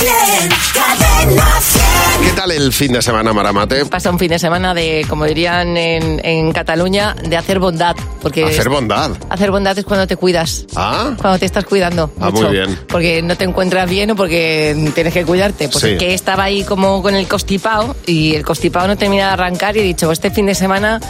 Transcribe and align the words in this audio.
Cadena 0.00 1.46
100. 1.60 2.22
¿Qué 2.22 2.32
tal 2.32 2.50
el 2.50 2.72
fin 2.72 2.92
de 2.92 3.00
semana, 3.00 3.32
Maramate? 3.32 3.86
Pasa 3.86 4.10
un 4.10 4.18
fin 4.18 4.28
de 4.28 4.38
semana 4.38 4.74
de, 4.74 5.06
como 5.08 5.24
dirían 5.24 5.74
en, 5.76 6.20
en 6.24 6.52
Cataluña, 6.52 7.14
de 7.14 7.34
hacer 7.36 7.58
bondad. 7.58 7.96
Porque 8.20 8.44
Hacer 8.44 8.68
bondad. 8.68 9.12
hacer 9.30 9.50
bondad 9.50 9.78
es 9.78 9.84
cuando 9.84 10.06
te 10.06 10.16
cuidas. 10.16 10.66
Ah, 10.74 11.14
Cuando 11.20 11.38
te 11.38 11.46
estás 11.46 11.64
cuidando. 11.64 12.10
Ah, 12.20 12.30
mucho. 12.30 12.44
muy 12.48 12.52
bien. 12.56 12.78
Porque 12.88 13.22
no 13.22 13.36
te 13.36 13.44
encuentras 13.44 13.88
bien 13.88 14.10
o 14.10 14.16
porque 14.16 14.90
tienes 14.94 15.14
que 15.14 15.24
cuidarte. 15.24 15.68
Pues 15.68 15.82
Sí. 15.82 15.90
es 15.92 15.98
que 15.98 16.12
estaba 16.14 16.44
ahí 16.44 16.62
como 16.64 17.02
con 17.02 17.14
el 17.14 17.26
constipado 17.28 17.96
y 18.06 18.34
el 18.34 18.44
constipado 18.44 18.88
no 18.88 18.96
termina 18.98 19.28
de 19.28 19.32
arrancar 19.32 19.76
y 19.76 19.80
he 19.80 19.82
dicho, 19.82 20.10
este 20.12 20.30
fin 20.30 20.46
de 20.46 20.54
semana, 20.54 21.00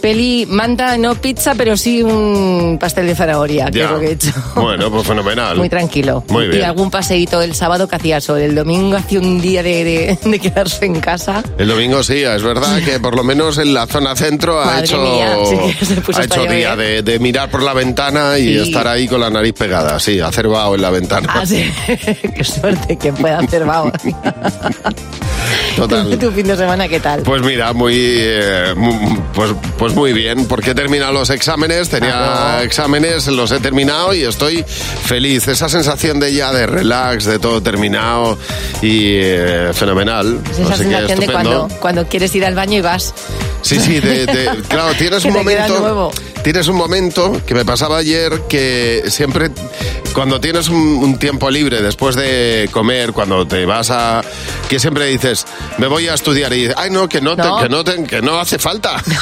peli, 0.00 0.46
manta, 0.48 0.96
no 0.98 1.14
pizza, 1.14 1.54
pero 1.54 1.76
sí 1.76 2.02
un 2.02 2.78
pastel 2.80 3.06
de 3.06 3.14
zanahoria, 3.14 3.66
que 3.66 3.78
ya. 3.78 3.84
es 3.86 3.90
lo 3.92 4.00
que 4.00 4.06
he 4.06 4.12
hecho. 4.12 4.32
Bueno, 4.56 4.90
pues 4.90 5.06
fenomenal. 5.06 5.56
Muy 5.56 5.68
tranquilo. 5.68 6.24
Muy 6.28 6.48
bien. 6.48 6.60
Y 6.60 6.64
algún 6.64 6.90
paseíto 6.90 7.42
el 7.42 7.54
sábado 7.54 7.86
que 7.88 7.96
hacía 7.96 8.20
El 8.28 8.54
domingo 8.54 8.96
hacía 8.96 9.20
un 9.20 9.40
día 9.40 9.62
de, 9.62 9.84
de- 9.84 10.18
de 10.30 10.38
quedarse 10.38 10.84
en 10.86 11.00
casa. 11.00 11.42
El 11.58 11.68
domingo 11.68 12.02
sí, 12.02 12.22
es 12.22 12.42
verdad 12.42 12.82
que 12.82 12.98
por 12.98 13.14
lo 13.14 13.22
menos 13.22 13.58
en 13.58 13.74
la 13.74 13.86
zona 13.86 14.16
centro 14.16 14.60
ha 14.60 14.66
Madre 14.66 14.84
hecho, 14.86 14.98
mía, 15.02 15.36
sí 15.80 15.94
ha 16.16 16.24
hecho 16.24 16.44
día 16.46 16.74
de, 16.76 17.02
de 17.02 17.18
mirar 17.18 17.50
por 17.50 17.62
la 17.62 17.74
ventana 17.74 18.38
y 18.38 18.54
Sí. 18.54 18.58
estar 18.68 18.86
ahí 18.88 19.06
con 19.08 19.20
la 19.20 19.30
nariz 19.30 19.52
pegada, 19.54 19.98
sí, 20.00 20.20
hacer 20.20 20.48
vaho 20.48 20.74
en 20.74 20.82
la 20.82 20.90
ventana. 20.90 21.28
Ah, 21.34 21.44
sí. 21.46 21.70
Qué 22.36 22.44
suerte 22.44 22.96
que 22.96 23.12
pueda 23.12 23.38
hacer 23.38 23.64
vaho. 23.64 23.92
Total. 25.76 26.18
¿Tu 26.18 26.30
fin 26.30 26.46
de 26.46 26.56
semana 26.56 26.88
qué 26.88 27.00
tal? 27.00 27.22
Pues 27.22 27.42
mira, 27.42 27.72
muy, 27.72 27.94
eh, 27.98 28.74
pues, 29.34 29.50
pues 29.76 29.94
muy 29.94 30.12
bien, 30.12 30.46
porque 30.46 30.70
he 30.70 30.74
terminado 30.74 31.12
los 31.12 31.30
exámenes, 31.30 31.88
tenía 31.88 32.62
exámenes, 32.62 33.26
los 33.26 33.50
he 33.50 33.58
terminado 33.60 34.14
y 34.14 34.22
estoy 34.22 34.64
feliz. 34.64 35.48
Esa 35.48 35.68
sensación 35.68 36.20
de 36.20 36.32
ya 36.32 36.52
de 36.52 36.66
relax, 36.66 37.24
de 37.24 37.38
todo 37.40 37.60
terminado 37.60 38.13
y 38.82 39.14
eh, 39.16 39.70
fenomenal. 39.72 40.40
Es 40.50 40.58
esa 40.58 40.74
Así 40.74 40.84
que 40.84 40.90
sensación 40.90 41.20
de 41.20 41.26
cuando, 41.26 41.68
cuando 41.80 42.06
quieres 42.06 42.34
ir 42.34 42.44
al 42.44 42.54
baño 42.54 42.78
y 42.78 42.80
vas. 42.80 43.14
Sí, 43.62 43.78
sí, 43.80 44.00
de, 44.00 44.26
de- 44.26 44.62
claro, 44.68 44.92
tienes 44.98 45.24
un 45.26 45.32
momento. 45.32 46.12
Tienes 46.44 46.68
un 46.68 46.76
momento 46.76 47.40
que 47.46 47.54
me 47.54 47.64
pasaba 47.64 47.96
ayer 47.96 48.42
que 48.50 49.04
siempre, 49.08 49.50
cuando 50.12 50.40
tienes 50.40 50.68
un, 50.68 50.76
un 50.76 51.18
tiempo 51.18 51.50
libre 51.50 51.80
después 51.80 52.16
de 52.16 52.68
comer, 52.70 53.12
cuando 53.14 53.46
te 53.46 53.64
vas 53.64 53.90
a. 53.90 54.20
que 54.68 54.78
siempre 54.78 55.06
dices, 55.06 55.46
me 55.78 55.86
voy 55.86 56.06
a 56.08 56.14
estudiar 56.14 56.52
y 56.52 56.56
dices, 56.62 56.74
ay, 56.76 56.90
no, 56.90 57.08
que 57.08 57.22
no, 57.22 57.34
te- 57.34 57.42
No. 57.42 57.62
que, 57.62 57.68
no 57.70 57.82
te- 57.82 58.04
que 58.04 58.20
no 58.20 58.38
hace 58.38 58.58
falta. 58.58 59.02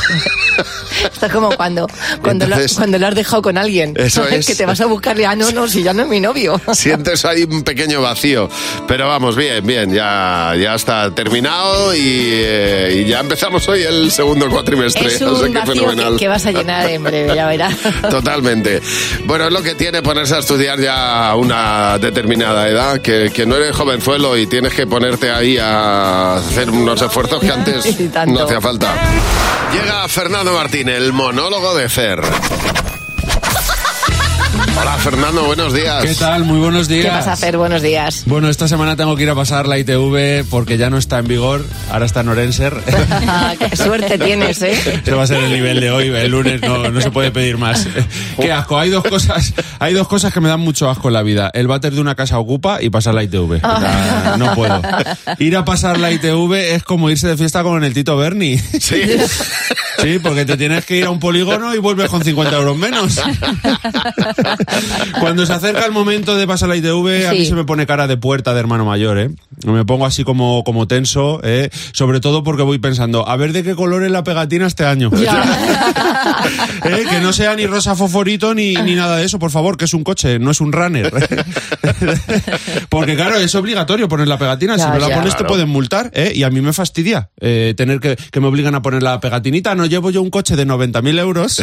Esto 1.13 1.27
es 1.27 1.33
como 1.33 1.51
cuando, 1.57 1.87
cuando, 2.23 2.45
Entonces- 2.45 2.73
lo, 2.73 2.77
cuando 2.79 2.99
lo 2.99 3.07
has 3.07 3.15
dejado 3.15 3.41
con 3.43 3.57
alguien. 3.57 3.95
Eso 3.97 4.27
es. 4.29 4.45
Que 4.47 4.55
te 4.55 4.67
vas 4.67 4.81
a 4.81 4.87
buscarle, 4.87 5.25
ah, 5.25 5.35
no, 5.35 5.51
no, 5.53 5.67
si 5.69 5.83
ya 5.83 5.93
no 5.95 6.03
es 6.03 6.09
mi 6.09 6.21
novio. 6.21 6.61
Sientes 6.75 7.25
ahí 7.25 7.45
un 7.45 7.63
pequeño 7.63 8.03
vacío. 8.03 8.49
Pero 8.87 9.07
vamos, 9.09 9.35
bien, 9.37 9.65
bien, 9.67 9.93
ya, 9.93 10.55
ya 10.61 10.75
está 10.75 11.11
terminado 11.15 11.95
y, 11.95 12.01
eh, 12.05 13.03
y 13.05 13.09
ya 13.09 13.21
empezamos 13.21 13.67
hoy 13.69 13.83
el 13.83 14.11
segundo 14.13 14.49
cuatrimestre. 14.51 15.07
Es 15.07 15.15
o 15.23 15.37
sea 15.37 15.47
un 15.47 15.53
que 15.53 15.59
vacío 15.61 15.75
fenomenal. 15.75 16.13
que, 16.15 16.19
que 16.19 16.29
vas 16.29 16.47
a 16.47 16.53
llenar 16.53 16.89
en 16.91 17.03
breve, 17.13 17.35
ya 17.35 17.47
verás. 17.49 17.77
Totalmente. 18.09 18.81
Bueno, 19.25 19.47
es 19.47 19.53
lo 19.53 19.63
que 19.63 19.75
tiene 19.75 20.03
ponerse 20.03 20.35
a 20.35 20.39
estudiar 20.39 20.81
ya 20.81 21.29
a 21.29 21.37
una 21.37 21.99
determinada 21.99 22.69
edad, 22.69 23.01
que, 23.01 23.31
que 23.35 23.47
no 23.47 23.57
eres 23.57 23.77
jovenzuelo 23.77 24.37
y 24.37 24.47
tienes 24.47 24.73
que 24.75 24.87
ponerte 24.87 25.31
ahí 25.31 25.59
a 25.59 26.37
hacer 26.37 26.71
unos 26.71 27.01
esfuerzos 27.03 27.41
que 27.41 27.49
antes 27.53 27.99
no 28.27 28.43
hacía 28.45 28.61
falta. 28.61 28.95
Llega 29.73 30.09
Fernando 30.09 30.53
Martín, 30.53 30.89
el 30.89 31.13
monólogo 31.13 31.75
de 31.75 31.89
Fer. 31.89 32.21
Hola 34.83 34.99
Fernando, 34.99 35.45
buenos 35.45 35.73
días. 35.73 36.03
¿Qué 36.03 36.13
tal? 36.17 36.45
Muy 36.45 36.59
buenos 36.59 36.89
días. 36.89 37.05
¿Qué 37.05 37.11
vas 37.13 37.29
a 37.29 37.33
hacer? 37.35 37.57
Buenos 37.57 37.83
días. 37.83 38.25
Bueno, 38.27 38.49
esta 38.49 38.67
semana 38.67 38.97
tengo 38.97 39.15
que 39.15 39.23
ir 39.23 39.31
a 39.31 39.35
pasar 39.37 39.69
la 39.69 39.79
ITV 39.79 40.45
porque 40.51 40.77
ya 40.77 40.91
no 40.91 40.99
está 40.99 41.21
en 41.21 41.29
vigor, 41.29 41.65
ahora 41.89 42.05
está 42.05 42.23
en 42.23 42.29
Orenser. 42.31 42.77
Ah, 43.35 43.55
qué 43.57 43.77
suerte 43.77 44.19
tienes, 44.19 44.61
¿eh? 44.63 44.73
Ese 44.73 45.13
va 45.13 45.23
a 45.23 45.27
ser 45.27 45.45
el 45.45 45.53
nivel 45.53 45.81
de 45.81 45.91
hoy, 45.91 46.09
el 46.09 46.31
lunes 46.31 46.61
no, 46.61 46.91
no 46.91 47.01
se 47.01 47.11
puede 47.11 47.31
pedir 47.31 47.57
más. 47.57 47.87
Qué 48.41 48.51
asco, 48.51 48.79
hay 48.79 48.91
dos 48.91 49.05
cosas, 49.05 49.55
hay 49.79 49.95
dos 49.95 50.09
cosas 50.09 50.33
que 50.33 50.41
me 50.41 50.49
dan 50.49 50.61
mucho 50.61 50.91
asco 50.91 51.09
en 51.09 51.15
la 51.15 51.23
vida. 51.23 51.51
El 51.55 51.69
váter 51.69 51.93
de 51.93 52.01
una 52.01 52.15
casa 52.15 52.39
ocupa 52.39 52.83
y 52.83 52.91
pasar 52.91 53.15
la 53.15 53.23
ITV. 53.23 53.65
O 53.65 53.81
sea, 53.81 54.35
no 54.39 54.55
puedo. 54.55 54.83
Ir 55.39 55.57
a 55.57 55.65
pasar 55.65 56.01
la 56.01 56.11
ITV 56.11 56.53
es 56.75 56.83
como 56.83 57.11
irse 57.11 57.29
de 57.29 57.37
fiesta 57.37 57.63
con 57.63 57.85
el 57.85 57.95
Tito 57.95 58.17
Berni. 58.17 58.59
Sí. 58.59 59.03
Sí, 60.01 60.19
porque 60.23 60.45
te 60.45 60.57
tienes 60.57 60.85
que 60.85 60.97
ir 60.97 61.05
a 61.05 61.11
un 61.11 61.21
polígono 61.21 61.75
y 61.75 61.79
vuelves 61.79 62.09
con 62.09 62.25
50 62.25 62.57
euros 62.57 62.77
menos. 62.77 63.21
Cuando 65.21 65.47
se 65.47 65.53
acerca 65.53 65.85
el 65.85 65.93
momento 65.93 66.37
de 66.37 66.47
pasar 66.47 66.69
la 66.69 66.77
ITV, 66.77 67.29
a 67.29 67.33
mí 67.33 67.45
se 67.45 67.55
me 67.55 67.65
pone 67.65 67.87
cara 67.87 68.07
de 68.07 68.17
puerta 68.17 68.55
de 68.55 68.61
hermano 68.61 68.85
mayor, 68.85 69.19
¿eh? 69.19 69.31
Me 69.65 69.85
pongo 69.85 70.07
así 70.07 70.25
como, 70.25 70.65
como 70.65 70.89
tenso, 70.89 71.41
¿eh? 71.45 71.71
Sobre 71.93 72.21
todo 72.21 72.43
porque 72.43 72.63
voy 72.63 72.79
pensando, 72.79 73.29
a 73.29 73.37
ver 73.37 73.53
de 73.53 73.63
qué 73.63 73.75
color 73.75 74.05
es 74.05 74.11
la 74.11 74.25
pegatina 74.25 74.67
este 74.67 74.85
año. 74.85 75.11
¿Eh? 76.85 77.05
Que 77.09 77.21
no 77.21 77.33
sea 77.33 77.55
ni 77.55 77.67
rosa 77.67 77.95
fosforito 77.95 78.55
ni, 78.55 78.75
ni 78.75 78.95
nada 78.95 79.17
de 79.17 79.25
eso, 79.25 79.39
por 79.39 79.51
favor, 79.51 79.77
que 79.77 79.85
es 79.85 79.95
un 79.95 80.05
coche, 80.05 80.39
no 80.39 80.51
es 80.51 80.61
un 80.61 80.73
runner. 80.73 81.13
Porque 82.89 83.15
claro, 83.15 83.37
es 83.37 83.55
obligatorio 83.55 84.09
poner 84.09 84.29
la 84.29 84.39
pegatina. 84.39 84.77
Ya, 84.77 84.85
si 84.85 84.91
no 84.91 84.99
la 84.99 85.09
ya. 85.09 85.17
pones 85.17 85.37
te 85.37 85.45
pueden 85.45 85.69
multar, 85.69 86.11
¿eh? 86.15 86.33
Y 86.35 86.43
a 86.43 86.51
mí 86.51 86.61
me 86.61 86.73
fastidia 86.73 87.31
eh, 87.41 87.75
tener 87.77 88.01
que, 88.01 88.17
que 88.17 88.41
me 88.41 88.47
obligan 88.47 88.75
a 88.75 88.83
poner 88.83 89.03
la 89.03 89.21
pegatinita. 89.21 89.75
No 89.75 89.82
llevo 89.87 90.11
yo 90.11 90.23
un 90.23 90.31
coche 90.31 90.57
de 90.57 90.67
90.000 90.67 91.19
euros 91.19 91.63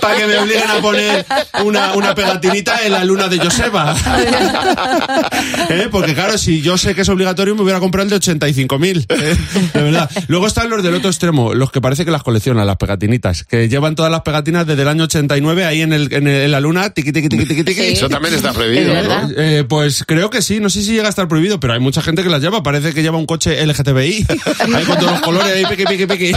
para 0.00 0.16
que 0.16 0.26
me 0.26 0.38
obliguen 0.38 0.70
a 0.70 0.80
poner 0.80 1.26
una, 1.64 1.94
una 1.94 2.14
pegatinita 2.14 2.84
en 2.84 2.92
la 2.92 3.04
luna 3.04 3.28
de 3.28 3.38
Joseba. 3.38 3.96
¿Eh? 5.70 5.88
Porque 5.90 6.14
claro, 6.14 6.38
si 6.38 6.60
yo 6.62 6.76
sé 6.78 6.94
que 6.94 7.02
es 7.02 7.08
obligatorio, 7.08 7.54
me 7.54 7.62
hubiera 7.62 7.80
comprado 7.80 8.04
el 8.04 8.10
de 8.10 8.16
85.000. 8.36 9.06
¿eh? 9.10 9.36
De 9.74 9.82
verdad. 9.82 10.10
Luego 10.28 10.46
están 10.46 10.70
los 10.70 10.82
del 10.82 10.94
otro 10.94 11.10
extremo, 11.10 11.54
los 11.54 11.70
que 11.70 11.80
parece 11.80 12.04
que 12.04 12.10
las 12.10 12.22
coleccionan, 12.22 12.66
las 12.66 12.76
pegatinitas, 12.76 13.44
que 13.44 13.68
llevan 13.68 13.94
todas 13.94 14.10
las 14.10 14.22
pegatinas 14.22 14.66
desde 14.66 14.82
el 14.82 14.88
año 14.88 15.04
89 15.04 15.64
ahí 15.64 15.82
en, 15.82 15.92
el, 15.92 16.12
en, 16.12 16.26
el- 16.26 16.42
en 16.42 16.50
la 16.52 16.60
luna, 16.60 16.90
tiqui, 16.90 17.12
tiqui, 17.12 17.28
tiqui, 17.28 17.46
tiqui, 17.46 17.64
tiqui. 17.64 17.80
Sí. 17.80 17.92
Eso 17.92 18.08
también 18.08 18.34
está 18.34 18.52
prohibido, 18.52 18.96
Es. 18.96 19.06
¿no? 19.08 19.30
Eh, 19.36 19.64
pues 19.68 20.04
creo 20.06 20.30
que 20.30 20.42
sí, 20.42 20.60
no 20.60 20.70
sé 20.70 20.82
si 20.82 20.92
llega 20.92 21.06
a 21.06 21.10
estar 21.10 21.28
prohibido, 21.28 21.60
pero 21.60 21.72
hay 21.74 21.80
mucha 21.80 22.02
gente 22.02 22.22
que 22.22 22.28
las 22.28 22.40
lleva. 22.42 22.62
Parece 22.62 22.92
que 22.94 23.02
lleva 23.02 23.18
un 23.18 23.26
coche 23.26 23.64
LGTBI, 23.64 24.26
ahí 24.74 24.84
con 24.84 24.98
todos 24.98 25.12
los 25.12 25.20
colores, 25.20 25.52
ahí 25.54 25.64
piqui, 25.66 25.84
piqui, 25.84 26.06
piqui. 26.06 26.32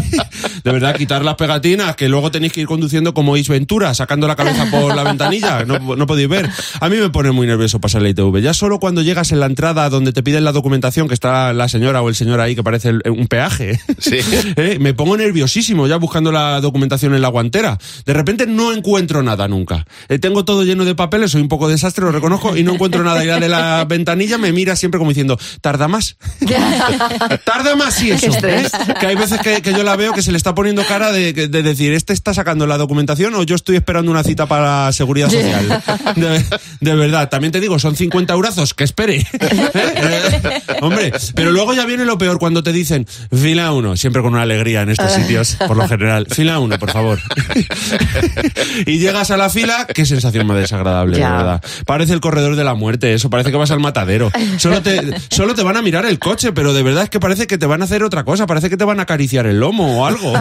De 0.63 0.71
verdad, 0.71 0.95
quitar 0.95 1.23
las 1.23 1.35
pegatinas, 1.35 1.95
que 1.95 2.09
luego 2.09 2.31
tenéis 2.31 2.53
que 2.53 2.61
ir 2.61 2.67
conduciendo 2.67 3.13
como 3.13 3.35
Is 3.37 3.49
Ventura, 3.49 3.93
sacando 3.93 4.27
la 4.27 4.35
cabeza 4.35 4.67
por 4.71 4.95
la 4.95 5.03
ventanilla, 5.03 5.65
no, 5.65 5.95
no 5.95 6.07
podéis 6.07 6.29
ver. 6.29 6.49
A 6.79 6.89
mí 6.89 6.97
me 6.97 7.09
pone 7.09 7.31
muy 7.31 7.47
nervioso 7.47 7.79
pasar 7.79 8.01
la 8.01 8.09
ITV. 8.09 8.39
Ya 8.39 8.53
solo 8.53 8.79
cuando 8.79 9.01
llegas 9.01 9.31
en 9.31 9.39
la 9.39 9.45
entrada 9.45 9.89
donde 9.89 10.13
te 10.13 10.23
piden 10.23 10.43
la 10.43 10.51
documentación, 10.51 11.07
que 11.07 11.13
está 11.13 11.53
la 11.53 11.67
señora 11.67 12.01
o 12.01 12.09
el 12.09 12.15
señor 12.15 12.39
ahí, 12.39 12.55
que 12.55 12.63
parece 12.63 12.91
un 13.09 13.27
peaje, 13.27 13.79
Sí. 13.99 14.17
Eh, 14.55 14.77
me 14.79 14.93
pongo 14.93 15.17
nerviosísimo 15.17 15.87
ya 15.87 15.97
buscando 15.97 16.31
la 16.31 16.59
documentación 16.61 17.15
en 17.15 17.21
la 17.21 17.27
guantera. 17.29 17.77
De 18.05 18.13
repente 18.13 18.45
no 18.45 18.71
encuentro 18.71 19.23
nada 19.23 19.47
nunca. 19.47 19.85
Eh, 20.09 20.19
tengo 20.19 20.45
todo 20.45 20.63
lleno 20.63 20.85
de 20.85 20.95
papeles, 20.95 21.31
soy 21.31 21.41
un 21.41 21.47
poco 21.47 21.67
desastre, 21.67 22.03
lo 22.05 22.11
reconozco, 22.11 22.55
y 22.55 22.63
no 22.63 22.73
encuentro 22.73 23.03
nada. 23.03 23.23
Y 23.23 23.27
la 23.27 23.39
de 23.39 23.49
la 23.49 23.85
ventanilla 23.85 24.37
me 24.37 24.51
mira 24.51 24.75
siempre 24.75 24.99
como 24.99 25.09
diciendo, 25.11 25.39
¿tarda 25.61 25.87
más? 25.87 26.17
Tarda 27.45 27.75
más 27.75 27.95
sí 27.95 28.11
eso. 28.11 28.31
¿eh? 28.43 28.67
Que 28.99 29.07
hay 29.07 29.15
veces 29.15 29.39
que, 29.41 29.61
que 29.61 29.71
yo 29.73 29.83
la 29.83 29.95
veo 29.95 30.12
que 30.13 30.21
se 30.21 30.31
le 30.31 30.37
está 30.37 30.55
poniendo 30.55 30.83
cara 30.85 31.11
de, 31.11 31.33
de 31.33 31.63
decir, 31.63 31.93
¿este 31.93 32.13
está 32.13 32.33
sacando 32.33 32.65
la 32.67 32.77
documentación 32.77 33.33
o 33.35 33.43
yo 33.43 33.55
estoy 33.55 33.75
esperando 33.75 34.11
una 34.11 34.23
cita 34.23 34.45
para 34.45 34.91
seguridad 34.91 35.29
social? 35.29 35.83
De, 36.15 36.43
de 36.79 36.95
verdad, 36.95 37.29
también 37.29 37.51
te 37.51 37.59
digo, 37.59 37.79
son 37.79 37.95
50 37.95 38.33
eurazos, 38.33 38.73
que 38.73 38.83
espere. 38.83 39.25
Hombre, 40.81 41.11
pero 41.35 41.51
luego 41.51 41.73
ya 41.73 41.85
viene 41.85 42.05
lo 42.05 42.17
peor 42.17 42.39
cuando 42.39 42.63
te 42.63 42.71
dicen, 42.71 43.05
fila 43.31 43.71
uno, 43.73 43.95
siempre 43.97 44.21
con 44.21 44.33
una 44.33 44.43
alegría 44.43 44.81
en 44.81 44.89
estos 44.89 45.11
sitios, 45.11 45.55
por 45.67 45.77
lo 45.77 45.87
general, 45.87 46.27
fila 46.29 46.59
uno, 46.59 46.77
por 46.79 46.91
favor. 46.91 47.19
y 48.85 48.99
llegas 48.99 49.31
a 49.31 49.37
la 49.37 49.49
fila, 49.49 49.87
qué 49.93 50.05
sensación 50.05 50.47
más 50.47 50.57
desagradable, 50.57 51.17
Ya. 51.17 51.31
verdad. 51.37 51.63
Parece 51.85 52.13
el 52.13 52.19
corredor 52.21 52.55
de 52.55 52.63
la 52.63 52.73
muerte, 52.73 53.13
eso, 53.13 53.29
parece 53.29 53.51
que 53.51 53.57
vas 53.57 53.71
al 53.71 53.79
matadero. 53.79 54.31
Solo 54.57 54.81
te, 54.81 55.01
solo 55.29 55.55
te 55.55 55.63
van 55.63 55.77
a 55.77 55.81
mirar 55.81 56.05
el 56.05 56.19
coche, 56.19 56.51
pero 56.51 56.73
de 56.73 56.83
verdad 56.83 57.03
es 57.03 57.09
que 57.09 57.19
parece 57.19 57.47
que 57.47 57.57
te 57.57 57.65
van 57.65 57.81
a 57.81 57.85
hacer 57.85 58.03
otra 58.03 58.23
cosa, 58.23 58.47
parece 58.47 58.69
que 58.69 58.77
te 58.77 58.83
van 58.85 58.99
a 58.99 59.03
acariciar 59.03 59.45
el 59.45 59.59
lomo 59.59 60.02
algo. 60.05 60.33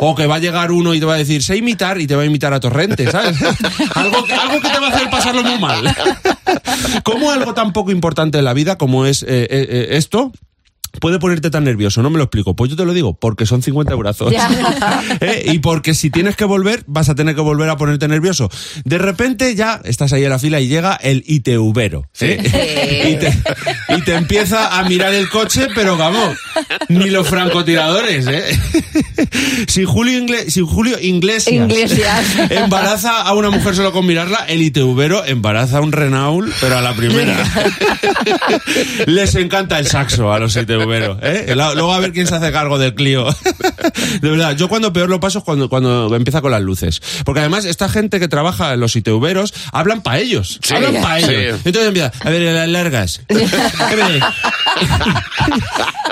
O 0.00 0.14
que 0.14 0.26
va 0.26 0.36
a 0.36 0.38
llegar 0.38 0.72
uno 0.72 0.94
y 0.94 1.00
te 1.00 1.06
va 1.06 1.14
a 1.14 1.18
decir, 1.18 1.42
sé 1.42 1.56
imitar, 1.56 2.00
y 2.00 2.06
te 2.06 2.16
va 2.16 2.22
a 2.22 2.26
imitar 2.26 2.52
a 2.52 2.60
Torrente, 2.60 3.10
¿sabes? 3.10 3.40
algo, 3.94 4.24
algo 4.40 4.60
que 4.60 4.68
te 4.68 4.78
va 4.78 4.86
a 4.88 4.90
hacer 4.90 5.10
pasarlo 5.10 5.42
muy 5.42 5.58
mal. 5.58 5.94
¿Cómo 7.04 7.30
algo 7.30 7.54
tan 7.54 7.72
poco 7.72 7.90
importante 7.90 8.38
en 8.38 8.44
la 8.44 8.54
vida 8.54 8.76
como 8.78 9.06
es 9.06 9.22
eh, 9.22 9.26
eh, 9.28 9.48
eh, 9.50 9.86
esto? 9.92 10.32
Puede 11.02 11.18
ponerte 11.18 11.50
tan 11.50 11.64
nervioso? 11.64 12.00
No 12.00 12.10
me 12.10 12.16
lo 12.18 12.22
explico. 12.24 12.54
Pues 12.54 12.70
yo 12.70 12.76
te 12.76 12.84
lo 12.84 12.92
digo, 12.94 13.12
porque 13.14 13.44
son 13.44 13.60
50 13.60 13.92
brazos. 13.96 14.32
¿Eh? 15.20 15.46
Y 15.52 15.58
porque 15.58 15.94
si 15.94 16.10
tienes 16.10 16.36
que 16.36 16.44
volver, 16.44 16.84
vas 16.86 17.08
a 17.08 17.16
tener 17.16 17.34
que 17.34 17.40
volver 17.40 17.68
a 17.70 17.76
ponerte 17.76 18.06
nervioso. 18.06 18.48
De 18.84 18.98
repente 18.98 19.54
ya 19.56 19.80
estás 19.84 20.12
ahí 20.12 20.22
en 20.22 20.30
la 20.30 20.38
fila 20.38 20.60
y 20.60 20.68
llega 20.68 20.94
el 20.94 21.24
ITVero. 21.26 22.06
¿eh? 22.20 23.10
y, 23.10 23.16
te, 23.16 23.96
y 23.96 24.02
te 24.02 24.14
empieza 24.14 24.78
a 24.78 24.84
mirar 24.84 25.12
el 25.12 25.28
coche, 25.28 25.66
pero 25.74 25.96
vamos, 25.96 26.38
ni 26.88 27.10
los 27.10 27.26
francotiradores, 27.28 28.28
¿eh? 28.28 28.60
si 29.66 29.84
Julio, 29.84 30.20
Ingle- 30.20 30.48
si 30.50 30.60
Julio 30.60 30.98
Iglesias, 31.00 31.68
Iglesias. 31.68 32.26
embaraza 32.50 33.22
a 33.22 33.34
una 33.34 33.50
mujer 33.50 33.74
solo 33.74 33.90
con 33.90 34.06
mirarla, 34.06 34.44
el 34.46 34.62
ITVero 34.62 35.24
embaraza 35.26 35.78
a 35.78 35.80
un 35.80 35.90
Renault, 35.90 36.48
pero 36.60 36.78
a 36.78 36.80
la 36.80 36.94
primera. 36.94 37.36
Les 39.06 39.34
encanta 39.34 39.80
el 39.80 39.88
saxo 39.88 40.32
a 40.32 40.38
los 40.38 40.52
¿eh? 40.94 41.54
Luego 41.54 41.92
a 41.92 42.00
ver 42.00 42.12
quién 42.12 42.26
se 42.26 42.34
hace 42.34 42.52
cargo 42.52 42.78
del 42.78 42.94
Clio. 42.94 43.26
De 44.20 44.30
verdad, 44.30 44.56
yo 44.56 44.68
cuando 44.68 44.92
peor 44.92 45.08
lo 45.08 45.20
paso 45.20 45.38
es 45.38 45.44
cuando, 45.44 45.68
cuando 45.68 46.14
empieza 46.14 46.40
con 46.40 46.50
las 46.50 46.62
luces. 46.62 47.00
Porque 47.24 47.40
además, 47.40 47.64
esta 47.64 47.88
gente 47.88 48.20
que 48.20 48.28
trabaja 48.28 48.74
en 48.74 48.80
los 48.80 48.94
ITVeros 48.96 49.54
hablan 49.72 50.02
para 50.02 50.18
ellos. 50.18 50.58
Sí, 50.62 50.74
hablan 50.74 51.00
para 51.02 51.20
sí. 51.20 51.32
ellos. 51.32 51.60
Entonces 51.64 51.88
empieza, 51.88 52.12
a 52.20 52.30
ver, 52.30 52.42
las 52.54 52.68
largas. 52.68 53.20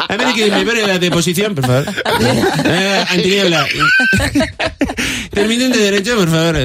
A 0.08 0.16
ver, 0.16 0.34
que 0.34 0.50
me 0.50 0.64
pone 0.64 0.86
la 0.86 0.98
deposición, 0.98 1.54
por 1.54 1.66
favor. 1.66 1.84
Eh, 2.64 3.04
antiniebla. 3.10 3.66
Terminen 5.30 5.70
de 5.70 5.78
derecho, 5.78 6.16
por 6.16 6.28
favor. 6.28 6.56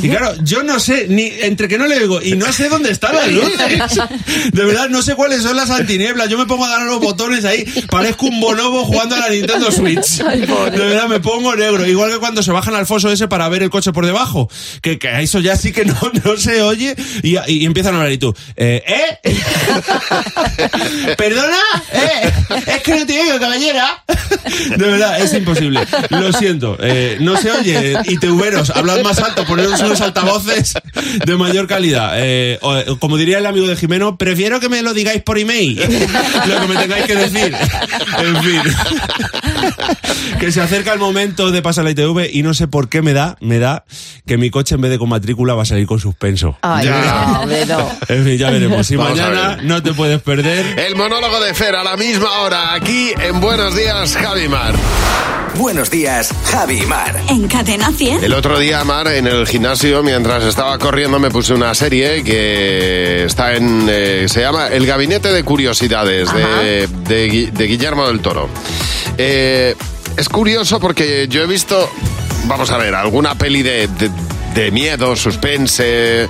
Y 0.00 0.08
claro, 0.08 0.34
yo 0.42 0.62
no 0.62 0.78
sé, 0.78 1.06
ni 1.08 1.30
entre 1.40 1.66
que 1.66 1.78
no 1.78 1.86
le 1.86 1.98
oigo 1.98 2.22
y 2.22 2.34
no 2.36 2.52
sé 2.52 2.68
dónde 2.68 2.90
están 2.90 3.16
las 3.16 3.28
luces. 3.28 4.00
De 4.52 4.64
verdad, 4.64 4.88
no 4.88 5.02
sé 5.02 5.14
cuáles 5.16 5.42
son 5.42 5.56
las 5.56 5.70
antinieblas. 5.70 6.28
Yo 6.28 6.38
me 6.38 6.46
pongo 6.46 6.64
a 6.64 6.70
dar 6.70 6.82
los 6.82 7.00
botones 7.00 7.44
ahí, 7.44 7.61
parezco 7.90 8.26
un 8.26 8.40
bonobo 8.40 8.84
jugando 8.84 9.16
a 9.16 9.20
la 9.20 9.28
Nintendo 9.30 9.70
Switch. 9.70 10.18
De 10.22 10.78
verdad, 10.78 11.08
me 11.08 11.20
pongo 11.20 11.54
negro. 11.56 11.86
Igual 11.86 12.12
que 12.12 12.18
cuando 12.18 12.42
se 12.42 12.52
bajan 12.52 12.74
al 12.74 12.86
foso 12.86 13.10
ese 13.10 13.28
para 13.28 13.48
ver 13.48 13.62
el 13.62 13.70
coche 13.70 13.92
por 13.92 14.06
debajo. 14.06 14.48
Que, 14.80 14.98
que 14.98 15.08
a 15.08 15.20
eso 15.20 15.40
ya 15.40 15.56
sí 15.56 15.72
que 15.72 15.84
no, 15.84 15.96
no 16.24 16.36
se 16.36 16.62
oye. 16.62 16.94
Y, 17.22 17.36
y 17.50 17.64
empiezan 17.64 17.94
a 17.94 17.98
hablar 17.98 18.12
y 18.12 18.18
tú, 18.18 18.34
eh, 18.56 18.82
¿eh? 18.86 19.12
¿Perdona? 21.16 21.58
¿Eh? 21.92 22.32
Es 22.66 22.82
que 22.82 22.94
no 22.94 23.06
te 23.06 23.20
oigo, 23.20 23.38
caballera. 23.38 24.04
De 24.76 24.76
verdad, 24.86 25.20
es 25.20 25.32
imposible. 25.34 25.80
Lo 26.10 26.32
siento. 26.32 26.76
eh, 26.80 27.16
no 27.20 27.36
se 27.36 27.50
oye. 27.50 27.94
Y 28.04 28.18
tuberos, 28.18 28.70
hablad 28.70 29.02
más 29.02 29.18
alto, 29.18 29.44
poneros 29.44 29.80
unos 29.80 30.00
altavoces 30.00 30.74
de 31.24 31.36
mayor 31.36 31.66
calidad. 31.66 32.12
Eh, 32.16 32.58
o- 32.62 32.96
como 32.98 33.16
diría 33.16 33.38
el 33.38 33.46
amigo 33.46 33.66
de 33.66 33.76
Jimeno, 33.76 34.16
prefiero 34.18 34.60
que 34.60 34.68
me 34.68 34.82
lo 34.82 34.94
digáis 34.94 35.22
por 35.22 35.38
email. 35.38 35.76
Lo 36.46 36.60
que 36.60 36.66
me 36.68 36.76
tengáis 36.80 37.04
que 37.06 37.14
decir. 37.16 37.54
En 38.18 38.42
fin. 38.42 38.62
Que 40.38 40.50
se 40.50 40.60
acerca 40.60 40.92
el 40.92 40.98
momento 40.98 41.50
de 41.50 41.62
pasar 41.62 41.84
la 41.84 41.90
ITV 41.90 42.28
y 42.32 42.42
no 42.42 42.54
sé 42.54 42.66
por 42.66 42.88
qué 42.88 43.00
me 43.02 43.12
da, 43.12 43.36
me 43.40 43.58
da 43.58 43.84
que 44.26 44.36
mi 44.38 44.50
coche 44.50 44.74
en 44.74 44.80
vez 44.80 44.90
de 44.90 44.98
con 44.98 45.08
matrícula 45.08 45.54
va 45.54 45.62
a 45.62 45.66
salir 45.66 45.86
con 45.86 46.00
suspenso. 46.00 46.56
Ay, 46.62 46.86
Ya. 46.86 47.44
no. 47.68 47.90
En 48.08 48.24
fin, 48.24 48.38
ya 48.38 48.50
veremos. 48.50 48.90
Y 48.90 48.96
Vamos 48.96 49.18
mañana 49.18 49.56
ver. 49.56 49.64
no 49.64 49.82
te 49.82 49.92
puedes 49.94 50.20
perder. 50.22 50.78
El 50.80 50.96
monólogo 50.96 51.40
de 51.40 51.54
Fer 51.54 51.76
a 51.76 51.84
la 51.84 51.96
misma 51.96 52.30
hora, 52.40 52.74
aquí 52.74 53.10
en 53.22 53.40
Buenos 53.40 53.74
Días, 53.76 54.16
Javi 54.16 54.31
Mar. 54.32 54.74
Buenos 55.56 55.90
días, 55.90 56.30
Javi 56.50 56.80
Mar. 56.86 57.14
En 57.28 57.46
Cadena 57.48 57.92
100. 57.92 58.24
El 58.24 58.32
otro 58.32 58.58
día, 58.58 58.82
Mar, 58.82 59.06
en 59.08 59.26
el 59.26 59.46
gimnasio, 59.46 60.02
mientras 60.02 60.42
estaba 60.44 60.78
corriendo, 60.78 61.18
me 61.18 61.30
puse 61.30 61.52
una 61.52 61.74
serie 61.74 62.24
que 62.24 63.24
está 63.26 63.52
en. 63.54 63.86
eh, 63.90 64.24
se 64.28 64.40
llama 64.40 64.68
El 64.68 64.86
Gabinete 64.86 65.30
de 65.30 65.44
Curiosidades 65.44 66.32
de, 66.32 66.88
de 67.06 67.30
Gui- 67.30 67.52
de 67.52 67.66
Guillermo 67.66 68.06
del 68.08 68.20
Toro. 68.20 68.48
Eh, 69.18 69.76
es 70.16 70.28
curioso 70.30 70.80
porque 70.80 71.26
yo 71.28 71.42
he 71.42 71.46
visto, 71.46 71.90
vamos 72.46 72.70
a 72.70 72.78
ver, 72.78 72.94
alguna 72.94 73.34
peli 73.34 73.62
de, 73.62 73.86
de- 73.86 74.10
de 74.54 74.70
miedo, 74.70 75.14
suspense. 75.14 76.26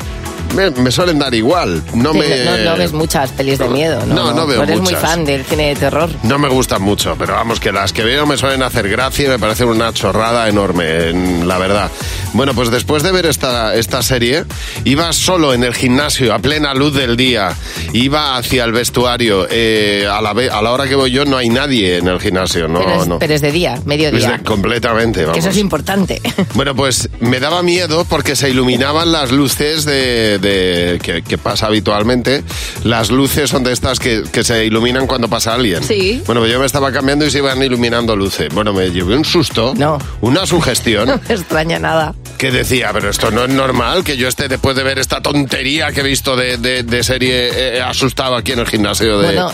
Me, 0.55 0.71
me 0.71 0.91
suelen 0.91 1.19
dar 1.19 1.35
igual. 1.35 1.83
No 1.95 2.13
me. 2.15 2.45
No, 2.45 2.57
no 2.59 2.77
ves 2.77 2.93
muchas 2.93 3.31
pelis 3.33 3.59
de 3.59 3.69
miedo, 3.69 4.05
¿no? 4.07 4.15
No, 4.15 4.33
no 4.35 4.47
veo 4.47 4.63
eres 4.63 4.81
muy 4.81 4.95
fan 4.95 5.25
del 5.25 5.45
cine 5.45 5.69
de 5.69 5.77
terror. 5.77 6.11
No 6.25 6.39
me 6.39 6.49
gustan 6.49 6.83
mucho, 6.83 7.17
pero 7.19 7.35
vamos, 7.35 7.59
que 7.61 7.73
las 7.73 7.93
que 7.93 8.03
veo 8.05 8.27
me 8.27 8.37
suelen 8.37 8.63
hacer 8.63 8.89
gracia 8.89 9.27
y 9.27 9.29
me 9.29 9.39
parece 9.39 9.65
una 9.65 9.93
chorrada 9.93 10.49
enorme, 10.49 11.09
en- 11.11 11.49
la 11.49 11.59
verdad. 11.59 11.91
Bueno, 12.35 12.55
pues 12.55 12.71
después 12.71 13.03
de 13.03 13.13
ver 13.13 13.27
esta, 13.27 13.75
esta 13.75 14.03
serie, 14.03 14.45
iba 14.85 15.13
solo 15.13 15.53
en 15.55 15.65
el 15.65 15.75
gimnasio, 15.75 16.33
a 16.35 16.39
plena 16.39 16.75
luz 16.75 16.95
del 16.95 17.17
día, 17.17 17.55
iba 17.93 18.37
hacia 18.37 18.65
el 18.65 18.73
vestuario, 18.73 19.47
eh, 19.51 20.07
a, 20.11 20.21
la 20.21 20.31
a 20.31 20.63
la 20.63 20.73
hora 20.73 20.87
que 20.89 20.95
voy 20.95 21.11
yo 21.11 21.25
no 21.25 21.37
hay 21.37 21.49
nadie 21.49 21.99
en 21.99 22.09
el 22.09 22.21
gimnasio, 22.21 22.69
no, 22.69 22.81
pero, 22.81 23.03
es, 23.03 23.09
no. 23.09 23.19
pero 23.19 23.35
es 23.35 23.41
de 23.41 23.53
día, 23.53 23.81
mediodía. 23.85 24.33
de- 24.39 24.43
completamente, 24.45 25.21
que 25.21 25.27
vamos. 25.27 25.39
eso 25.39 25.51
es 25.51 25.57
importante. 25.59 26.21
Bueno, 26.55 26.75
pues 26.77 27.09
me 27.21 27.41
daba 27.41 27.63
miedo 27.63 28.05
porque 28.09 28.37
se 28.37 28.51
iluminaban 28.51 29.11
las 29.13 29.31
luces 29.33 29.85
de, 29.85 30.39
de- 30.43 30.99
que, 31.03 31.23
que 31.23 31.39
pasa 31.39 31.67
habitualmente. 31.67 32.45
Las 32.85 33.11
luces 33.11 33.49
son 33.49 33.63
de 33.65 33.73
estas 33.73 33.99
que, 33.99 34.23
que 34.31 34.45
se 34.45 34.67
iluminan 34.67 35.07
cuando 35.07 35.29
pasa 35.29 35.55
alguien. 35.55 35.83
Sí. 35.83 36.23
Bueno, 36.27 36.41
pues 36.43 36.53
yo 36.53 36.61
me 36.61 36.67
estaba 36.67 36.93
cambiando 36.93 37.25
y 37.25 37.31
se 37.31 37.39
iban 37.39 37.63
iluminando 37.63 38.15
luces. 38.15 38.49
Bueno, 38.53 38.73
me 38.75 38.91
llevé 38.91 39.17
un 39.17 39.25
susto, 39.25 39.73
No. 39.77 39.99
una 40.21 40.45
sugestión 40.47 41.07
no 41.09 41.21
me 41.29 41.35
extraña 41.35 41.79
nada. 41.79 42.15
que 42.37 42.51
decía, 42.51 42.91
pero 42.93 43.09
esto 43.09 43.31
no 43.31 43.45
es 43.45 43.51
normal 43.51 44.05
que 44.05 44.17
yo 44.17 44.29
esté 44.29 44.49
después 44.49 44.77
de 44.77 44.83
ver 44.83 44.99
esta 44.99 45.21
tontería 45.23 45.93
que 45.93 46.01
he 46.01 46.05
visto 46.05 46.37
de, 46.37 46.57
de- 46.59 46.83
de 46.83 47.03
serie 47.05 47.77
eh, 47.79 47.81
asustado 47.81 48.35
aquí 48.37 48.53
en 48.53 48.59
el 48.59 48.67
gimnasio 48.67 49.19
de... 49.21 49.27
Bueno, 49.27 49.53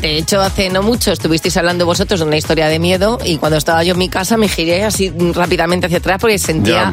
de 0.00 0.18
hecho, 0.18 0.40
hace 0.40 0.68
no 0.70 0.82
mucho 0.82 1.10
estuvisteis 1.10 1.56
hablando 1.56 1.84
vosotros 1.86 2.20
de 2.20 2.26
una 2.26 2.36
historia 2.36 2.68
de 2.68 2.78
miedo 2.78 3.18
y 3.24 3.38
cuando 3.38 3.58
estaba 3.58 3.82
yo 3.82 3.92
en 3.94 3.98
mi 3.98 4.08
casa 4.08 4.36
me 4.36 4.46
giré 4.48 4.84
así 4.84 5.12
rápidamente 5.34 5.86
hacia 5.86 5.98
atrás 5.98 6.18
porque 6.20 6.38
sentía 6.38 6.92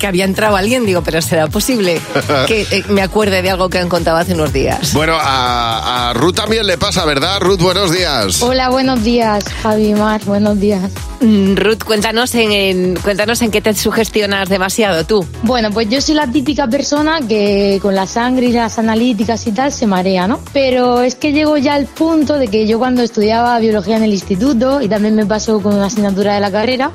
que 0.00 0.06
había 0.06 0.24
entrado 0.24 0.56
alguien. 0.56 0.84
Digo, 0.86 1.02
pero 1.02 1.20
¿será 1.22 1.46
posible 1.48 2.00
que 2.46 2.62
eh, 2.70 2.84
me 2.88 3.02
acuerde 3.02 3.42
de 3.42 3.50
algo 3.50 3.68
que 3.68 3.78
han 3.78 3.88
contado 3.88 4.16
hace 4.16 4.34
unos 4.34 4.52
días? 4.52 4.92
Bueno, 4.94 5.16
a, 5.20 6.10
a 6.10 6.14
Ruth 6.14 6.34
también 6.34 6.66
le 6.66 6.78
pasa, 6.78 7.04
¿verdad? 7.04 7.38
Ruth, 7.40 7.60
buenos 7.60 7.92
días. 7.92 8.42
Hola, 8.42 8.70
buenos 8.70 9.02
días, 9.04 9.44
Javi 9.62 9.94
Mar, 9.94 10.20
buenos 10.24 10.58
días. 10.58 10.90
Mm, 11.20 11.54
Ruth, 11.56 11.82
cuéntanos 11.84 12.34
en, 12.34 12.52
en- 12.52 12.96
cuéntanos 12.96 13.42
en 13.42 13.50
qué 13.50 13.60
te 13.60 13.74
sugestionas 13.74 14.48
demasiado 14.48 15.04
tú. 15.04 15.26
Bueno, 15.42 15.70
pues 15.72 15.88
yo 15.90 16.00
soy 16.00 16.14
la 16.14 16.26
típica 16.26 16.66
persona 16.68 17.20
que 17.28 17.78
con 17.82 17.94
la 17.94 18.06
sangre 18.06 18.46
y 18.46 18.52
las 18.52 18.78
analíticas 18.78 19.46
y 19.46 19.52
tal 19.52 19.72
se 19.72 19.86
marea, 19.86 20.26
¿no? 20.28 20.40
Pero 20.52 21.02
es 21.02 21.14
que 21.16 21.32
llego 21.32 21.56
ya 21.56 21.74
al 21.74 21.86
punto 21.86 22.17
de 22.26 22.48
que 22.48 22.66
yo 22.66 22.78
cuando 22.78 23.02
estudiaba 23.02 23.58
biología 23.60 23.96
en 23.96 24.02
el 24.02 24.12
instituto 24.12 24.80
y 24.80 24.88
también 24.88 25.14
me 25.14 25.24
pasó 25.24 25.60
con 25.60 25.74
una 25.74 25.86
asignatura 25.86 26.34
de 26.34 26.40
la 26.40 26.50
carrera, 26.50 26.90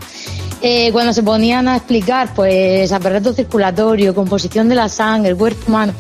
eh, 0.62 0.92
cuando 0.92 1.14
se 1.14 1.24
ponían 1.24 1.68
a 1.68 1.78
explicar 1.78 2.34
pues 2.34 2.92
aparato 2.92 3.34
circulatorio, 3.34 4.14
composición 4.14 4.68
de 4.70 4.76
la 4.76 4.90
sangre, 4.90 5.32
el 5.32 5.38
cuerpo 5.38 5.64
humano, 5.68 5.94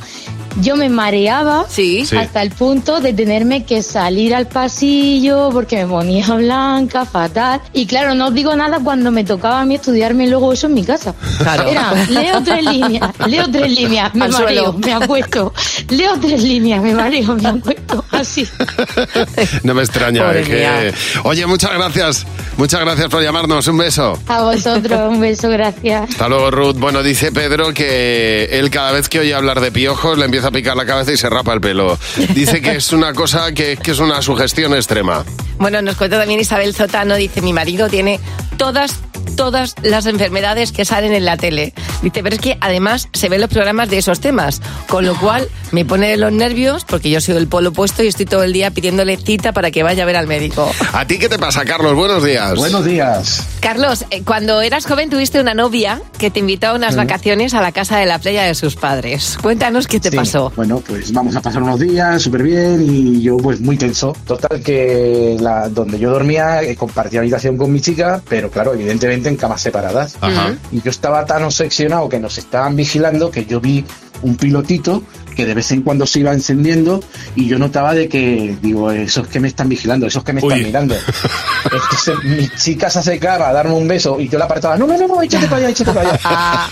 yo 0.61 0.75
me 0.75 0.87
mareaba 0.87 1.65
Sí. 1.67 2.05
Sí. 2.05 2.15
hasta 2.15 2.41
el 2.43 2.51
punto 2.51 2.99
de 3.01 3.11
tenerme 3.13 3.63
que 3.65 3.81
salir 3.81 4.35
al 4.35 4.45
pasillo 4.47 5.49
porque 5.51 5.77
me 5.77 5.87
ponía 5.87 6.27
blanca, 6.35 7.05
fatal. 7.05 7.59
Y 7.73 7.87
claro, 7.87 8.13
no 8.13 8.27
os 8.27 8.33
digo 8.35 8.55
nada 8.55 8.79
cuando 8.83 9.09
me 9.11 9.23
tocaba 9.23 9.61
a 9.61 9.65
mí 9.65 9.75
estudiarme 9.75 10.27
luego 10.27 10.53
eso 10.53 10.67
en 10.67 10.75
mi 10.75 10.83
casa. 10.83 11.15
Claro. 11.39 11.67
Era, 11.67 11.91
leo 12.09 12.41
tres 12.43 12.63
líneas, 12.65 13.09
leo 13.27 13.45
tres 13.51 13.71
líneas, 13.71 14.13
me 14.13 14.25
Al 14.25 14.31
mareo, 14.31 14.47
suelo. 14.47 14.73
me 14.73 14.93
acuesto. 14.93 15.53
Leo 15.89 16.11
tres 16.21 16.43
líneas, 16.43 16.83
me 16.83 16.93
mareo, 16.93 17.35
me 17.35 17.47
acuesto. 17.49 18.02
Así. 18.13 18.47
No 19.63 19.73
me 19.73 19.81
extraña. 19.83 20.23
Pobre 20.23 20.41
es 20.41 20.47
que... 20.47 20.93
Oye, 21.23 21.45
muchas 21.45 21.73
gracias. 21.73 22.25
Muchas 22.57 22.81
gracias 22.81 23.07
por 23.09 23.21
llamarnos. 23.21 23.67
Un 23.67 23.77
beso. 23.77 24.19
A 24.27 24.41
vosotros, 24.43 25.09
un 25.09 25.19
beso, 25.19 25.49
gracias. 25.49 26.09
Hasta 26.09 26.29
luego, 26.29 26.51
Ruth. 26.51 26.75
Bueno, 26.77 27.03
dice 27.03 27.31
Pedro 27.31 27.73
que 27.73 28.45
él 28.51 28.69
cada 28.69 28.91
vez 28.91 29.09
que 29.09 29.19
oye 29.19 29.33
hablar 29.33 29.59
de 29.59 29.71
piojos 29.71 30.17
le 30.17 30.25
empieza 30.25 30.47
a 30.47 30.51
picar 30.51 30.75
la 30.77 30.85
cabeza 30.85 31.11
y 31.11 31.17
se 31.17 31.29
rapa 31.29 31.53
el 31.53 31.61
pelo. 31.61 31.97
Dice 32.33 32.61
que 32.61 32.75
es 32.75 32.93
una 32.93 33.13
cosa 33.13 33.51
que, 33.53 33.77
que 33.77 33.91
es 33.91 33.99
una 33.99 34.21
sugestión 34.21 34.73
extrema. 34.73 35.23
Bueno, 35.57 35.81
nos 35.81 35.95
cuenta 35.95 36.19
también 36.19 36.39
Isabel 36.39 36.73
Zotano, 36.73 37.15
dice, 37.15 37.41
mi 37.41 37.53
marido 37.53 37.87
tiene 37.89 38.19
todas, 38.57 38.99
todas 39.35 39.75
las 39.81 40.05
enfermedades 40.05 40.71
que 40.71 40.85
salen 40.85 41.13
en 41.13 41.25
la 41.25 41.37
tele. 41.37 41.73
Dice, 42.01 42.21
pero 42.23 42.35
es 42.35 42.41
que 42.41 42.57
además 42.61 43.09
se 43.13 43.29
ven 43.29 43.41
los 43.41 43.49
programas 43.49 43.89
de 43.89 43.97
esos 43.97 44.19
temas, 44.19 44.61
con 44.87 45.05
lo 45.05 45.15
cual 45.19 45.47
me 45.71 45.85
pone 45.85 46.09
de 46.09 46.17
los 46.17 46.31
nervios 46.31 46.85
porque 46.85 47.09
yo 47.09 47.21
soy 47.21 47.33
del 47.35 47.47
polo 47.47 47.69
opuesto 47.69 48.03
y 48.03 48.07
estoy 48.07 48.25
todo 48.25 48.43
el 48.43 48.53
día 48.53 48.71
pidiéndole 48.71 49.17
cita 49.17 49.51
para 49.53 49.71
que 49.71 49.83
vaya 49.83 50.03
a 50.03 50.05
ver 50.05 50.17
al 50.17 50.27
médico. 50.27 50.69
¿A 50.93 51.05
ti 51.07 51.17
qué 51.17 51.29
te 51.29 51.39
pasa, 51.39 51.65
Carlos? 51.65 51.95
Buenos 51.95 52.23
días. 52.23 52.55
Buenos 52.55 52.85
días. 52.85 53.47
Carlos, 53.59 54.05
eh, 54.11 54.23
cuando 54.23 54.61
eras 54.61 54.85
joven 54.85 55.09
tuviste 55.09 55.39
una 55.39 55.53
novia 55.53 56.01
que 56.17 56.29
te 56.29 56.39
invitó 56.39 56.67
a 56.67 56.73
unas 56.75 56.95
vacaciones 56.95 57.53
a 57.53 57.61
la 57.61 57.71
casa 57.71 57.97
de 57.97 58.05
la 58.05 58.19
playa 58.19 58.43
de 58.43 58.55
sus 58.55 58.75
padres. 58.75 59.37
Cuéntanos 59.41 59.87
qué 59.87 59.99
te 59.99 60.11
Sí, 60.11 60.15
pasó. 60.17 60.51
Bueno, 60.55 60.81
pues 60.85 61.11
vamos 61.13 61.35
a 61.35 61.41
pasar 61.41 61.63
unos 61.63 61.79
días 61.79 62.21
súper 62.21 62.43
bien 62.43 62.81
y 62.87 63.21
yo 63.21 63.37
pues 63.37 63.59
muy 63.61 63.77
tenso. 63.77 64.15
Total 64.27 64.61
que 64.61 65.37
la, 65.39 65.69
donde 65.69 65.97
yo 65.97 66.11
dormía 66.11 66.61
eh, 66.61 66.75
compartía 66.75 67.21
habitación 67.21 67.57
con 67.57 67.71
mi 67.71 67.79
chica, 67.81 68.21
pero 68.27 68.49
claro, 68.51 68.73
evidentemente 68.73 69.12
en 69.13 69.35
camas 69.37 69.61
separadas. 69.61 70.17
Ajá. 70.21 70.55
Y 70.71 70.81
yo 70.81 70.89
estaba 70.89 71.25
tan 71.25 71.43
obsesionado 71.43 72.09
que 72.09 72.19
nos 72.19 72.37
estaban 72.37 72.75
vigilando 72.75 73.31
que 73.31 73.45
yo 73.45 73.59
vi 73.59 73.85
un 74.21 74.35
pilotito 74.35 75.03
que 75.33 75.45
de 75.45 75.53
vez 75.53 75.71
en 75.71 75.81
cuando 75.81 76.05
se 76.05 76.19
iba 76.19 76.31
encendiendo 76.33 77.01
y 77.35 77.47
yo 77.47 77.57
notaba 77.59 77.93
de 77.93 78.07
que, 78.07 78.55
digo, 78.61 78.91
esos 78.91 79.27
que 79.27 79.39
me 79.39 79.47
están 79.47 79.69
vigilando, 79.69 80.07
esos 80.07 80.23
que 80.23 80.33
me 80.33 80.39
están 80.41 80.59
Uy. 80.59 80.65
mirando. 80.65 80.95
Entonces 81.65 82.15
mi 82.23 82.49
chica 82.57 82.89
se 82.89 82.99
acercaba 82.99 83.49
a 83.49 83.53
darme 83.53 83.73
un 83.73 83.87
beso 83.87 84.19
y 84.19 84.27
yo 84.29 84.37
la 84.37 84.45
apartaba, 84.45 84.77
no, 84.77 84.87
no, 84.87 84.97
no, 84.97 85.07
no, 85.07 85.21
échate 85.21 85.45
para 85.47 85.57
allá, 85.57 85.69
échate 85.69 85.91
para 85.91 86.09
allá. 86.11 86.69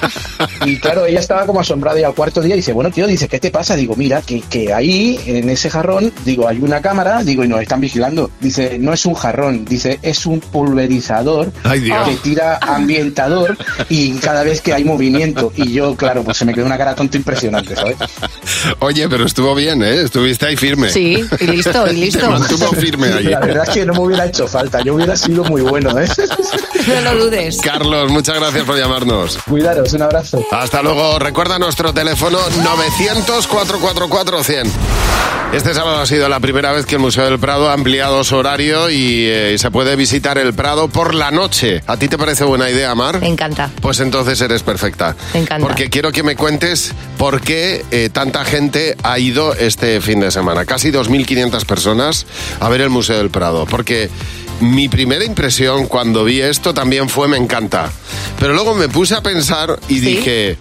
Y 0.66 0.78
claro, 0.78 1.06
ella 1.06 1.20
estaba 1.20 1.46
como 1.46 1.60
asombrada 1.60 2.00
y 2.00 2.04
al 2.04 2.14
cuarto 2.14 2.42
día 2.42 2.56
dice, 2.56 2.74
bueno, 2.74 2.92
tío, 2.92 3.08
dice, 3.08 3.28
¿qué 3.28 3.40
te 3.40 3.52
pasa? 3.52 3.76
Digo, 3.76 3.96
mira, 3.96 4.22
que, 4.22 4.42
que 4.42 4.74
ahí, 4.74 5.20
en 5.26 5.50
ese 5.50 5.70
jarrón, 5.70 6.12
digo, 6.26 6.48
hay 6.48 6.60
una 6.60 6.82
cámara, 6.82 7.24
digo, 7.24 7.44
y 7.44 7.48
nos 7.48 7.62
están 7.62 7.82
vigilando. 7.82 8.30
Dice, 8.40 8.78
no 8.80 8.94
es 8.94 9.06
un 9.06 9.14
jarrón, 9.14 9.66
dice, 9.66 10.00
es 10.02 10.26
un 10.26 10.40
pulverizador 10.40 11.52
Ay, 11.64 11.82
Dios. 11.82 12.08
que 12.08 12.16
tira 12.18 12.58
ambientador 12.62 13.58
y 13.90 14.14
cada 14.20 14.44
vez 14.44 14.62
que 14.62 14.74
hay 14.74 14.84
movimiento. 14.84 15.52
Y 15.56 15.74
yo, 15.74 15.96
claro, 15.96 16.24
pues 16.24 16.38
se 16.38 16.46
me 16.46 16.54
quedó 16.54 16.66
una 16.66 16.78
cara 16.78 16.96
tonta 16.96 17.18
impresionante, 17.18 17.76
¿sabes? 17.76 17.96
Oye, 18.80 19.08
pero 19.10 19.26
estuvo 19.26 19.54
bien, 19.56 19.82
¿eh? 19.84 20.02
Estuviste 20.04 20.46
ahí 20.46 20.56
firme. 20.56 20.90
Sí, 20.90 21.24
y 21.40 21.48
listo, 21.48 21.86
y 21.88 21.90
Te 21.90 21.94
listo. 21.94 22.30
mantuvo 22.30 22.68
firme 22.74 23.08
ahí. 23.14 23.24
La 23.26 23.40
verdad 23.40 23.64
es 23.68 23.74
que 23.74 23.86
no 23.86 23.94
me 23.94 24.00
hubiera 24.00 24.26
hecho 24.26 24.48
falta, 24.48 24.82
yo 24.84 24.96
hubiera 24.96 25.16
sido 25.16 25.44
muy 25.46 25.62
bueno, 25.62 25.98
¿eh? 26.00 26.08
No 26.88 27.02
lo 27.14 27.26
dudes. 27.26 27.58
Carlos, 27.62 28.12
muchas 28.12 28.38
gracias 28.40 28.64
por 28.64 28.78
llamarnos. 28.78 29.38
Cuidaros, 29.48 29.94
un 29.94 30.02
abrazo. 30.04 30.44
Hasta 30.52 30.82
luego. 30.82 31.20
Recuerda 31.20 31.60
nuestro 31.60 31.94
teléfono 31.94 32.40
900-444-100. 32.40 34.68
Este 35.54 35.74
sábado 35.74 36.00
ha 36.00 36.06
sido 36.06 36.30
la 36.30 36.40
primera 36.40 36.72
vez 36.72 36.86
que 36.86 36.96
el 36.96 37.02
Museo 37.02 37.26
del 37.26 37.38
Prado 37.38 37.70
ha 37.70 37.74
ampliado 37.74 38.24
su 38.24 38.38
horario 38.38 38.90
y 38.90 39.26
eh, 39.28 39.58
se 39.58 39.70
puede 39.70 39.98
visitar 39.98 40.38
el 40.38 40.54
Prado 40.54 40.88
por 40.88 41.14
la 41.14 41.30
noche. 41.30 41.84
¿A 41.88 41.98
ti 41.98 42.08
te 42.08 42.18
parece 42.18 42.46
buena 42.46 42.70
idea, 42.70 42.96
Mar? 42.96 43.20
Me 43.20 43.28
encanta. 43.28 43.70
Pues 43.82 44.00
entonces 44.00 44.40
eres 44.40 44.64
perfecta. 44.64 45.14
Me 45.34 45.42
encanta. 45.42 45.68
Porque 45.68 45.90
quiero 45.90 46.14
que 46.14 46.24
me 46.24 46.38
cuentes 46.38 46.94
por 47.18 47.42
qué 47.42 47.84
eh, 47.92 48.10
tanta 48.14 48.46
gente 48.46 48.51
ha 49.04 49.18
ido 49.18 49.54
este 49.56 50.02
fin 50.02 50.20
de 50.20 50.30
semana. 50.30 50.66
Casi 50.66 50.92
2.500 50.92 51.66
personas 51.66 52.26
a 52.60 52.68
ver 52.68 52.82
el 52.82 52.90
Museo 52.90 53.18
del 53.18 53.30
Prado. 53.30 53.66
Porque 53.66 54.10
mi 54.60 54.90
primera 54.90 55.24
impresión 55.24 55.88
cuando 55.88 56.26
vi 56.26 56.42
esto 56.42 56.74
también 56.74 57.08
fue 57.08 57.28
me 57.30 57.38
encanta. 57.38 57.90
Pero 58.40 58.54
luego 58.54 58.76
me 58.76 58.90
puse 58.90 59.16
a 59.16 59.22
pensar 59.22 59.80
y 59.88 59.96
¿Sí? 59.96 60.02
dije, 60.02 60.58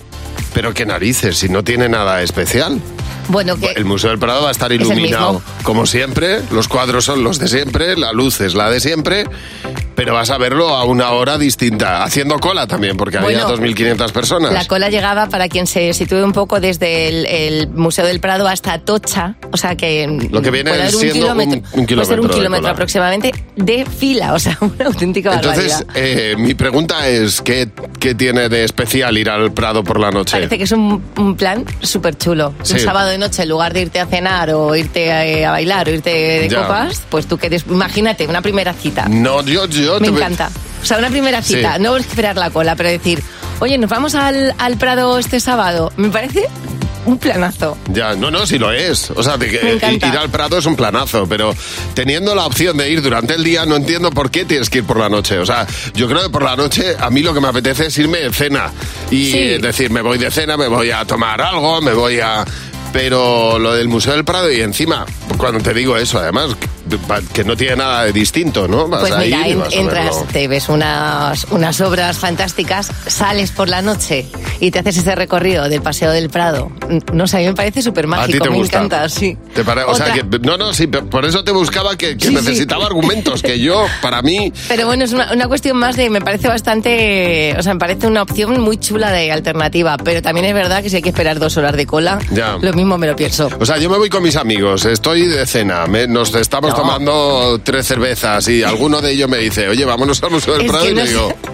pero 0.54 0.75
qué 0.75 0.87
narices, 0.87 1.38
si 1.38 1.49
no 1.49 1.62
tiene 1.64 1.88
nada 1.88 2.23
especial. 2.23 2.80
Bueno, 3.28 3.57
que 3.57 3.66
El 3.73 3.85
Museo 3.85 4.11
del 4.11 4.19
Prado 4.19 4.42
va 4.42 4.49
a 4.49 4.52
estar 4.52 4.73
iluminado 4.73 5.40
como 5.62 5.87
siempre, 5.87 6.40
los 6.50 6.66
cuadros 6.66 7.04
son 7.04 7.23
los 7.23 7.38
de 7.38 7.47
siempre, 7.47 7.97
la 7.97 8.12
luz 8.12 8.40
es 8.40 8.54
la 8.54 8.69
de 8.71 8.80
siempre, 8.80 9.25
pero 9.95 10.14
vas 10.14 10.30
a 10.30 10.38
verlo 10.38 10.71
a 10.71 10.83
una 10.85 11.11
hora 11.11 11.38
distinta, 11.38 12.02
haciendo 12.02 12.40
cola 12.40 12.66
también, 12.66 12.97
porque 12.97 13.19
había 13.19 13.45
Bueno, 13.47 13.62
2.500 13.64 14.11
personas. 14.11 14.52
La 14.52 14.64
cola 14.64 14.88
llegaba 14.88 15.28
para 15.28 15.49
quien 15.49 15.69
se 15.69 15.92
sitúe 15.95 16.25
un 16.25 16.33
poco 16.33 16.59
desde 16.59 17.07
el, 17.09 17.26
el 17.26 17.69
Museo 17.69 18.04
del 18.04 18.19
Prado 18.19 18.49
hasta 18.49 18.80
Tocha, 18.80 19.37
o 19.52 19.57
sea 19.57 19.76
que 19.76 20.28
Lo 20.33 20.42
que 20.42 20.50
viene 20.50 20.71
haber 20.73 20.90
siendo 20.90 21.33
un- 21.33 21.40
un 21.40 21.47
puede 21.62 21.62
ser 21.76 21.87
kilómetro 21.87 22.23
un 22.23 22.28
de 22.28 22.35
kilómetro 22.35 22.62
cola. 22.62 22.73
aproximadamente 22.73 23.33
de 23.54 23.85
fila, 23.87 24.33
o 24.35 24.38
sea, 24.40 24.59
una 24.61 24.87
auténtica 24.87 25.35
Entonces, 25.35 25.85
eh, 25.95 26.35
mi 26.37 26.54
pregunta 26.54 27.07
es, 27.07 27.40
¿qué, 27.42 27.69
qué 28.00 28.16
tiene 28.16 28.49
de 28.49 28.64
especial 28.64 29.16
ir 29.19 29.30
al 29.30 29.52
Prado 29.52 29.85
por 29.85 30.00
la 30.00 30.11
noche? 30.11 30.39
Parece 30.40 30.59
que 30.59 30.64
es 30.64 30.73
un, 30.73 31.02
un 31.16 31.37
plan 31.37 31.64
súper 31.80 32.16
chulo. 32.16 32.54
Sí. 32.62 32.75
Un 32.75 32.80
sábado 32.80 33.09
de 33.09 33.18
noche, 33.18 33.42
en 33.42 33.49
lugar 33.49 33.73
de 33.73 33.82
irte 33.82 34.00
a 34.00 34.06
cenar 34.06 34.50
o 34.50 34.75
irte 34.75 35.06
eh, 35.06 35.47
a, 35.47 35.50
bailar 35.52 35.88
o 35.88 35.90
irte 35.92 36.11
de 36.11 36.49
Ya. 36.49 36.62
copas, 36.62 37.02
pues 37.09 37.26
tú 37.26 37.38
quieres, 37.38 37.64
imagínate, 37.68 38.26
una 38.26 38.42
primera 38.42 38.73
cita. 38.73 39.06
No, 39.09 39.42
yo, 39.42 39.66
yo 39.66 40.00
Me 40.00 40.09
te- 40.09 40.14
encanta. 40.14 40.50
O 40.82 40.85
sea, 40.87 40.99
una 40.99 41.09
primera 41.11 41.42
Sí. 41.42 41.54
cita, 41.56 41.78
no 41.78 41.97
esperar 41.97 42.37
la 42.37 42.50
cola, 42.50 42.75
pero 42.76 42.88
decir, 42.88 43.23
oye, 43.61 43.76
nos 43.78 43.90
vamos 43.90 44.14
al, 44.14 44.54
al 44.59 44.76
Prado 44.78 45.18
este 45.18 45.38
sábado. 45.40 45.92
Me 45.97 46.09
parece 46.09 46.47
un 47.07 47.19
planazo. 47.19 47.76
Ya, 47.92 48.14
no, 48.14 48.30
no, 48.30 48.47
si 48.47 48.59
lo 48.59 48.71
es. 48.73 49.11
O 49.11 49.23
sea, 49.23 49.37
de 49.37 49.49
que 49.50 49.80
ir 49.95 50.04
al 50.16 50.30
Prado 50.30 50.59
es 50.59 50.66
un 50.66 50.76
planazo, 50.76 51.26
pero 51.28 51.54
teniendo 51.95 52.35
la 52.35 52.47
opción 52.47 52.76
de 52.76 52.90
ir 52.90 53.02
durante 53.02 53.35
el 53.35 53.45
día, 53.45 53.64
no 53.66 53.76
entiendo 53.76 54.11
por 54.11 54.30
qué 54.30 54.45
tienes 54.45 54.69
que 54.71 54.78
ir 54.78 54.85
por 54.85 54.99
la 54.99 55.09
noche. 55.09 55.38
O 55.38 55.47
sea, 55.47 55.66
yo 55.95 56.09
creo 56.09 56.23
que 56.23 56.30
por 56.30 56.42
la 56.42 56.57
noche 56.57 56.97
a 56.99 57.11
mí 57.11 57.23
lo 57.23 57.33
que 57.35 57.40
me 57.40 57.49
apetece 57.49 57.87
es 57.87 57.99
irme 57.99 58.19
de 58.19 58.33
cena. 58.33 58.71
Y 59.11 59.30
Sí. 59.33 59.38
decir, 59.59 59.90
me 59.90 60.02
voy 60.02 60.19
de 60.19 60.30
cena, 60.30 60.57
me 60.57 60.69
voy 60.69 60.90
a 60.90 61.04
tomar 61.04 61.40
algo, 61.40 61.80
me 61.80 61.92
voy 61.92 62.21
a... 62.21 62.45
Pero 62.92 63.59
lo 63.61 63.73
del 63.75 63.87
Museo 63.87 64.14
del 64.14 64.25
Prado 64.25 64.50
y 64.50 64.61
encima, 64.62 65.07
cuando 65.37 65.61
te 65.61 65.73
digo 65.73 65.97
eso, 65.97 66.19
además, 66.19 66.57
que 67.32 67.44
no 67.44 67.56
tiene 67.56 67.76
nada 67.76 68.04
de 68.04 68.12
distinto, 68.12 68.66
¿no? 68.68 68.88
Vas 68.88 69.00
Pues 69.00 69.12
a 69.12 69.18
mira, 69.18 69.47
ir 69.47 69.47
y 69.47 69.52
en- 69.52 69.62
a 69.62 69.66
entras, 69.70 70.25
te 70.32 70.49
ves 70.49 70.68
unas, 70.68 71.44
unas 71.50 71.80
obras 71.80 72.18
fantásticas, 72.18 72.90
sales 73.06 73.50
por 73.52 73.68
la 73.68 73.82
noche 73.82 74.26
y 74.61 74.70
te 74.70 74.78
haces 74.80 74.99
ese 74.99 75.14
recorrido 75.14 75.68
del 75.68 75.82
Paseo 75.82 76.11
del 76.11 76.30
Prado. 76.30 76.70
No 77.12 77.26
sé, 77.26 77.37
a 77.38 77.40
mí 77.40 77.47
me 77.47 77.54
parece 77.54 77.82
súper 77.82 78.04
A 78.06 78.09
mágico, 78.09 78.38
ti 78.38 78.44
te 78.44 78.50
me 78.50 78.56
gusta. 78.56 78.78
encanta, 78.78 79.09
sí. 79.09 79.37
¿Te 79.54 79.64
pare- 79.64 79.85
O 79.85 79.94
sea, 79.94 80.12
que, 80.12 80.23
no, 80.40 80.56
no, 80.56 80.73
sí, 80.75 80.87
por 80.87 81.25
eso 81.25 81.44
te 81.44 81.52
buscaba 81.52 81.97
que, 81.97 82.16
que 82.16 82.26
Sí, 82.26 82.30
sí. 82.30 82.35
necesitaba 82.35 82.87
argumentos, 82.87 83.42
que 83.42 83.59
yo, 83.61 83.87
para 84.02 84.23
mí, 84.23 84.52
Pero 84.68 84.87
bueno, 84.87 85.04
es 85.04 85.12
una, 85.12 85.32
una 85.32 85.49
cuestión 85.49 85.76
más 85.76 85.97
de, 85.97 86.11
me 86.11 86.20
parece 86.20 86.49
bastante, 86.49 87.54
o 87.59 87.62
sea, 87.62 87.75
me 87.75 87.80
parece 87.80 88.06
una 88.06 88.23
opción 88.23 88.61
muy 88.61 88.78
chula 88.78 89.11
de 89.12 89.30
alternativa, 89.32 89.97
pero 90.02 90.23
también 90.23 90.47
es 90.47 90.54
verdad 90.54 90.82
que 90.82 90.90
si 90.90 90.97
hay 90.97 91.02
que 91.02 91.09
esperar 91.11 91.38
dos 91.38 91.56
horas 91.56 91.75
de 91.76 91.87
cola, 91.87 92.18
Ya. 92.32 92.56
lo 92.61 92.73
mismo 92.73 92.99
me 92.99 93.06
lo 93.06 93.16
pienso. 93.16 93.49
O 93.59 93.66
sea, 93.66 93.78
yo 93.78 93.88
me 93.90 93.99
voy 93.99 94.09
con 94.11 94.23
mis 94.23 94.37
amigos, 94.37 94.85
estoy 94.85 95.26
de 95.26 95.47
cena, 95.47 95.87
me- 95.87 96.06
nos 96.06 96.35
estamos 96.35 96.70
No. 96.70 96.76
Tomando 96.82 97.60
tres 97.62 97.87
cervezas 97.87 98.46
y 98.49 98.62
alguno 98.62 99.00
de 99.00 99.12
ellos 99.12 99.28
me 99.28 99.38
dice, 99.38 99.68
oye, 99.68 99.84
vámonos 99.84 100.22
al 100.22 100.30
Museo 100.30 100.54
del 100.54 100.66
Es 100.66 100.70
Prado 100.70 100.88
y 100.88 100.94
no 100.94 101.02
le 101.02 101.08
digo, 101.08 101.34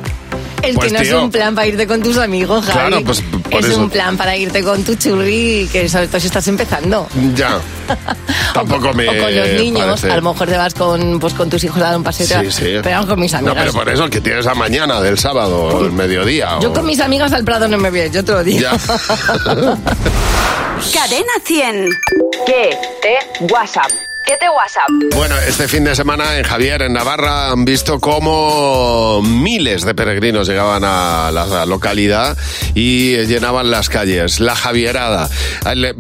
Es 0.63 0.75
Pues, 0.75 0.87
que 0.91 0.93
no 0.99 1.05
tío. 1.05 1.19
es 1.19 1.23
un 1.25 1.31
plan 1.31 1.55
para 1.55 1.67
irte 1.69 1.87
con 1.87 2.03
tus 2.03 2.17
amigos, 2.17 2.65
Javi. 2.65 2.79
Claro, 2.89 3.05
pues, 3.05 3.21
por 3.21 3.61
es 3.61 3.67
eso. 3.67 3.79
un 3.79 3.91
plan 3.91 4.17
para 4.17 4.37
irte 4.37 4.63
con 4.65 4.83
tu 4.83 4.95
churri, 4.97 5.69
que 5.71 5.89
sobre 5.89 6.09
todo 6.09 6.19
si 6.19 6.27
estás 6.27 6.49
empezando. 6.49 7.07
ya, 7.37 7.61
tampoco 8.55 8.93
me 8.95 9.07
o 9.09 9.23
con 9.23 9.37
los 9.37 9.49
niños, 9.51 9.87
parece. 10.01 10.11
a 10.11 10.17
lo 10.17 10.23
mejor 10.33 10.49
te 10.49 10.57
vas 10.57 10.75
con, 10.75 11.21
pues, 11.21 11.35
con 11.35 11.51
tus 11.51 11.63
hijos 11.63 11.77
a 11.83 11.85
dar 11.85 11.97
un 11.99 12.03
paseo. 12.03 12.41
Sí, 12.41 12.51
sí. 12.51 12.63
Pero 12.83 12.91
vamos 12.91 13.07
con 13.07 13.21
mis 13.21 13.33
No, 13.35 13.39
amigas. 13.39 13.57
pero 13.59 13.73
por 13.75 13.89
eso 13.91 14.05
el 14.05 14.11
que 14.11 14.21
tienes 14.23 14.47
a 14.47 14.55
mañana 14.55 15.01
del 15.03 15.19
sábado 15.19 15.63
o 15.63 15.85
el 15.85 15.93
mediodía. 15.93 16.59
Yo 16.61 16.71
o- 16.71 16.73
con 16.73 16.87
mis 16.87 16.99
amigas 17.01 17.33
al 17.33 17.45
Prado 17.45 17.69
no 17.69 17.77
me 17.79 17.91
voy, 17.91 18.11
yo 18.11 18.25
te 18.25 18.33
lo 18.33 18.43
digo. 18.43 18.61
Ya. 18.61 18.73
Cadena 20.93 21.33
100. 21.45 21.91
¿Qué 22.47 22.71
te 23.03 23.45
WhatsApp? 23.53 23.91
¿Qué 24.27 24.37
te 24.39 24.49
WhatsApp? 24.49 24.89
Bueno, 25.15 25.37
este 25.47 25.69
fin 25.69 25.85
de 25.85 25.95
semana 25.95 26.37
en 26.37 26.43
Javier, 26.45 26.83
en 26.83 26.93
Navarra, 26.95 27.51
han 27.53 27.65
visto 27.65 28.01
cómo 28.01 29.23
miles 29.23 29.85
de 29.85 29.95
peregrinos 29.95 30.49
llegaban 30.49 30.83
a 30.85 31.31
la 31.33 31.65
localidad 31.65 32.37
y 32.75 33.17
llenaban 33.27 33.71
las 33.71 33.89
calles. 33.89 34.41
La 34.41 34.57
Javierada. 34.57 35.31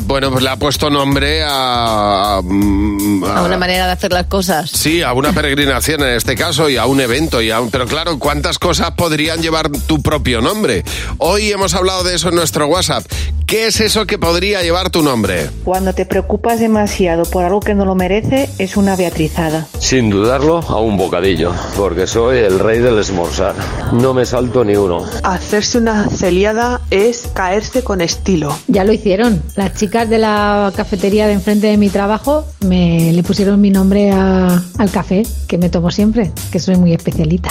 Bueno, 0.04 0.32
pues 0.32 0.42
le 0.42 0.50
ha 0.50 0.56
puesto 0.56 0.90
nombre 0.90 1.44
a... 1.44 2.38
A 2.38 2.40
una 2.40 3.56
manera 3.58 3.86
de 3.86 3.92
hacer 3.92 4.12
las 4.12 4.26
cosas. 4.26 4.70
Sí, 4.70 5.02
a 5.02 5.12
una 5.12 5.32
peregrinación 5.32 6.02
en 6.02 6.08
este 6.16 6.34
caso 6.34 6.68
y 6.68 6.76
a 6.78 6.86
un 6.86 7.00
evento. 7.00 7.40
Y 7.40 7.52
a 7.52 7.60
un- 7.60 7.70
pero 7.70 7.86
claro, 7.86 8.18
¿cuántas 8.18 8.58
cosas 8.58 8.90
podrían 8.96 9.40
llevar 9.40 9.70
tu 9.70 10.02
propio 10.02 10.40
nombre? 10.40 10.82
Hoy 11.18 11.52
hemos 11.52 11.74
hablado 11.74 12.02
de 12.02 12.16
eso 12.16 12.30
en 12.30 12.34
nuestro 12.34 12.66
WhatsApp. 12.66 13.04
¿Qué 13.46 13.68
es 13.68 13.80
eso 13.80 14.06
que 14.06 14.18
podría 14.18 14.62
llevar 14.62 14.90
tu 14.90 15.02
nombre? 15.04 15.48
Cuando 15.62 15.92
te 15.94 16.04
preocupas 16.04 16.58
demasiado 16.58 17.22
por 17.26 17.44
algo 17.44 17.60
que 17.60 17.76
no 17.76 17.84
lo 17.84 17.94
merece, 17.94 18.50
es 18.58 18.76
una 18.76 18.96
beatrizada. 18.96 19.68
Sin 19.78 20.10
dudarlo, 20.10 20.58
a 20.58 20.80
un 20.80 20.96
bocadillo, 20.96 21.52
porque 21.76 22.08
soy 22.08 22.38
el 22.38 22.58
rey 22.58 22.80
del 22.80 22.98
esmorzar. 22.98 23.54
No 23.92 24.14
me 24.14 24.26
salto 24.26 24.64
ni 24.64 24.74
uno. 24.74 25.04
Hacerse 25.22 25.78
una 25.78 26.08
celiada 26.08 26.80
es 26.90 27.28
caerse 27.34 27.84
con 27.84 28.00
estilo. 28.00 28.56
Ya 28.66 28.82
lo 28.82 28.92
hicieron. 28.92 29.40
Las 29.54 29.74
chicas 29.74 30.10
de 30.10 30.18
la 30.18 30.72
cafetería 30.74 31.28
de 31.28 31.34
enfrente 31.34 31.68
de 31.68 31.76
mi 31.76 31.88
trabajo 31.88 32.44
me 32.66 33.12
le 33.12 33.22
pusieron 33.22 33.60
mi 33.60 33.70
nombre 33.70 34.10
a- 34.10 34.60
al 34.76 34.90
café, 34.90 35.22
que 35.46 35.56
me 35.56 35.68
tomo 35.68 35.92
siempre, 35.92 36.32
que 36.50 36.58
soy 36.58 36.74
muy 36.78 36.92
especialita. 36.92 37.50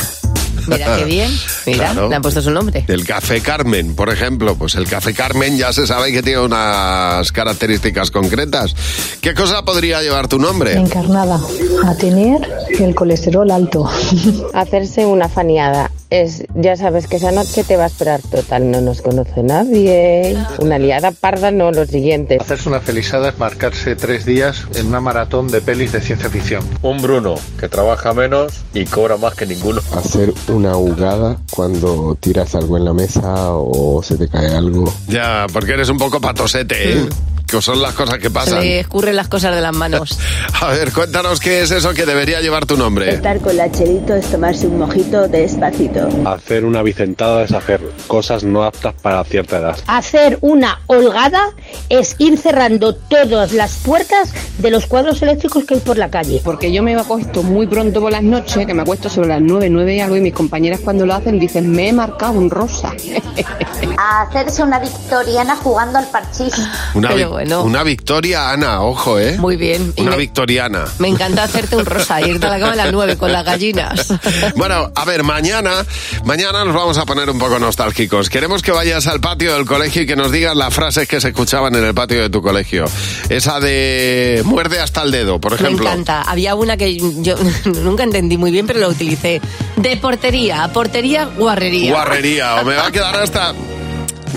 Mira 0.67 0.97
qué 0.97 1.03
bien. 1.05 1.31
Mira, 1.65 1.91
Claro. 1.91 2.09
le 2.09 2.15
han 2.15 2.21
puesto 2.21 2.41
su 2.41 2.51
nombre. 2.51 2.85
El 2.87 3.05
café 3.05 3.41
Carmen, 3.41 3.95
por 3.95 4.09
ejemplo. 4.09 4.55
Pues 4.55 4.75
el 4.75 4.87
café 4.87 5.13
Carmen 5.13 5.57
ya 5.57 5.71
se 5.73 5.85
sabe 5.87 6.11
que 6.11 6.21
tiene 6.23 6.39
unas 6.39 7.31
características 7.31 8.11
concretas. 8.11 8.75
¿Qué 9.21 9.33
cosa 9.33 9.63
podría 9.63 10.01
llevar 10.01 10.27
tu 10.27 10.39
nombre? 10.39 10.73
Encarnada. 10.73 11.39
A 11.85 11.95
tener 11.95 12.47
el 12.79 12.95
colesterol 12.95 13.49
alto. 13.51 13.89
Hacerse 14.53 15.05
una 15.05 15.29
faniada 15.29 15.91
es, 16.09 16.45
ya 16.53 16.75
sabes 16.75 17.07
que 17.07 17.17
esa 17.17 17.31
noche 17.31 17.63
te 17.63 17.77
va 17.77 17.85
a 17.85 17.87
esperar 17.87 18.21
total, 18.21 18.69
no 18.71 18.79
nos 18.81 19.01
conoce 19.01 19.43
nadie. 19.43 20.37
Una 20.59 20.77
liada 20.77 21.11
parda, 21.11 21.51
no, 21.51 21.71
lo 21.71 21.85
siguiente. 21.85 22.37
Hacerse 22.39 22.69
una 22.69 22.79
felisada 22.79 23.29
es 23.29 23.37
marcarse 23.39 23.95
tres 23.95 24.25
días 24.25 24.65
en 24.75 24.87
una 24.87 25.01
maratón 25.01 25.47
de 25.49 25.61
pelis 25.61 25.91
de 25.91 26.01
ciencia 26.01 26.29
ficción. 26.29 26.63
Un 26.81 27.01
Bruno 27.01 27.35
que 27.59 27.67
trabaja 27.67 28.13
menos 28.13 28.63
y 28.73 28.85
cobra 28.85 29.17
más 29.17 29.33
que 29.35 29.45
ninguno. 29.45 29.81
Hacer 29.95 30.33
una 30.55 30.71
ahogada 30.71 31.37
cuando 31.51 32.17
tiras 32.19 32.55
algo 32.55 32.77
en 32.77 32.85
la 32.85 32.93
mesa 32.93 33.51
o 33.51 34.01
se 34.03 34.17
te 34.17 34.27
cae 34.27 34.55
algo. 34.55 34.91
Ya, 35.07 35.45
porque 35.51 35.73
eres 35.73 35.89
un 35.89 35.97
poco 35.97 36.19
patosete, 36.19 36.99
¿eh? 36.99 37.09
Que 37.47 37.61
son 37.61 37.81
las 37.81 37.93
cosas 37.93 38.17
que 38.17 38.25
Se 38.25 38.31
pasan. 38.31 38.59
le 38.61 38.79
escurren 38.79 39.15
las 39.15 39.27
cosas 39.27 39.53
de 39.55 39.61
las 39.61 39.73
manos. 39.73 40.17
A 40.61 40.67
ver, 40.67 40.91
cuéntanos 40.91 41.39
qué 41.39 41.61
es 41.61 41.71
eso 41.71 41.93
que 41.93 42.05
debería 42.05 42.41
llevar 42.41 42.65
tu 42.65 42.77
nombre. 42.77 43.13
Estar 43.15 43.39
con 43.39 43.55
la 43.55 43.71
Chelito 43.71 44.13
es 44.15 44.25
tomarse 44.27 44.67
un 44.67 44.79
mojito 44.79 45.27
despacito. 45.27 46.07
Hacer 46.25 46.65
una 46.65 46.81
vicentada 46.81 47.43
es 47.43 47.51
hacer 47.51 47.81
cosas 48.07 48.43
no 48.43 48.63
aptas 48.63 48.93
para 49.01 49.23
cierta 49.23 49.57
edad. 49.57 49.77
Hacer 49.87 50.37
una 50.41 50.81
holgada 50.87 51.51
es 51.89 52.15
ir 52.17 52.37
cerrando 52.37 52.95
todas 52.95 53.51
las 53.53 53.75
puertas 53.77 54.33
de 54.57 54.71
los 54.71 54.85
cuadros 54.87 55.21
eléctricos 55.21 55.63
que 55.65 55.75
hay 55.75 55.79
por 55.79 55.97
la 55.97 56.09
calle. 56.09 56.41
Porque 56.43 56.71
yo 56.71 56.83
me 56.83 56.95
acuesto 56.95 57.43
muy 57.43 57.67
pronto 57.67 58.01
por 58.01 58.11
las 58.11 58.23
noches, 58.23 58.65
que 58.65 58.73
me 58.73 58.81
acuesto 58.81 59.09
sobre 59.09 59.29
las 59.29 59.41
9, 59.41 59.69
9 59.69 59.95
y 59.95 59.99
algo, 59.99 60.15
y 60.15 60.21
mis 60.21 60.33
compañeras 60.33 60.79
cuando 60.83 61.05
lo 61.05 61.13
hacen 61.13 61.39
dicen, 61.39 61.71
me 61.71 61.89
he 61.89 61.93
marcado 61.93 62.33
un 62.33 62.49
rosa. 62.49 62.93
A 63.97 64.21
hacerse 64.23 64.63
una 64.63 64.79
victoriana 64.79 65.55
jugando 65.55 65.99
al 65.99 66.07
parchís. 66.07 66.53
Una, 66.93 67.09
Pero 67.09 67.34
bueno. 67.35 67.63
una 67.63 67.83
victoria, 67.83 68.49
Ana, 68.51 68.81
ojo, 68.81 69.19
¿eh? 69.19 69.37
Muy 69.37 69.55
bien. 69.57 69.93
Y 69.95 70.01
Una 70.01 70.11
me- 70.11 70.17
victoriana. 70.17 70.85
Me 70.99 71.07
encanta 71.09 71.43
hacerte 71.43 71.75
un 71.75 71.85
rosa, 71.85 72.21
irte 72.21 72.45
a 72.45 72.49
la 72.49 72.59
cama 72.59 72.73
a 72.73 72.75
las 72.75 72.91
9 72.91 73.17
con 73.17 73.31
las 73.31 73.45
gallinas. 73.45 74.07
Bueno, 74.55 74.91
a 74.95 75.05
ver, 75.05 75.23
mañana, 75.23 75.85
mañana 76.23 76.63
nos 76.65 76.73
vamos 76.73 76.97
a 76.97 77.05
poner 77.05 77.29
un 77.29 77.37
poco 77.39 77.59
nostálgicos. 77.59 78.29
Queremos 78.29 78.61
que 78.61 78.71
vayas 78.71 79.07
al 79.07 79.19
patio 79.19 79.53
del 79.53 79.65
colegio 79.65 80.03
y 80.03 80.05
que 80.05 80.15
nos 80.15 80.31
digas 80.31 80.55
las 80.55 80.73
frases 80.73 81.07
que 81.07 81.19
se 81.19 81.29
escuchaban 81.29 81.75
en 81.75 81.83
el 81.83 81.93
patio 81.93 82.21
de 82.21 82.29
tu 82.29 82.41
colegio. 82.41 82.85
Esa 83.29 83.59
de 83.59 84.41
muerde 84.45 84.79
hasta 84.79 85.01
el 85.03 85.11
dedo, 85.11 85.39
por 85.39 85.51
Me 85.53 85.57
ejemplo. 85.57 85.85
encanta. 85.87 86.21
Había 86.21 86.55
una 86.55 86.77
que 86.77 86.97
yo 87.21 87.35
nunca 87.65 88.03
entendí 88.03 88.37
muy 88.37 88.51
bien, 88.51 88.65
pero 88.65 88.79
la 88.79 88.87
utilicé. 88.87 89.41
De 89.75 89.97
portería, 89.97 90.69
portería, 90.73 91.25
guarrería. 91.25 91.91
Guarrería, 91.91 92.55
o 92.61 92.65
me 92.65 92.75
va 92.75 92.87
a 92.87 92.91
quedar 92.91 93.15
hasta. 93.17 93.53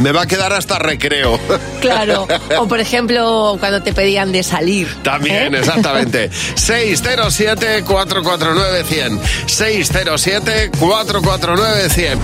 Me 0.01 0.13
va 0.13 0.23
a 0.23 0.27
quedar 0.27 0.53
hasta 0.53 0.79
recreo. 0.79 1.39
Claro. 1.79 2.27
O 2.59 2.67
por 2.67 2.81
ejemplo, 2.81 3.57
cuando 3.61 3.81
te 3.81 3.93
pedían 3.93 4.33
de 4.33 4.43
salir. 4.43 4.89
También, 5.05 5.55
¿Eh? 5.55 5.59
exactamente. 5.61 6.29
607-449-100. 6.57 9.21
607-449-100. 9.47 12.19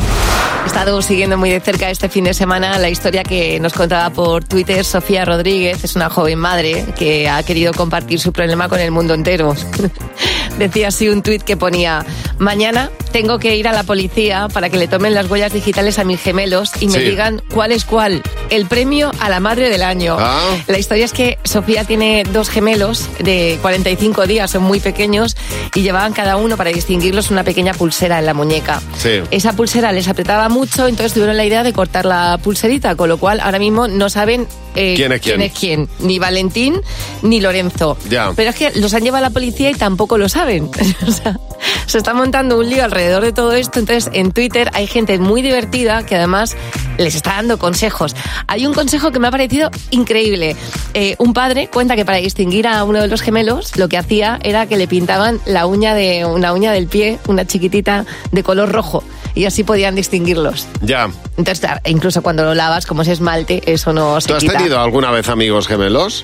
He 0.65 0.67
estado 0.67 1.01
siguiendo 1.03 1.37
muy 1.37 1.51
de 1.51 1.61
cerca 1.61 1.91
este 1.91 2.09
fin 2.09 2.25
de 2.25 2.35
semana 2.35 2.79
la 2.79 2.89
historia 2.89 3.23
que 3.23 3.61
nos 3.61 3.73
contaba 3.75 4.11
por 4.11 4.45
Twitter 4.45 4.85
Sofía 4.85 5.25
Rodríguez. 5.25 5.85
Es 5.85 5.95
una 5.95 6.11
joven 6.11 6.39
madre 6.39 6.87
que 6.99 7.29
ha 7.29 7.43
querido 7.43 7.73
compartir 7.73 8.19
su 8.19 8.33
problema 8.33 8.69
con 8.69 8.81
el 8.81 8.91
mundo 8.91 9.15
entero. 9.15 9.55
Decía 10.59 10.89
así 10.89 11.09
un 11.09 11.23
tuit 11.23 11.43
que 11.43 11.57
ponía, 11.57 12.05
mañana 12.39 12.89
tengo 13.13 13.39
que 13.41 13.57
ir 13.57 13.67
a 13.69 13.73
la 13.73 13.83
policía 13.83 14.47
para 14.53 14.71
que 14.71 14.79
le 14.79 14.87
tomen 14.89 15.13
las 15.15 15.29
huellas 15.29 15.53
digitales 15.53 15.99
a 15.99 16.05
mis 16.05 16.21
gemelos 16.21 16.71
y 16.81 16.87
me 16.87 16.93
Sí. 16.95 17.01
digan 17.01 17.43
cuál 17.53 17.64
es 17.73 17.85
cuál. 17.85 18.23
El 18.51 18.67
premio 18.67 19.11
a 19.21 19.29
la 19.29 19.41
madre 19.41 19.69
del 19.71 19.83
año. 19.83 20.17
Ah. 20.19 20.57
La 20.67 20.79
historia 20.79 21.05
es 21.05 21.13
que 21.13 21.39
Sofía 21.45 21.85
tiene 21.85 22.25
dos 22.33 22.49
gemelos 22.49 23.09
de 23.19 23.59
45 23.63 24.27
días, 24.27 24.51
son 24.51 24.63
muy 24.63 24.81
pequeños 24.81 25.37
y 25.75 25.83
llevaban 25.83 26.13
cada 26.13 26.37
uno 26.37 26.57
para 26.57 26.71
distinguirlos 26.71 27.31
una 27.31 27.45
pequeña 27.45 27.75
pulsera 27.75 28.19
en 28.19 28.27
la 28.27 28.35
muñeca. 28.35 28.81
Sí. 28.99 29.21
Esa 29.31 29.55
pulsera 29.55 29.93
les 29.93 30.09
apretaba 30.09 30.49
mucho, 30.49 30.87
entonces 30.87 31.15
tuvieron 31.15 31.37
la 31.37 31.45
idea 31.45 31.63
de 31.63 31.73
cortar 31.73 32.05
la 32.05 32.39
pulserita, 32.43 32.97
con 32.97 33.09
lo 33.09 33.19
cual 33.19 33.41
ahora 33.41 33.59
mismo 33.59 33.89
no 33.89 34.11
saben 34.11 34.47
eh, 34.75 34.95
¿Quién 34.97 35.13
es 35.13 35.21
quién? 35.21 35.51
quién, 35.51 35.89
ni 36.01 36.19
Valentín 36.19 36.81
ni 37.23 37.41
Lorenzo. 37.41 37.97
Ya. 38.09 38.33
Pero 38.35 38.51
es 38.51 38.57
que 38.57 38.73
los 38.73 38.93
han 38.95 39.03
llevado 39.03 39.25
a 39.25 39.29
la 39.29 39.33
policía 39.33 39.71
y 39.71 39.75
tampoco 39.75 40.19
lo 40.19 40.29
saben. 40.29 40.71
O 41.07 41.11
sea, 41.11 41.39
se 41.87 41.99
está 41.99 42.15
montando 42.15 42.59
un 42.59 42.69
lío 42.69 42.83
alrededor 42.83 43.23
de 43.23 43.33
todo 43.33 43.53
esto, 43.53 43.79
entonces 43.79 44.11
en 44.15 44.33
Twitter 44.33 44.71
hay 44.73 44.87
gente 44.87 45.19
muy 45.19 45.43
divertida 45.43 46.05
que 46.05 46.17
además 46.17 46.57
les 46.99 47.15
está 47.15 47.37
dando 47.37 47.59
consejos. 47.59 48.15
Hay 48.47 48.67
un 48.67 48.75
consejo 48.75 49.11
que 49.13 49.19
me 49.19 49.29
ha 49.29 49.31
parecido 49.31 49.71
increíble. 49.91 50.57
Eh, 50.95 51.17
un 51.19 51.33
padre 51.35 51.69
cuenta 51.69 51.97
que 51.97 52.05
para 52.05 52.19
distinguir 52.19 52.67
a 52.67 52.85
uno 52.85 53.01
de 53.01 53.09
los 53.09 53.21
gemelos 53.23 53.77
lo 53.77 53.89
que 53.89 53.99
hacía 53.99 54.39
era 54.43 54.67
que 54.67 54.77
le 54.77 54.87
pintaban 54.87 55.41
la 55.47 55.67
uña 55.67 55.95
de 55.95 56.25
una 56.25 56.53
uña 56.53 56.73
del 56.73 56.87
pie, 56.87 57.19
una 57.27 57.47
chiquitita 57.47 58.05
de 58.33 58.43
color 58.43 58.71
rojo 58.73 59.03
y 59.35 59.47
así 59.47 59.65
podían 59.65 59.95
distinguirlos. 59.95 60.67
Ya. 60.83 61.11
Entonces, 61.37 61.69
incluso 61.87 62.23
cuando 62.23 62.45
lo 62.45 62.55
lavas, 62.55 62.87
como 62.87 63.03
es 63.03 63.09
esmalte, 63.09 63.63
eso 63.73 63.93
no 63.93 64.21
se 64.21 64.29
¿Tú 64.29 64.35
has 64.35 64.41
quita. 64.43 64.59
tenido 64.59 64.81
alguna 64.81 65.11
vez 65.11 65.29
amigos 65.29 65.67
gemelos? 65.67 66.23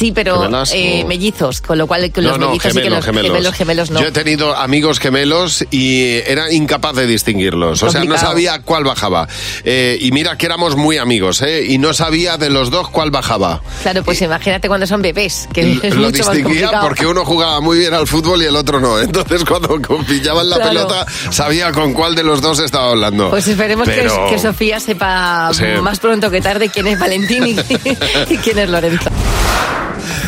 Sí, 0.00 0.12
pero 0.12 0.40
¿Gemelas 0.40 0.72
eh, 0.74 1.04
mellizos, 1.06 1.60
con 1.60 1.76
lo 1.76 1.86
cual 1.86 2.10
que 2.10 2.22
los 2.22 2.32
no, 2.32 2.38
no, 2.38 2.46
mellizos 2.48 2.72
sí 2.72 2.80
que 2.80 2.88
los 2.88 3.04
gemelos, 3.04 3.30
gemelos, 3.30 3.54
gemelos 3.54 3.90
no. 3.90 4.00
Yo 4.00 4.06
he 4.06 4.12
tenido 4.12 4.56
amigos 4.56 4.98
gemelos 4.98 5.62
y 5.70 6.14
era 6.26 6.50
incapaz 6.50 6.94
de 6.96 7.06
distinguirlos. 7.06 7.82
O 7.82 7.90
sea, 7.90 8.02
no 8.04 8.16
sabía 8.16 8.62
cuál 8.62 8.84
bajaba. 8.84 9.28
Eh, 9.62 9.98
y 10.00 10.10
mira 10.12 10.38
que 10.38 10.46
éramos 10.46 10.74
muy 10.74 10.96
amigos, 10.96 11.42
¿eh? 11.42 11.66
Y 11.68 11.76
no 11.76 11.92
sabía 11.92 12.38
de 12.38 12.48
los 12.48 12.70
dos 12.70 12.88
cuál 12.88 13.10
bajaba. 13.10 13.60
Claro, 13.82 14.02
pues 14.02 14.22
imagínate 14.22 14.68
cuando 14.68 14.86
son 14.86 15.02
bebés, 15.02 15.46
que 15.52 15.72
es 15.82 15.94
Lo 15.94 16.06
mucho 16.06 16.24
más 16.24 16.34
distinguía 16.34 16.68
complicado. 16.68 16.88
porque 16.88 17.06
uno 17.06 17.24
jugaba 17.26 17.60
muy 17.60 17.76
bien 17.76 17.92
al 17.92 18.06
fútbol 18.06 18.40
y 18.42 18.46
el 18.46 18.56
otro 18.56 18.80
no. 18.80 18.98
Entonces 19.02 19.44
cuando 19.44 19.78
pillaban 20.08 20.48
la 20.48 20.56
Claro. 20.56 20.70
pelota 20.70 21.06
sabía 21.30 21.72
con 21.72 21.92
cuál 21.92 22.14
de 22.14 22.22
los 22.22 22.40
dos 22.40 22.58
estaba 22.60 22.88
hablando. 22.92 23.28
Pues 23.28 23.46
esperemos 23.48 23.86
que- 23.86 23.96
Pero- 23.96 24.30
que, 24.30 24.38
Sofía 24.38 24.80
sepa 24.80 25.50
Sí. 25.52 25.64
más 25.82 25.98
pronto 26.00 26.30
que 26.30 26.40
tarde 26.40 26.70
quién 26.70 26.86
es 26.86 26.98
Valentín 26.98 27.46
y, 27.46 27.50
y 28.32 28.36
quién 28.38 28.58
es 28.60 28.70
Lorenzo. 28.70 29.10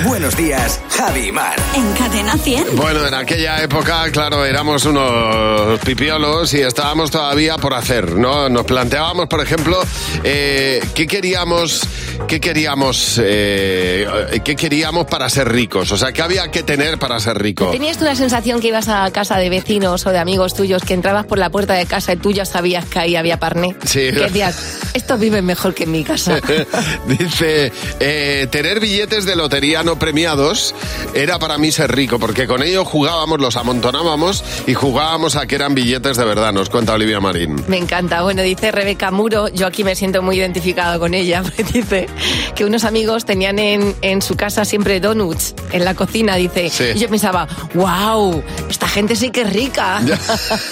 Buenos 0.05 0.37
días, 0.37 0.81
Javi 0.91 1.33
Mar. 1.33 1.57
En 1.75 1.93
Cadena 1.95 2.37
100. 2.37 2.77
Bueno, 2.77 3.07
en 3.07 3.14
aquella 3.14 3.62
época, 3.62 4.11
claro, 4.11 4.44
éramos 4.44 4.85
unos 4.85 5.79
pipiolos 5.81 6.53
y 6.55 6.61
estábamos 6.61 7.11
todavía 7.11 7.57
por 7.57 7.75
hacer, 7.75 8.12
¿no? 8.12 8.49
Nos 8.49 8.64
planteábamos, 8.64 9.27
por 9.29 9.40
ejemplo, 9.40 9.81
eh, 10.25 10.83
qué 10.94 11.07
queríamos, 11.07 11.83
qué 12.29 12.40
queríamos, 12.40 13.20
eh, 13.23 14.07
qué 14.44 14.57
queríamos 14.57 15.07
para 15.07 15.29
ser 15.29 15.51
ricos, 15.51 15.90
o 15.92 15.97
sea, 15.97 16.12
qué 16.12 16.23
había 16.23 16.51
que 16.51 16.62
tener 16.62 16.99
para 16.99 17.18
ser 17.20 17.38
rico. 17.38 17.70
¿Tenías 17.70 17.99
tú 17.99 18.05
la 18.05 18.14
sensación 18.14 18.61
que 18.61 18.68
ibas 18.68 18.88
a 18.88 19.11
casa 19.11 19.38
de 19.38 19.49
vecinos 19.49 20.07
o 20.07 20.11
de 20.11 20.18
amigos 20.18 20.55
tuyos, 20.55 20.83
que 20.83 20.94
entrabas 20.94 21.27
por 21.27 21.38
la 21.38 21.51
puerta 21.51 21.75
de 21.75 21.87
casa 21.87 22.12
y 22.12 22.16
tú 22.16 22.33
ya 22.33 22.44
sabías 22.44 22.85
que 22.85 22.99
ahí 22.99 23.16
había 23.16 23.38
parné? 23.38 23.77
Sí. 23.85 24.01
Que 24.12 24.20
decías, 24.20 24.81
estos 24.94 25.18
viven 25.18 25.44
mejor 25.44 25.75
que 25.75 25.85
en 25.85 25.92
mi 25.92 26.05
casa. 26.05 26.40
Dice, 27.07 27.73
eh, 28.01 28.47
tener 28.51 28.81
billetes 28.81 29.25
de 29.25 29.37
lotería 29.37 29.62
no 29.85 29.96
premiados 29.96 30.75
era 31.14 31.38
para 31.38 31.57
mí 31.57 31.70
ser 31.70 31.94
rico, 31.94 32.18
porque 32.18 32.48
con 32.48 32.64
ellos 32.64 32.87
jugábamos, 32.87 33.40
los 33.40 33.57
amontonábamos 33.57 34.42
y 34.66 34.75
jugábamos 34.75 35.37
a 35.37 35.46
que 35.46 35.55
eran 35.55 35.75
billetes 35.75 36.16
de 36.16 36.25
verdad, 36.25 36.53
nos 36.53 36.68
cuenta 36.68 36.94
Olivia 36.94 37.20
Marín. 37.20 37.62
Me 37.68 37.79
encanta. 37.79 38.22
Bueno, 38.22 38.42
dice 38.42 38.72
Rebeca 38.72 39.12
Muro, 39.12 39.46
yo 39.48 39.68
aquí 39.68 39.85
me 39.85 39.94
siento 39.94 40.20
muy 40.20 40.38
identificado 40.38 40.98
con 40.98 41.14
ella, 41.14 41.42
porque 41.42 41.62
dice 41.62 42.09
que 42.57 42.64
unos 42.64 42.83
amigos 42.83 43.25
tenían 43.25 43.61
en, 43.61 43.94
en 44.03 44.20
su 44.20 44.35
casa 44.35 44.64
siempre 44.64 44.98
donuts 44.98 45.55
en 45.70 45.85
la 45.85 45.94
cocina, 45.94 46.35
dice. 46.35 46.68
Sí. 46.68 46.85
Y 46.96 46.98
yo 46.98 47.09
pensaba, 47.09 47.46
wow, 47.75 48.42
esta 48.68 48.88
gente 48.88 49.14
sí 49.14 49.31
que 49.31 49.42
es 49.42 49.53
rica. 49.53 50.01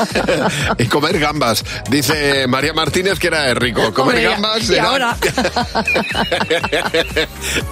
y 0.79 0.87
comer 0.87 1.21
gambas. 1.21 1.65
Dice 1.89 2.49
María 2.49 2.73
Martínez 2.73 3.21
que 3.21 3.29
era 3.29 3.43
de 3.43 3.55
rico. 3.55 3.95
Comer 3.95 4.17
Hombre, 4.17 4.31
gambas 4.31 4.69
y 4.69 4.75
era, 4.75 4.89
ahora. 4.89 5.17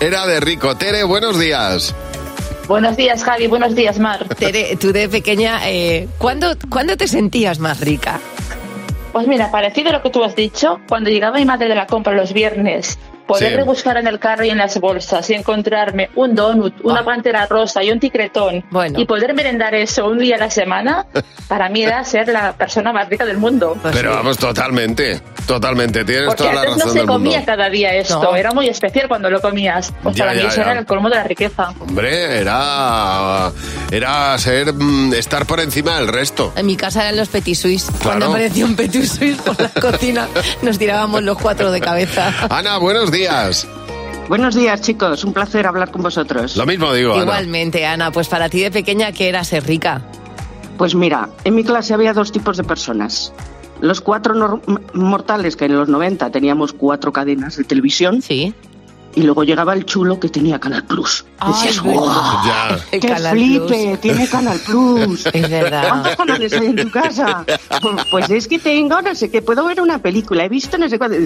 era 0.00 0.26
de 0.26 0.40
rico. 0.40 0.76
Tere, 0.76 1.04
buenos 1.08 1.40
días. 1.40 1.94
Buenos 2.68 2.96
días, 2.96 3.24
Javi. 3.24 3.46
Buenos 3.46 3.74
días, 3.74 3.98
Mar. 3.98 4.28
Tere, 4.38 4.76
tú 4.76 4.92
de 4.92 5.08
pequeña, 5.08 5.68
eh, 5.68 6.06
¿cuándo, 6.18 6.54
¿cuándo 6.68 6.96
te 6.96 7.08
sentías 7.08 7.58
más 7.58 7.80
rica? 7.80 8.20
Pues 9.12 9.26
mira, 9.26 9.50
parecido 9.50 9.88
a 9.88 9.94
lo 9.94 10.02
que 10.02 10.10
tú 10.10 10.22
has 10.22 10.36
dicho, 10.36 10.78
cuando 10.86 11.08
llegaba 11.08 11.38
mi 11.38 11.46
madre 11.46 11.68
de 11.68 11.74
la 11.74 11.86
compra 11.86 12.12
los 12.12 12.34
viernes, 12.34 12.98
poder 13.28 13.50
Sí. 13.50 13.56
rebuscar 13.56 13.96
en 13.98 14.08
el 14.08 14.18
carro 14.18 14.44
y 14.44 14.50
en 14.50 14.58
las 14.58 14.80
bolsas 14.80 15.30
y 15.30 15.34
encontrarme 15.34 16.10
un 16.16 16.34
donut, 16.34 16.74
una 16.82 17.04
pantera 17.04 17.46
rosa 17.46 17.84
y 17.84 17.92
un 17.92 18.00
ticretón 18.00 18.64
y 18.96 19.04
poder 19.04 19.34
merendar 19.34 19.74
eso 19.76 20.08
un 20.08 20.18
día 20.18 20.34
a 20.34 20.38
la 20.38 20.50
semana, 20.50 21.06
para 21.46 21.68
mí 21.68 21.82
era 21.84 22.02
ser 22.04 22.26
la 22.28 22.54
persona 22.54 22.92
más 22.92 23.08
rica 23.08 23.24
del 23.24 23.38
mundo. 23.38 23.76
Pero 23.92 24.10
vamos, 24.16 24.36
totalmente. 24.38 25.20
Totalmente. 25.46 26.04
Tienes 26.04 26.26
Porque 26.26 26.42
toda 26.42 26.54
la 26.54 26.60
antes 26.60 26.76
no 26.76 26.78
razón 26.80 26.92
se 26.92 26.98
del 26.98 27.06
mundo. 27.06 27.24
comía 27.30 27.44
cada 27.44 27.68
día 27.70 27.94
esto, 27.94 28.22
No. 28.22 28.36
era 28.36 28.52
muy 28.52 28.68
especial 28.68 29.08
cuando 29.08 29.30
lo 29.30 29.40
comías. 29.40 29.92
Pues 30.02 30.16
Ya, 30.16 30.24
para 30.24 30.34
mí 30.36 30.42
ya, 30.42 30.48
eso 30.48 30.56
ya. 30.56 30.70
era 30.72 30.80
el 30.80 30.86
colmo 30.86 31.08
de 31.08 31.14
la 31.16 31.24
riqueza. 31.24 31.72
Hombre, 31.80 32.38
era, 32.40 33.50
era 33.90 34.36
ser, 34.38 34.72
mm, 34.74 35.14
estar 35.14 35.46
por 35.46 35.60
encima 35.60 35.96
del 35.96 36.08
resto. 36.08 36.52
En 36.56 36.66
mi 36.66 36.76
casa 36.76 37.02
eran 37.02 37.16
los 37.16 37.28
petit 37.28 37.54
suisse. 37.56 37.86
Claro. 37.86 38.02
Cuando 38.02 38.26
apareció 38.26 38.66
un 38.66 38.76
petit 38.76 39.04
suisse 39.04 39.40
por 39.40 39.58
la 39.60 39.68
cocina, 39.68 40.28
nos 40.62 40.78
tirábamos 40.78 41.22
los 41.22 41.38
cuatro 41.38 41.70
de 41.70 41.80
cabeza. 41.80 42.32
Ana, 42.50 42.76
buenos 42.78 43.10
días. 43.10 43.17
Buenos 44.28 44.54
días, 44.54 44.82
chicos. 44.82 45.24
Un 45.24 45.32
placer 45.32 45.66
hablar 45.66 45.90
con 45.90 46.02
vosotros. 46.02 46.56
Lo 46.56 46.66
mismo 46.66 46.92
digo, 46.92 47.14
Ana. 47.14 47.22
Igualmente, 47.22 47.86
Ana, 47.86 48.12
pues 48.12 48.28
para 48.28 48.48
ti 48.48 48.60
de 48.60 48.70
pequeña, 48.70 49.10
¿qué 49.12 49.28
era 49.28 49.42
ser 49.42 49.66
rica? 49.66 50.02
Pues 50.76 50.94
mira, 50.94 51.30
en 51.44 51.54
mi 51.54 51.64
clase 51.64 51.94
había 51.94 52.12
dos 52.12 52.30
tipos 52.30 52.56
de 52.56 52.64
personas. 52.64 53.32
Los 53.80 54.00
cuatro 54.00 54.60
mortales 54.92 55.56
que 55.56 55.64
en 55.64 55.76
los 55.76 55.88
90 55.88 56.30
teníamos 56.30 56.72
cuatro 56.72 57.12
cadenas 57.12 57.56
de 57.56 57.64
televisión. 57.64 58.22
Sí. 58.22 58.54
Y 59.18 59.22
luego 59.22 59.42
llegaba 59.42 59.74
el 59.74 59.84
chulo 59.84 60.20
que 60.20 60.28
tenía 60.28 60.60
Canal 60.60 60.84
Plus. 60.84 61.24
Decías, 61.44 61.80
Ay, 61.84 61.92
"Guau, 61.92 62.46
Ya. 62.46 62.78
El 62.92 63.00
¡Qué 63.00 63.08
Canal 63.08 63.32
flipe! 63.32 63.66
Plus. 63.88 64.00
Tiene 64.00 64.28
Canal 64.28 64.58
Plus. 64.60 65.26
Es 65.32 65.50
verdad. 65.50 65.88
¿Cuántos 65.88 66.16
canales 66.16 66.52
hay 66.52 66.66
en 66.66 66.76
tu 66.76 66.90
casa? 66.90 67.44
Pues- 67.82 68.04
Pues 68.12 68.30
es 68.30 68.46
que 68.48 68.58
tengo, 68.60 69.02
no 69.02 69.14
sé 69.16 69.28
qué, 69.30 69.42
puedo 69.42 69.64
ver 69.64 69.80
una 69.80 69.98
película, 69.98 70.44
he 70.44 70.48
visto 70.48 70.78
no 70.78 70.88
sé 70.88 70.98
cuánto. 70.98 71.16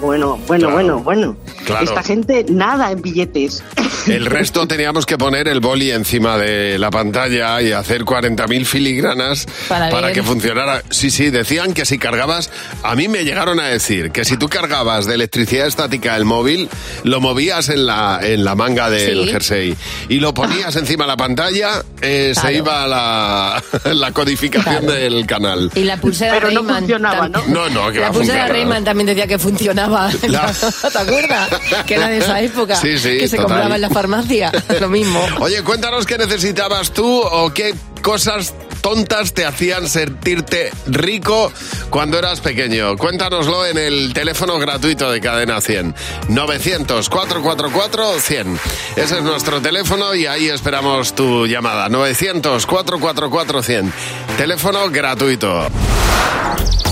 Bueno, 0.00 0.38
bueno, 0.46 0.68
Claro. 0.68 0.72
bueno, 0.72 0.98
bueno. 1.00 1.36
Claro. 1.66 1.84
Esta 1.84 2.02
gente 2.02 2.46
nada 2.48 2.90
en 2.90 3.02
billetes. 3.02 3.62
El 4.06 4.26
resto 4.26 4.66
teníamos 4.66 5.06
que 5.06 5.16
poner 5.16 5.46
el 5.48 5.60
boli 5.60 5.90
encima 5.90 6.36
de 6.36 6.78
la 6.78 6.90
pantalla 6.90 7.60
y 7.62 7.72
hacer 7.72 8.02
40.000 8.04 8.64
filigranas 8.64 9.46
Para 9.68 10.12
que 10.12 10.22
funcionara. 10.22 10.82
Sí, 10.90 11.10
sí, 11.10 11.30
decían 11.30 11.72
que 11.72 11.84
si 11.84 11.98
cargabas, 11.98 12.50
a 12.82 12.94
mí 12.96 13.08
me 13.08 13.24
llegaron 13.24 13.60
a 13.60 13.66
decir 13.68 14.10
que 14.10 14.24
si 14.24 14.36
tú 14.36 14.48
cargabas 14.48 15.06
de 15.06 15.14
electricidad 15.14 15.66
estática 15.66 16.16
el 16.16 16.24
móvil, 16.24 16.68
lo 17.04 17.20
movías 17.20 17.68
en 17.68 17.86
la, 17.86 18.18
en 18.22 18.44
la 18.44 18.54
manga 18.54 18.90
del 18.90 19.24
Sí. 19.26 19.30
jersey 19.32 19.76
y 20.08 20.18
lo 20.20 20.34
ponías 20.34 20.74
encima 20.76 21.04
de 21.04 21.08
la 21.08 21.16
pantalla, 21.16 21.82
eh, 22.00 22.32
se 22.40 22.54
iba 22.54 22.86
la, 22.86 23.62
la 23.92 24.12
codificación 24.12 24.62
Claro. 24.84 24.92
del 24.92 25.26
canal. 25.26 25.70
Y 25.74 25.84
la 25.84 25.96
pulsera 25.98 26.34
Pero 26.34 26.50
no 26.50 26.60
Rayman 26.60 26.78
funcionaba, 26.78 27.28
tam- 27.28 27.46
No, 27.46 27.68
no, 27.70 27.90
que 27.92 27.98
va 27.98 28.06
La 28.06 28.08
a 28.08 28.12
pulsera. 28.12 28.46
Rayman 28.48 28.84
también 28.84 29.06
decía 29.06 29.26
que 29.26 29.38
funcionaba. 29.38 30.10
La- 30.28 30.52
¿Te 30.92 30.98
acuerdas? 30.98 31.48
Que 31.86 31.94
era 31.94 32.08
de 32.08 32.18
esa 32.18 32.40
época. 32.40 32.74
Sí, 32.76 32.98
sí, 32.98 33.18
Que 33.18 33.28
se 33.28 33.36
total. 33.36 33.44
compraba 33.50 33.74
en 33.76 33.80
la 33.82 33.88
farmacia. 33.92 34.52
Lo 34.80 34.88
mismo. 34.88 35.24
Oye, 35.40 35.62
cuéntanos 35.62 36.06
qué 36.06 36.18
necesitabas 36.18 36.92
tú 36.92 37.20
o 37.20 37.52
qué 37.52 37.74
cosas 38.02 38.54
tontas 38.82 39.32
te 39.32 39.46
hacían 39.46 39.88
sentirte 39.88 40.70
rico 40.86 41.50
cuando 41.88 42.18
eras 42.18 42.40
pequeño. 42.40 42.98
Cuéntanoslo 42.98 43.64
en 43.64 43.78
el 43.78 44.12
teléfono 44.12 44.58
gratuito 44.58 45.08
de 45.10 45.20
Cadena 45.20 45.60
100. 45.60 45.94
900-444-100. 46.28 48.58
Ese 48.96 49.18
es 49.18 49.22
nuestro 49.22 49.62
teléfono 49.62 50.12
y 50.14 50.26
ahí 50.26 50.48
esperamos 50.48 51.14
tu 51.14 51.46
llamada. 51.46 51.88
900-444-100. 51.88 53.90
Teléfono 54.36 54.90
gratuito. 54.90 55.68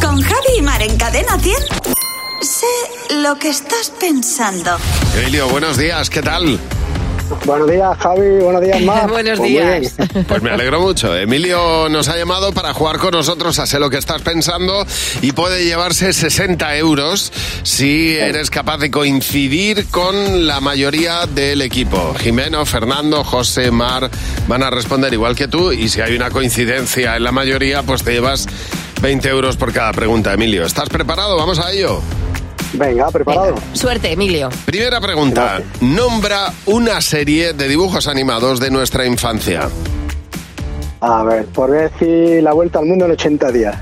Con 0.00 0.22
Javi 0.22 0.58
y 0.58 0.62
Mar 0.62 0.80
en 0.82 0.96
Cadena 0.96 1.38
100. 1.38 1.56
Sé 2.40 2.66
lo 3.16 3.38
que 3.38 3.50
estás 3.50 3.92
pensando. 4.00 4.78
Emilio, 5.14 5.46
buenos 5.48 5.76
días, 5.76 6.08
¿qué 6.08 6.22
tal? 6.22 6.58
Buenos 7.44 7.70
días, 7.70 7.96
Javi. 7.98 8.38
Buenos 8.42 8.62
días, 8.62 8.80
Mar. 8.82 9.08
Buenos 9.10 9.38
Pues 9.38 9.50
días. 9.50 9.94
Pues 10.28 10.42
me 10.42 10.50
alegro 10.50 10.80
mucho. 10.80 11.16
Emilio 11.16 11.88
nos 11.88 12.08
ha 12.08 12.16
llamado 12.16 12.52
para 12.52 12.72
jugar 12.74 12.98
con 12.98 13.12
nosotros 13.12 13.58
a 13.58 13.66
Sé 13.66 13.78
lo 13.78 13.90
que 13.90 13.98
estás 13.98 14.22
pensando 14.22 14.84
y 15.22 15.32
puede 15.32 15.64
llevarse 15.64 16.12
60 16.12 16.76
euros 16.76 17.32
si 17.62 18.16
eres 18.16 18.50
capaz 18.50 18.78
de 18.78 18.90
coincidir 18.90 19.86
con 19.88 20.46
la 20.46 20.60
mayoría 20.60 21.26
del 21.26 21.62
equipo. 21.62 22.14
Jimeno, 22.18 22.64
Fernando, 22.66 23.24
José, 23.24 23.70
Mar 23.70 24.10
van 24.48 24.62
a 24.62 24.70
responder 24.70 25.12
igual 25.12 25.34
que 25.34 25.48
tú 25.48 25.72
y 25.72 25.88
si 25.88 26.00
hay 26.00 26.14
una 26.14 26.30
coincidencia 26.30 27.16
en 27.16 27.24
la 27.24 27.32
mayoría, 27.32 27.82
pues 27.82 28.02
te 28.02 28.12
llevas 28.12 28.46
20 29.02 29.28
euros 29.28 29.56
por 29.56 29.72
cada 29.72 29.92
pregunta. 29.92 30.32
Emilio, 30.32 30.64
¿estás 30.64 30.88
preparado? 30.88 31.36
Vamos 31.36 31.58
a 31.58 31.72
ello. 31.72 32.02
Venga, 32.72 33.10
preparado. 33.10 33.54
Suerte, 33.72 34.12
Emilio. 34.12 34.48
Primera 34.64 35.00
pregunta. 35.00 35.60
Nombra 35.80 36.52
una 36.66 37.00
serie 37.00 37.52
de 37.52 37.68
dibujos 37.68 38.06
animados 38.06 38.60
de 38.60 38.70
nuestra 38.70 39.06
infancia. 39.06 39.68
A 41.00 41.22
ver, 41.24 41.46
por 41.46 41.70
decir 41.70 42.42
la 42.42 42.52
vuelta 42.52 42.78
al 42.78 42.86
mundo 42.86 43.06
en 43.06 43.12
80 43.12 43.52
días. 43.52 43.76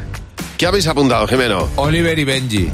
¿Qué 0.56 0.66
habéis 0.66 0.86
apuntado, 0.86 1.26
Jimeno? 1.26 1.68
Oliver 1.76 2.18
y 2.18 2.24
Benji. 2.24 2.68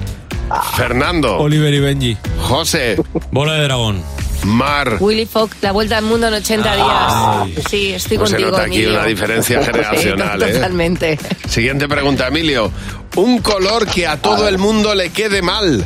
Fernando. 0.77 1.39
Oliver 1.39 1.73
y 1.73 1.81
Benji. 1.81 2.17
José. 2.43 2.97
Bola 3.31 3.55
de 3.55 3.65
dragón. 3.65 4.03
Mar. 4.45 4.99
Willy 5.01 5.25
Fogg, 5.25 5.51
la 5.63 5.73
vuelta 5.73 5.97
al 5.97 6.05
mundo 6.05 6.29
en 6.29 6.35
80 6.35 6.77
días. 6.77 7.67
Sí, 7.71 7.95
estoy 7.95 8.19
Pues 8.19 8.31
se 8.31 8.37
contigo, 8.37 8.51
nota 8.51 8.65
aquí 8.65 8.77
Emilio. 8.77 8.95
una 8.99 9.07
diferencia 9.07 9.63
generacional, 9.65 10.39
Sí, 10.43 10.49
¿eh? 10.49 10.53
Totalmente. 10.53 11.19
Siguiente 11.49 11.89
pregunta, 11.89 12.29
Emilio. 12.29 12.71
Un 13.17 13.39
color 13.39 13.87
que 13.87 14.07
a 14.07 14.19
todo 14.21 14.47
el 14.49 14.59
mundo 14.59 14.95
le 14.95 15.11
quede 15.11 15.41
mal. 15.41 15.85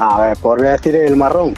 A 0.00 0.18
ver, 0.18 0.36
por 0.38 0.62
decir 0.62 0.96
el 0.96 1.14
marrón. 1.14 1.54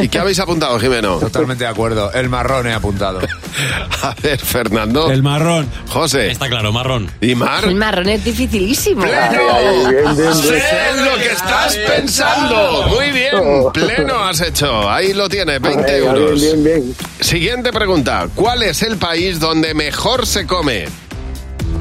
¿Y 0.00 0.08
qué 0.08 0.18
habéis 0.18 0.40
apuntado, 0.40 0.80
Jimeno? 0.80 1.18
Totalmente 1.18 1.62
de 1.62 1.70
acuerdo. 1.70 2.12
El 2.12 2.28
marrón 2.28 2.66
he 2.66 2.72
apuntado. 2.72 3.20
A 4.02 4.14
ver, 4.20 4.38
Fernando. 4.38 5.10
El 5.12 5.22
marrón. 5.22 5.68
José. 5.88 6.32
Está 6.32 6.48
claro, 6.48 6.72
marrón. 6.72 7.08
¿Y 7.20 7.36
Mar? 7.36 7.64
El 7.64 7.76
marrón 7.76 8.08
es 8.08 8.24
dificilísimo. 8.24 9.02
¡Pleno! 9.02 10.34
Sé 10.34 10.62
lo 11.04 11.16
que 11.18 11.32
estás 11.32 11.76
pensando. 11.86 12.86
Muy 12.88 13.12
bien. 13.12 13.32
Pleno 13.72 14.24
has 14.24 14.40
hecho. 14.40 14.90
Ahí 14.90 15.12
lo 15.12 15.28
tienes, 15.28 15.60
20 15.60 15.82
Venga, 15.82 15.96
euros. 15.96 16.40
Bien, 16.40 16.64
bien, 16.64 16.82
bien. 16.82 16.96
Siguiente 17.20 17.72
pregunta. 17.72 18.26
¿Cuál 18.34 18.64
es 18.64 18.82
el 18.82 18.96
país 18.96 19.38
donde 19.38 19.72
mejor 19.74 20.26
se 20.26 20.46
come? 20.46 20.86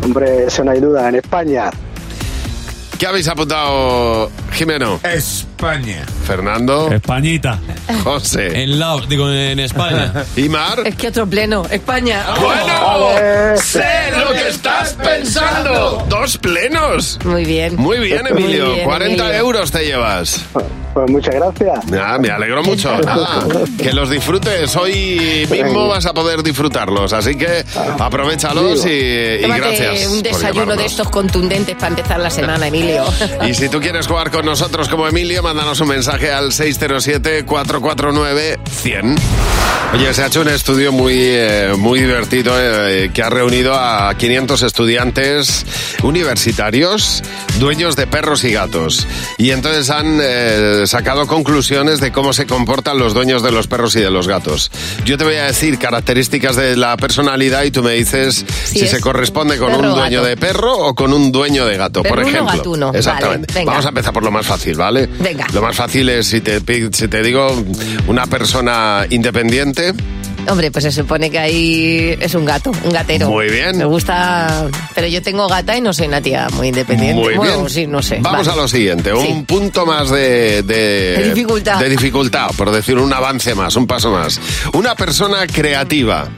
Hombre, 0.03 0.45
eso 0.45 0.63
no 0.63 0.71
hay 0.71 0.79
duda. 0.79 1.09
En 1.09 1.15
España. 1.15 1.71
¿Qué 2.97 3.05
habéis 3.05 3.27
apuntado, 3.27 4.31
Jimeno? 4.57 4.99
España. 5.03 6.03
Fernando. 6.25 6.89
Españita. 6.91 7.59
José. 8.03 8.63
En 8.63 8.79
la, 8.79 8.99
digo, 9.07 9.29
en 9.31 9.59
España. 9.59 10.11
¿Y 10.35 10.49
Mar? 10.49 10.79
Es 10.83 10.95
que 10.95 11.09
otro 11.09 11.27
pleno. 11.27 11.63
España. 11.69 12.25
Bueno, 12.41 13.55
sé 13.61 13.85
lo 14.17 14.33
que 14.33 14.47
estás 14.49 14.93
pensando. 14.95 16.03
Dos 16.09 16.39
plenos. 16.39 17.19
Muy 17.23 17.45
bien. 17.45 17.75
Muy 17.75 17.99
bien, 17.99 18.25
Emilio. 18.25 18.65
Muy 18.65 18.73
bien, 18.77 18.85
40 18.85 19.23
Emilio. 19.23 19.39
euros 19.39 19.71
te 19.71 19.85
llevas. 19.85 20.43
Pues 20.95 21.11
muchas 21.11 21.35
gracias. 21.35 21.79
Ah, 22.01 22.17
me 22.19 22.31
alegro 22.31 22.63
mucho. 22.63 22.97
Nada, 22.97 23.45
que 23.77 23.93
los 23.93 24.09
disfrutes. 24.09 24.75
Hoy 24.75 25.45
mismo 25.51 25.87
vas 25.87 26.07
a 26.07 26.13
poder 26.15 26.41
disfrutarlos. 26.41 27.13
Así 27.13 27.35
que 27.35 27.63
aprovechalos 27.99 28.83
y, 28.87 28.89
y 28.89 29.41
gracias. 29.47 30.07
un 30.07 30.23
desayuno 30.23 30.75
de 30.75 30.85
estos 30.85 31.11
contundentes 31.11 31.75
para 31.75 31.89
empezar 31.89 32.19
la 32.19 32.31
semana, 32.31 32.67
Emilio. 32.69 33.03
Y 33.47 33.53
si 33.53 33.69
tú 33.69 33.79
quieres 33.79 34.07
jugar 34.07 34.31
con 34.31 34.46
nosotros 34.47 34.87
como 34.87 35.05
Emilio, 35.05 35.43
mándanos 35.43 35.81
un 35.81 35.89
mensaje 35.89 36.31
al 36.31 36.53
607-449-100. 36.53 39.17
Oye, 39.93 40.13
se 40.13 40.21
ha 40.21 40.27
hecho 40.27 40.41
un 40.41 40.49
estudio 40.49 40.91
muy, 40.91 41.15
eh, 41.17 41.73
muy 41.77 42.01
divertido 42.01 42.53
eh, 42.57 43.09
que 43.13 43.23
ha 43.23 43.29
reunido 43.29 43.73
a 43.73 44.13
500 44.15 44.61
estudiantes 44.63 45.65
universitarios, 46.03 47.23
dueños 47.57 47.95
de 47.95 48.05
perros 48.05 48.43
y 48.43 48.51
gatos. 48.51 49.07
Y 49.37 49.51
entonces 49.51 49.89
han 49.89 50.19
eh, 50.21 50.83
sacado 50.87 51.25
conclusiones 51.25 52.01
de 52.01 52.11
cómo 52.11 52.33
se 52.33 52.45
comportan 52.45 52.99
los 52.99 53.13
dueños 53.13 53.43
de 53.43 53.51
los 53.51 53.67
perros 53.67 53.95
y 53.95 54.01
de 54.01 54.11
los 54.11 54.27
gatos. 54.27 54.71
Yo 55.05 55.17
te 55.17 55.23
voy 55.23 55.35
a 55.35 55.45
decir 55.45 55.79
características 55.79 56.57
de 56.57 56.75
la 56.75 56.97
personalidad 56.97 57.63
y 57.63 57.71
tú 57.71 57.81
me 57.81 57.93
dices 57.93 58.45
si, 58.65 58.81
es 58.81 58.91
se 58.91 58.99
corresponde 58.99 59.57
con 59.57 59.71
perro 59.71 59.89
un 59.89 59.95
dueño 59.95 60.19
gato. 60.21 60.29
de 60.29 60.37
perro 60.37 60.77
o 60.77 60.93
con 60.95 61.13
un 61.13 61.31
dueño 61.31 61.65
de 61.65 61.77
gato, 61.77 62.03
por 62.03 62.17
Perruno 62.17 62.27
o 62.27 62.29
ejemplo. 62.29 62.57
gatuno. 62.57 62.91
Exactamente. 62.93 63.53
Vale. 63.53 63.65
Vamos 63.65 63.85
a 63.85 63.89
empezar 63.89 64.11
por 64.13 64.23
lo 64.23 64.31
más 64.37 64.45
fácil, 64.45 64.75
¿vale? 64.75 65.07
Venga. 65.19 65.47
Lo 65.53 65.61
más 65.61 65.75
fácil 65.75 66.07
es 66.09 66.27
si 66.27 66.41
te, 66.41 66.59
si 66.91 67.07
te 67.07 67.23
digo 67.23 67.63
una 68.07 68.25
persona 68.27 69.05
independiente. 69.09 69.93
Hombre, 70.49 70.71
pues 70.71 70.85
se 70.85 70.91
supone 70.93 71.29
que 71.29 71.37
ahí 71.39 72.15
es 72.21 72.33
un 72.33 72.45
gato, 72.45 72.71
un 72.85 72.91
gatero. 72.91 73.29
Muy 73.29 73.49
bien. 73.49 73.77
Me 73.77 73.83
gusta, 73.83 74.65
pero 74.95 75.05
yo 75.07 75.21
tengo 75.21 75.45
gata 75.49 75.75
y 75.75 75.81
no 75.81 75.91
soy 75.91 76.07
una 76.07 76.21
tía 76.21 76.47
muy 76.53 76.69
independiente. 76.69 77.21
Muy 77.21 77.35
Bueno, 77.35 77.57
bien. 77.63 77.69
sí, 77.69 77.85
no 77.85 78.01
sé. 78.01 78.19
Vamos 78.21 78.47
Vale. 78.47 78.59
a 78.59 78.61
lo 78.63 78.67
siguiente, 78.69 79.11
un 79.13 79.25
Sí. 79.25 79.43
punto 79.45 79.85
más 79.85 80.09
de, 80.09 80.63
de, 80.63 81.17
De 81.17 81.23
dificultad. 81.33 81.79
de 81.81 81.89
dificultad, 81.89 82.47
por 82.55 82.71
decir 82.71 82.97
un 82.97 83.11
avance 83.11 83.55
más, 83.55 83.75
un 83.75 83.87
paso 83.87 84.09
más. 84.11 84.39
Una 84.71 84.95
persona 84.95 85.45
creativa. 85.47 86.29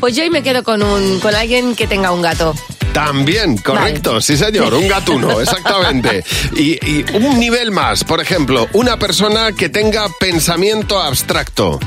Pues 0.00 0.16
yo 0.16 0.22
hoy 0.22 0.30
me 0.30 0.42
quedo 0.42 0.64
con 0.64 0.82
un, 0.82 1.20
con 1.20 1.34
alguien 1.34 1.76
que 1.76 1.86
tenga 1.86 2.10
un 2.10 2.22
gato. 2.22 2.54
También, 2.94 3.58
correcto, 3.58 4.20
sí 4.20 4.36
señor, 4.36 4.74
un 4.74 4.88
gatuno, 4.88 5.40
exactamente. 5.42 6.24
Y, 6.56 6.72
y 6.84 7.04
un 7.14 7.38
nivel 7.38 7.70
más, 7.70 8.02
por 8.02 8.20
ejemplo, 8.20 8.66
una 8.72 8.98
persona 8.98 9.52
que 9.52 9.68
tenga 9.68 10.06
pensamiento 10.18 11.00
abstracto. 11.00 11.78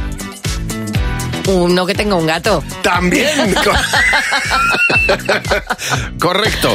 Uno 1.48 1.86
que 1.86 1.94
tenga 1.94 2.16
un 2.16 2.26
gato. 2.26 2.64
También. 2.82 3.54
Correcto. 6.20 6.70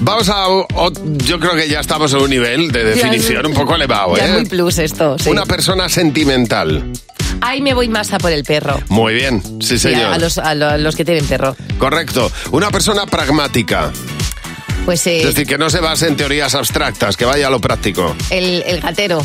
Vamos 0.00 0.28
a. 0.28 0.48
o- 0.48 0.92
yo 1.24 1.38
creo 1.38 1.54
que 1.54 1.68
ya 1.68 1.80
estamos 1.80 2.12
en 2.12 2.20
un 2.20 2.30
nivel 2.30 2.70
de 2.72 2.84
definición 2.84 3.46
un 3.46 3.54
poco 3.54 3.74
elevado, 3.74 4.16
Ya 4.16 4.24
es 4.24 4.30
¿eh? 4.30 4.34
muy 4.34 4.44
plus 4.46 4.78
esto, 4.78 5.16
sí. 5.18 5.30
Una 5.30 5.44
persona 5.46 5.88
sentimental. 5.88 6.84
Ahí 7.40 7.60
me 7.60 7.74
voy 7.74 7.88
más 7.88 8.12
a 8.12 8.18
por 8.18 8.32
el 8.32 8.42
perro. 8.44 8.80
Muy 8.88 9.14
bien, 9.14 9.40
sí 9.60 9.78
Sí, 9.78 9.88
a, 9.88 9.90
señor. 9.92 10.12
a 10.12 10.18
los, 10.18 10.38
a 10.38 10.54
lo- 10.54 10.68
a 10.70 10.78
los 10.78 10.96
que 10.96 11.04
tienen 11.04 11.24
perro. 11.26 11.56
Correcto. 11.78 12.30
Una 12.50 12.70
persona 12.70 13.06
pragmática. 13.06 13.92
Pues 14.84 15.06
eh, 15.06 15.18
Es 15.20 15.26
decir, 15.26 15.46
que 15.46 15.58
no 15.58 15.68
se 15.70 15.80
base 15.80 16.08
en 16.08 16.16
teorías 16.16 16.54
abstractas, 16.54 17.16
que 17.16 17.24
vaya 17.26 17.46
a 17.46 17.50
lo 17.50 17.60
práctico. 17.60 18.16
el, 18.30 18.62
el 18.66 18.80
gatero. 18.80 19.22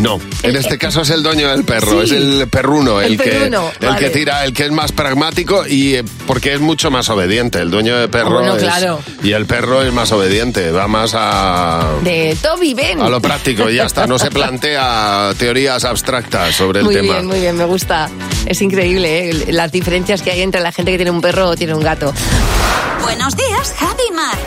No, 0.00 0.18
en 0.42 0.56
este 0.56 0.78
caso 0.78 1.02
es 1.02 1.10
el 1.10 1.22
dueño 1.22 1.50
del 1.50 1.62
perro, 1.64 2.00
Sí. 2.00 2.06
es 2.06 2.12
el 2.12 2.48
perruno, 2.48 3.02
el, 3.02 3.12
El 3.12 3.16
perruno, 3.18 3.70
que 3.78 3.84
el 3.86 3.92
vale. 3.92 4.06
que 4.06 4.10
tira, 4.10 4.44
el 4.46 4.54
que 4.54 4.64
es 4.64 4.70
más 4.72 4.92
pragmático 4.92 5.66
y 5.66 5.96
eh, 5.96 6.04
porque 6.26 6.54
es 6.54 6.60
mucho 6.60 6.90
más 6.90 7.10
obediente. 7.10 7.58
El 7.60 7.70
dueño 7.70 7.96
de 7.98 8.08
perro 8.08 8.38
Ah, 8.38 8.40
bueno, 8.40 8.56
es- 8.56 8.62
claro. 8.62 9.00
y 9.22 9.32
el 9.32 9.44
perro 9.44 9.82
es 9.82 9.92
más 9.92 10.10
obediente, 10.12 10.70
va 10.70 10.88
más 10.88 11.12
a 11.14 11.86
De 12.02 12.34
Toby, 12.42 12.72
ven. 12.72 13.02
a 13.02 13.10
lo 13.10 13.20
práctico 13.20 13.68
y 13.68 13.76
ya 13.76 13.84
está, 13.84 14.06
no 14.06 14.18
se 14.18 14.30
plantea 14.30 15.32
teorías 15.38 15.84
abstractas 15.84 16.54
sobre 16.54 16.78
el 16.80 16.86
Muy 16.86 16.94
tema. 16.94 17.12
bien, 17.14 17.26
muy 17.26 17.40
bien, 17.40 17.56
me 17.56 17.64
gusta. 17.66 18.08
Es 18.46 18.62
increíble 18.62 19.28
¿eh? 19.30 19.52
las 19.52 19.70
diferencias 19.70 20.22
que 20.22 20.30
hay 20.30 20.40
entre 20.40 20.62
la 20.62 20.72
gente 20.72 20.92
que 20.92 20.96
tiene 20.98 21.10
un 21.10 21.20
perro 21.20 21.48
o 21.50 21.56
tiene 21.56 21.74
un 21.74 21.82
gato. 21.82 22.14
Buenos 23.02 23.36
días, 23.36 23.74
Javi 23.78 24.10
Mar. 24.14 24.38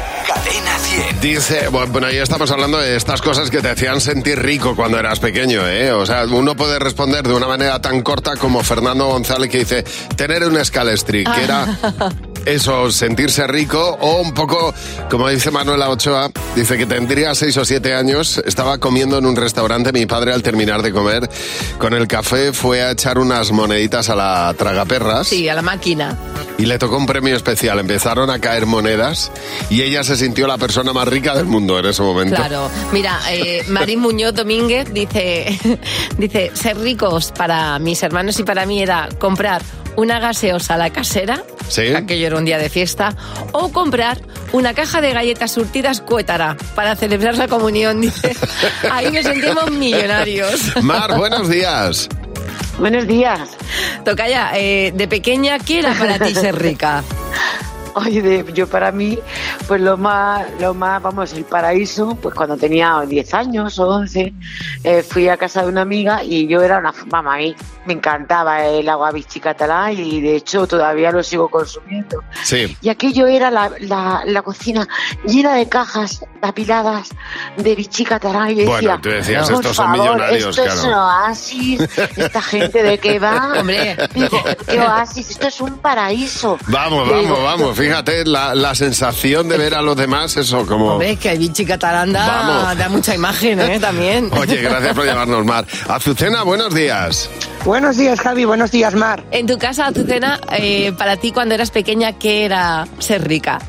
Cadena 0.44 0.78
100. 0.78 1.22
Dice, 1.22 1.68
bueno, 1.70 1.92
bueno, 1.92 2.12
ya 2.12 2.24
estamos 2.24 2.52
hablando 2.52 2.78
de 2.78 2.96
estas 2.96 3.22
cosas 3.22 3.50
que 3.50 3.62
te 3.62 3.70
hacían 3.70 4.02
sentir 4.02 4.40
rico 4.42 4.76
cuando 4.76 5.00
eras 5.00 5.20
pequeño, 5.20 5.68
¿eh? 5.68 5.92
O 5.92 6.06
sea, 6.06 6.26
uno 6.26 6.56
puede 6.56 6.80
responder 6.80 7.24
de 7.26 7.34
una 7.34 7.48
manera 7.48 7.80
tan 7.82 8.02
corta 8.02 8.36
como 8.36 8.64
Fernando 8.64 9.08
González 9.08 9.50
que 9.50 9.60
dice, 9.60 9.84
tener 10.16 10.44
un 10.44 10.64
scalestric, 10.64 11.34
que 11.34 11.44
era 11.44 11.80
eso, 12.46 12.92
sentirse 12.92 13.48
rico, 13.48 13.98
o 14.02 14.22
un 14.22 14.34
poco, 14.34 14.74
como 15.10 15.30
dice 15.30 15.52
Manuela 15.52 15.90
Ochoa, 15.90 16.30
dice 16.56 16.78
que 16.78 16.86
tendría 16.86 17.34
seis 17.36 17.56
o 17.58 17.66
siete 17.66 17.94
años, 17.94 18.42
estaba 18.46 18.78
comiendo 18.78 19.18
en 19.18 19.26
un 19.26 19.36
restaurante, 19.36 19.92
mi 19.92 20.06
padre 20.06 20.34
al 20.34 20.44
terminar 20.44 20.82
de 20.82 20.92
comer, 20.92 21.30
con 21.78 21.94
el 21.94 22.08
café 22.08 22.54
fue 22.54 22.82
a 22.82 22.92
echar 22.92 23.18
unas 23.20 23.52
moneditas 23.52 24.10
a 24.10 24.16
la 24.16 24.54
tragaperras. 24.58 25.28
Sí, 25.28 25.48
a 25.50 25.56
la 25.56 25.62
máquina. 25.62 26.18
Y 26.58 26.66
le 26.66 26.78
tocó 26.78 26.98
un 26.98 27.06
premio 27.06 27.36
especial. 27.36 27.80
Empezaron 27.80 28.30
a 28.30 28.40
caer 28.40 28.66
monedas 28.66 29.32
y 29.70 29.82
ella 29.82 30.04
se 30.04 30.16
sintió 30.16 30.46
la 30.48 30.58
persona 30.58 30.94
más 30.94 31.08
rica 31.08 31.36
del 31.36 31.46
mundo 31.46 31.80
en 31.80 31.86
ese 31.86 32.02
momento. 32.04 32.36
Claro, 32.36 32.70
mira, 32.92 33.20
eh, 33.32 33.64
Marín 33.70 34.00
Muñoz 34.00 34.34
Domínguez 34.36 34.94
dice, 34.94 35.58
dice, 36.18 36.52
ser 36.54 36.78
ricos 36.78 37.32
para 37.32 37.80
mis 37.80 38.02
hermanos 38.04 38.40
y 38.40 38.44
para 38.44 38.66
mí 38.66 38.82
era 38.82 39.10
comprar 39.20 39.62
una 39.96 40.20
gaseosa 40.20 40.74
a 40.74 40.78
la 40.78 40.90
casera, 40.92 41.44
Sí. 41.70 41.94
aquello 41.94 42.28
un 42.36 42.46
día 42.46 42.58
de 42.58 42.70
fiesta, 42.70 43.16
o 43.52 43.70
comprar 43.70 44.22
una 44.52 44.74
caja 44.74 45.02
de 45.02 45.12
galletas 45.12 45.52
surtidas 45.52 46.02
cuétara 46.02 46.58
para 46.76 46.96
celebrar 46.96 47.38
la 47.38 47.48
comunión, 47.48 48.02
dice. 48.02 48.36
Ahí 48.92 49.12
nos 49.12 49.24
sentimos 49.24 49.72
millonarios. 49.72 50.84
Mar, 50.84 51.18
buenos 51.18 51.50
días. 51.50 52.10
Buenos 52.78 53.08
días. 53.08 53.50
Tocaya, 54.04 54.52
eh, 54.56 54.92
de 54.96 55.08
pequeña, 55.08 55.60
¿qué 55.60 55.80
era 55.80 55.94
para 55.94 56.20
ti 56.20 56.34
ser 56.34 56.60
rica? 56.60 57.04
Oye, 57.96 58.22
de- 58.22 58.54
yo 58.54 58.68
para 58.68 58.92
mí, 58.92 59.18
pues 59.68 59.82
lo 59.82 59.98
más, 59.98 60.46
lo 60.60 60.74
más, 60.74 61.02
vamos, 61.02 61.34
el 61.34 61.46
paraíso, 61.46 62.16
pues 62.22 62.34
cuando 62.36 62.58
tenía 62.58 63.02
10 63.08 63.34
años 63.34 63.78
o 63.80 63.88
11, 63.88 64.34
eh, 64.84 65.04
fui 65.04 65.30
a 65.30 65.38
casa 65.38 65.62
de 65.64 65.68
una 65.70 65.82
amiga 65.82 66.24
y 66.24 66.48
yo 66.48 66.62
era 66.62 66.80
una, 66.80 66.94
mamá, 67.12 67.36
a 67.36 67.38
mí 67.38 67.56
me 67.86 67.94
encantaba 67.94 68.66
el 68.66 68.88
agua 68.90 69.12
bichi 69.12 69.40
catalán 69.40 69.92
y 69.98 70.22
de 70.22 70.38
hecho 70.38 70.66
todavía 70.68 71.12
lo 71.12 71.22
sigo 71.22 71.50
consumiendo. 71.50 72.24
Sí. 72.44 72.76
Y 72.82 72.90
aquello 72.90 73.28
era 73.28 73.52
la, 73.52 73.72
la, 73.80 74.24
la 74.26 74.42
cocina 74.42 74.88
llena 75.26 75.54
de 75.56 75.68
cajas 75.68 76.26
apiladas 76.42 77.10
de 77.58 77.76
bichi 77.76 78.06
catalán 78.06 78.52
y 78.52 78.66
Bueno, 78.66 78.74
decía, 78.76 79.00
tú 79.02 79.10
decías, 79.10 79.50
por 79.50 79.56
estos 79.62 79.76
son 79.76 79.86
favor, 79.88 80.00
millonarios, 80.02 80.58
esto 80.58 80.70
es 80.74 80.84
un 80.84 80.94
oasis, 80.94 81.82
esta 82.18 82.42
gente 82.42 82.84
de 82.84 82.98
qué 82.98 83.20
va, 83.20 83.54
Hombre. 83.60 83.98
Digo, 84.14 84.40
qué 84.68 84.80
oasis, 84.80 85.30
esto 85.32 85.48
es 85.48 85.62
un 85.62 85.78
paraíso. 85.80 86.58
Vamos, 86.68 87.08
digo, 87.08 87.34
vamos, 87.44 87.44
vamos. 87.44 87.78
Fíjate 87.84 88.24
la, 88.24 88.56
la 88.56 88.74
sensación 88.76 89.50
de 89.50 89.58
ver 89.58 89.76
a 89.76 89.82
los 89.82 89.98
demás, 89.98 90.38
eso 90.38 90.66
como... 90.66 90.94
Hombre, 90.94 91.18
que 91.18 91.32
el 91.34 91.40
bichi 91.40 91.66
catalán 91.66 92.14
da, 92.14 92.26
Vamos. 92.26 92.78
da 92.78 92.88
mucha 92.88 93.14
imagen, 93.14 93.60
¿eh? 93.60 93.78
También. 93.78 94.30
Oye, 94.32 94.62
gracias 94.62 94.94
por 94.96 95.06
llamarnos, 95.06 95.44
Mar. 95.46 95.66
Azucena, 95.90 96.44
buenos 96.44 96.74
días. 96.74 97.30
Buenos 97.66 97.98
días, 97.98 98.22
Javi. 98.22 98.46
Buenos 98.46 98.72
días, 98.72 98.96
Mar. 98.96 99.22
En 99.32 99.48
tu 99.48 99.58
casa, 99.58 99.88
Azucena, 99.88 100.40
eh, 100.58 100.94
para 100.98 101.18
ti 101.18 101.34
cuando 101.34 101.56
eras 101.56 101.72
pequeña, 101.72 102.14
¿qué 102.14 102.46
era 102.46 102.88
ser 103.00 103.28
rica? 103.28 103.60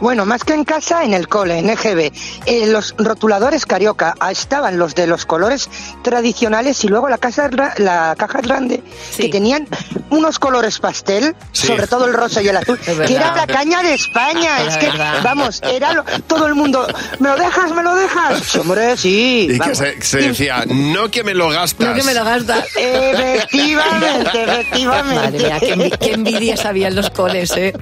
Bueno, 0.00 0.26
más 0.26 0.44
que 0.44 0.52
en 0.52 0.64
casa, 0.64 1.02
en 1.04 1.14
el 1.14 1.28
cole, 1.28 1.58
en 1.58 1.70
EGB. 1.70 2.12
Eh, 2.46 2.66
los 2.66 2.94
rotuladores 2.98 3.64
carioca 3.64 4.14
ah, 4.20 4.30
estaban 4.32 4.76
los 4.78 4.94
de 4.94 5.06
los 5.06 5.24
colores 5.24 5.68
tradicionales 6.02 6.84
y 6.84 6.88
luego 6.88 7.08
la, 7.08 7.16
casa, 7.18 7.48
la 7.78 8.14
caja 8.18 8.40
grande 8.42 8.82
que 9.16 9.28
tenían 9.30 9.66
unos 10.10 10.38
colores 10.38 10.78
pastel, 10.78 11.34
Sí. 11.52 11.68
sobre 11.68 11.86
todo 11.86 12.04
el 12.06 12.12
rosa 12.12 12.42
y 12.42 12.48
el 12.48 12.56
azul, 12.58 12.78
Es 12.80 12.86
verdad. 12.98 13.06
que 13.06 13.14
era 13.16 13.34
la 13.34 13.46
caña 13.46 13.82
de 13.82 13.94
España. 13.94 14.62
Es 14.62 14.74
es 14.74 14.76
que, 14.78 14.86
verdad. 14.86 15.20
vamos, 15.22 15.60
era 15.62 15.92
lo- 15.94 16.04
todo 16.26 16.46
el 16.46 16.54
mundo. 16.54 16.86
¿Me 17.20 17.28
lo 17.30 17.36
dejas? 17.36 17.72
¿Me 17.72 17.82
lo 17.82 17.94
dejas? 17.94 18.42
Sí, 18.42 18.58
Hombre, 18.58 18.96
sí. 18.98 19.48
Y 19.52 19.58
que 19.58 19.74
se, 19.74 20.02
se 20.02 20.18
decía, 20.18 20.64
no 20.66 21.10
que 21.10 21.24
me 21.24 21.32
lo 21.34 21.48
gastas. 21.48 21.88
No 21.88 21.94
que 21.94 22.02
me 22.02 22.12
lo 22.14 22.24
gastas. 22.24 22.66
Efectivamente, 22.76 24.42
efectivamente. 24.44 25.48
Madre 25.48 25.76
mía, 25.76 25.96
qué 25.98 26.12
envidia 26.12 26.56
sabían 26.56 26.94
los 26.94 27.08
coles, 27.10 27.50
¿eh? 27.56 27.72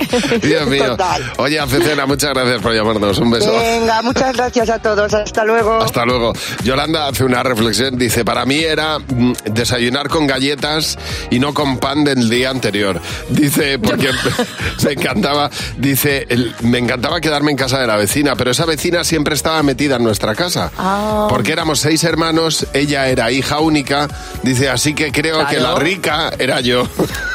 Dios 0.42 0.66
mío. 0.68 0.96
Oye, 1.38 1.58
Muchas 2.06 2.34
gracias 2.34 2.60
por 2.60 2.74
llamarnos. 2.74 3.18
Un 3.18 3.30
beso. 3.30 3.52
Venga, 3.52 4.02
muchas 4.02 4.36
gracias 4.36 4.68
a 4.70 4.78
todos. 4.78 5.12
Hasta 5.14 5.44
luego. 5.44 5.80
Hasta 5.82 6.04
luego. 6.04 6.32
Yolanda 6.64 7.08
hace 7.08 7.24
una 7.24 7.42
reflexión. 7.42 7.96
Dice, 7.98 8.24
para 8.24 8.44
mí 8.44 8.58
era 8.60 8.98
mm, 8.98 9.32
desayunar 9.52 10.08
con 10.08 10.26
galletas 10.26 10.98
y 11.30 11.38
no 11.38 11.54
con 11.54 11.78
pan 11.78 12.04
del 12.04 12.28
día 12.30 12.50
anterior. 12.50 13.00
Dice, 13.28 13.78
porque 13.78 14.10
me 14.84 14.92
encantaba, 14.92 15.50
dice, 15.76 16.26
el- 16.28 16.54
me 16.62 16.78
encantaba 16.78 17.20
quedarme 17.20 17.50
en 17.50 17.56
casa 17.56 17.78
de 17.80 17.86
la 17.86 17.96
vecina, 17.96 18.34
pero 18.36 18.50
esa 18.50 18.64
vecina 18.66 19.04
siempre 19.04 19.34
estaba 19.34 19.62
metida 19.62 19.96
en 19.96 20.04
nuestra 20.04 20.34
casa. 20.34 20.70
Ah. 20.78 21.26
Porque 21.28 21.52
éramos 21.52 21.80
seis 21.80 22.04
hermanos, 22.04 22.66
ella 22.72 23.08
era 23.08 23.30
hija 23.30 23.60
única. 23.60 24.08
Dice, 24.42 24.68
así 24.68 24.94
que 24.94 25.12
creo 25.12 25.34
Claro. 25.36 25.48
que 25.50 25.60
la 25.60 25.74
rica 25.76 26.32
era 26.38 26.60
yo. 26.60 26.86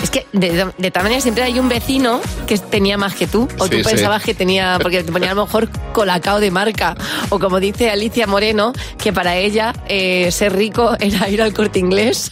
Es 0.02 0.10
que 0.10 0.26
de, 0.34 0.68
de 0.78 0.92
tal 0.92 1.04
manera 1.04 1.22
siempre 1.22 1.44
hay 1.44 1.60
un 1.60 1.68
vecino 1.70 2.20
que 2.46 2.58
tenía 2.58 2.98
más 2.98 3.14
que 3.16 3.28
tú, 3.28 3.48
o 3.58 3.66
Sí, 3.66 3.70
tú 3.72 3.78
sí. 3.78 3.84
pensabas 3.96 4.24
que 4.24 4.34
tenía, 4.34 4.57
porque 4.82 5.04
te 5.04 5.12
ponía 5.12 5.32
a 5.32 5.36
lo 5.36 5.46
mejor 5.46 5.70
colacao 5.94 6.40
de 6.40 6.52
marca, 6.52 6.96
o 7.30 7.40
como 7.40 7.60
dice 7.60 7.90
Alicia 7.90 8.28
Moreno, 8.28 8.74
que 8.98 9.14
para 9.14 9.36
ella 9.36 9.74
eh, 9.88 10.32
ser 10.32 10.56
rico 10.56 10.96
era 11.00 11.30
ir 11.30 11.42
al 11.42 11.54
corte 11.54 11.80
inglés, 11.80 12.32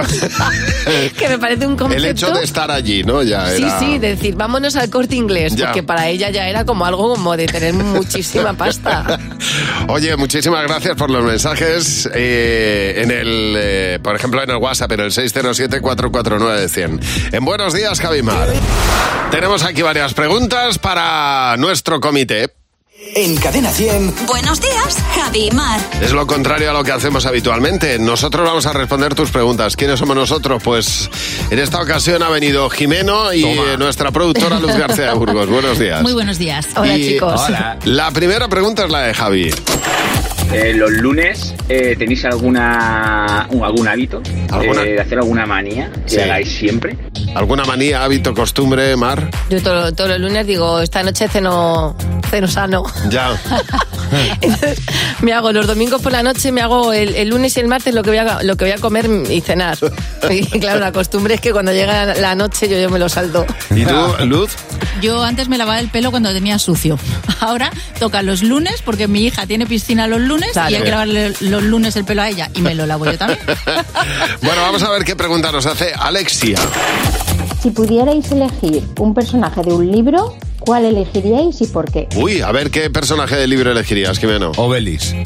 que 1.18 1.28
me 1.28 1.38
parece 1.38 1.66
un 1.66 1.76
concepto. 1.76 2.04
El 2.04 2.10
hecho 2.10 2.30
de 2.30 2.42
estar 2.44 2.70
allí, 2.70 3.02
¿no? 3.04 3.22
Ya 3.22 3.46
Sí, 3.50 3.64
sí, 3.78 3.98
de 3.98 4.08
decir, 4.16 4.34
vámonos 4.34 4.76
al 4.76 4.90
corte 4.90 5.14
inglés, 5.16 5.54
Ya. 5.54 5.66
porque 5.66 5.82
para 5.82 6.08
ella 6.08 6.30
ya 6.30 6.48
era 6.48 6.64
como 6.64 6.84
algo 6.86 7.14
como 7.14 7.36
de 7.36 7.46
tener 7.46 7.72
muchísima 7.74 8.52
pasta. 8.56 9.18
Oye, 9.88 10.16
muchísimas 10.16 10.62
gracias 10.66 10.96
por 10.96 11.10
los 11.10 11.24
mensajes 11.24 12.08
eh, 12.14 13.00
en 13.02 13.10
el, 13.10 13.54
eh, 13.56 13.98
por 14.02 14.16
ejemplo, 14.16 14.42
en 14.42 14.50
el 14.50 14.56
WhatsApp, 14.56 14.92
en 14.92 15.00
el 15.00 15.10
607-449-100. 15.10 17.00
En 17.32 17.44
Buenos 17.44 17.72
Días, 17.74 18.00
Javimar. 18.00 18.48
Tenemos 19.30 19.62
aquí 19.64 19.82
varias 19.82 20.14
preguntas 20.14 20.78
para 20.78 21.56
nuestro 21.58 22.00
comité. 22.00 22.50
En 23.16 23.36
Cadena 23.36 23.70
100. 23.70 24.26
Buenos 24.26 24.60
días, 24.60 24.98
Javi 25.14 25.46
y 25.46 25.50
Mar. 25.52 25.80
Es 26.00 26.12
lo 26.12 26.26
contrario 26.26 26.70
a 26.70 26.72
lo 26.72 26.82
que 26.82 26.90
hacemos 26.90 27.26
habitualmente. 27.26 27.98
Nosotros 27.98 28.44
vamos 28.44 28.66
a 28.66 28.72
responder 28.72 29.14
tus 29.14 29.30
preguntas. 29.30 29.76
¿Quiénes 29.76 30.00
somos 30.00 30.16
nosotros? 30.16 30.60
Pues 30.62 31.08
en 31.50 31.58
esta 31.60 31.80
ocasión 31.80 32.24
ha 32.24 32.28
venido 32.28 32.68
Jimeno 32.70 33.32
y 33.32 33.44
eh, 33.44 33.76
nuestra 33.78 34.10
productora 34.10 34.58
Luz 34.58 34.76
García 34.76 35.06
de 35.10 35.14
Burgos. 35.14 35.48
Buenos 35.48 35.78
días. 35.78 36.02
Muy 36.02 36.12
buenos 36.12 36.38
días. 36.38 36.66
Y 36.84 37.18
La 37.84 38.10
primera 38.10 38.48
pregunta 38.48 38.84
es 38.84 38.90
la 38.90 39.02
de 39.02 39.14
Javi. 39.14 39.50
Eh, 40.52 40.72
los 40.74 40.90
lunes, 40.92 41.52
eh, 41.68 41.96
¿tenéis 41.98 42.24
alguna 42.24 43.46
un- 43.50 43.64
algún 43.64 43.88
hábito 43.88 44.22
¿Alguna? 44.52 44.82
eh, 44.82 44.92
de 44.92 45.00
hacer 45.00 45.18
alguna 45.18 45.46
manía 45.46 45.90
que 46.06 46.14
Sí. 46.14 46.20
hagáis 46.20 46.48
siempre? 46.52 46.96
¿Alguna 47.34 47.64
manía, 47.64 48.04
hábito, 48.04 48.32
costumbre, 48.34 48.94
Mar? 48.96 49.30
Yo 49.50 49.60
todo- 49.60 49.92
todos 49.92 50.10
los 50.10 50.20
lunes 50.20 50.46
digo, 50.46 50.80
esta 50.80 51.02
noche 51.02 51.26
ceno, 51.28 51.96
ceno 52.30 52.46
sano. 52.46 52.84
Ya. 53.10 53.30
Me 55.22 55.32
hago 55.32 55.50
los 55.50 55.66
domingos 55.66 56.00
por 56.02 56.12
la 56.12 56.22
noche, 56.22 56.52
me 56.52 56.60
hago 56.60 56.92
el, 56.92 57.14
el 57.16 57.28
lunes 57.30 57.56
y 57.56 57.60
el 57.60 57.66
martes 57.66 57.94
lo 57.94 58.02
que, 58.02 58.10
voy 58.10 58.18
a, 58.18 58.42
lo 58.42 58.56
que 58.56 58.64
voy 58.66 58.72
a 58.72 58.78
comer 58.78 59.08
y 59.30 59.40
cenar. 59.40 59.76
Y 60.30 60.44
claro, 60.60 60.80
la 60.80 60.92
costumbre 60.92 61.34
es 61.34 61.40
que 61.40 61.52
cuando 61.52 61.70
llega 61.72 62.14
la 62.14 62.34
noche 62.34 62.68
yo, 62.68 62.78
yo 62.78 62.88
me 62.90 62.98
lo 62.98 63.08
salto. 63.08 63.44
¿Y 63.74 63.84
tú, 63.84 63.94
Luz? 64.26 64.52
Yo 65.02 65.22
antes 65.22 65.48
me 65.48 65.58
lavaba 65.58 65.80
el 65.80 65.88
pelo 65.88 66.10
cuando 66.10 66.32
tenía 66.32 66.58
sucio. 66.58 66.98
Ahora 67.40 67.70
toca 67.98 68.22
los 68.22 68.42
lunes 68.42 68.80
porque 68.84 69.06
mi 69.08 69.24
hija 69.26 69.46
tiene 69.46 69.66
piscina 69.66 70.06
los 70.06 70.20
lunes 70.20 70.33
Claro. 70.52 70.70
y 70.70 70.74
hay 70.74 70.82
que 70.82 70.90
lavarle 70.90 71.32
los 71.40 71.62
lunes 71.62 71.96
el 71.96 72.04
pelo 72.04 72.22
a 72.22 72.28
ella 72.28 72.50
y 72.54 72.60
me 72.60 72.74
lo 72.74 72.86
lavo 72.86 73.04
yo 73.06 73.16
también. 73.18 73.40
Bueno, 74.42 74.60
vamos 74.62 74.82
a 74.82 74.90
ver 74.90 75.04
qué 75.04 75.16
pregunta 75.16 75.50
nos 75.50 75.64
hace 75.66 75.92
Alexia. 75.98 76.58
Si 77.62 77.70
pudierais 77.70 78.30
elegir 78.30 78.82
un 78.98 79.14
personaje 79.14 79.62
de 79.62 79.72
un 79.72 79.90
libro, 79.90 80.36
¿cuál 80.64 80.84
elegiríais 80.84 81.60
y 81.60 81.66
por 81.66 81.90
qué? 81.90 82.08
Uy, 82.16 82.40
a 82.40 82.50
ver 82.52 82.70
qué 82.70 82.90
personaje 82.90 83.36
del 83.36 83.50
libro 83.50 83.70
elegirías, 83.70 84.18
Jimeno. 84.18 84.52
Obelix. 84.56 85.14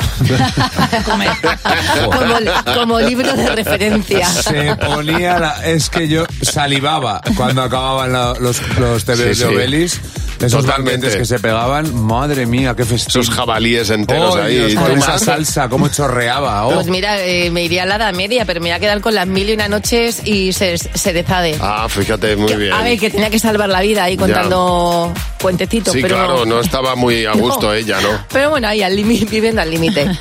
Como, 1.05 2.74
como 2.74 3.01
libro 3.01 3.33
de 3.35 3.48
referencia. 3.55 4.27
Se 4.27 4.74
ponía 4.77 5.38
la- 5.38 5.66
es 5.66 5.88
que 5.90 6.09
yo 6.09 6.24
salivaba 6.42 7.20
cuando 7.37 7.62
acababan 7.62 8.12
la- 8.12 8.35
los, 8.40 8.61
los 8.79 9.05
TVs 9.05 9.18
Sí, 9.18 9.24
de 9.24 9.35
sí. 9.35 9.44
Obelix. 9.44 10.01
Esos 10.40 10.66
banquetes 10.66 11.16
que 11.16 11.24
se 11.24 11.40
pegaban, 11.40 11.92
madre 12.05 12.46
mía, 12.46 12.74
qué 12.77 12.85
festín. 12.85 13.20
Esos 13.20 13.35
jabalíes 13.35 13.90
enteros 13.90 14.37
Oh, 14.37 14.42
ahí. 14.42 14.57
Dios, 14.57 14.74
con 14.74 14.92
¿Tú, 14.94 14.98
esa 15.01 15.18
salsa, 15.18 15.68
cómo 15.68 15.88
chorreaba. 15.88 16.66
oh. 16.66 16.74
Pues 16.74 16.87
mira, 16.87 17.20
eh, 17.24 17.51
me 17.51 17.64
iría 17.64 17.83
a 17.83 17.87
la 17.87 17.96
Edad 17.96 18.14
Media, 18.14 18.44
pero 18.44 18.61
me 18.61 18.68
voy 18.68 18.77
a 18.77 18.79
quedar 18.81 19.01
con 19.01 19.14
las 19.16 19.27
mil 19.27 19.51
y 19.51 19.55
una 19.55 19.66
noches 19.68 20.22
y 20.24 20.53
se, 20.53 20.79
se. 20.79 21.24
Ah, 21.61 21.87
fíjate, 21.88 22.37
muy 22.37 22.55
bien. 22.55 22.72
A 22.72 22.83
ver, 22.83 22.98
que 22.98 23.11
tenía 23.11 23.31
que 23.31 23.38
salvar 23.40 23.68
la 23.68 23.81
vida 23.81 24.05
ahí 24.05 24.16
contando 24.16 25.12
cuentecitos, 25.41 25.93
Sí, 25.95 26.01
pero... 26.03 26.17
claro, 26.17 26.45
no 26.47 26.61
estaba 26.61 26.95
muy 26.97 27.25
a 27.27 27.33
gusto 27.35 27.67
No. 27.69 27.73
ella, 27.75 28.01
¿no? 28.01 28.09
Pero 28.33 28.51
bueno, 28.51 28.69
ahí 28.69 28.83
al 28.83 28.95
límite, 28.97 29.27
viviendo 29.27 29.62
al 29.62 29.71
límite. 29.71 30.07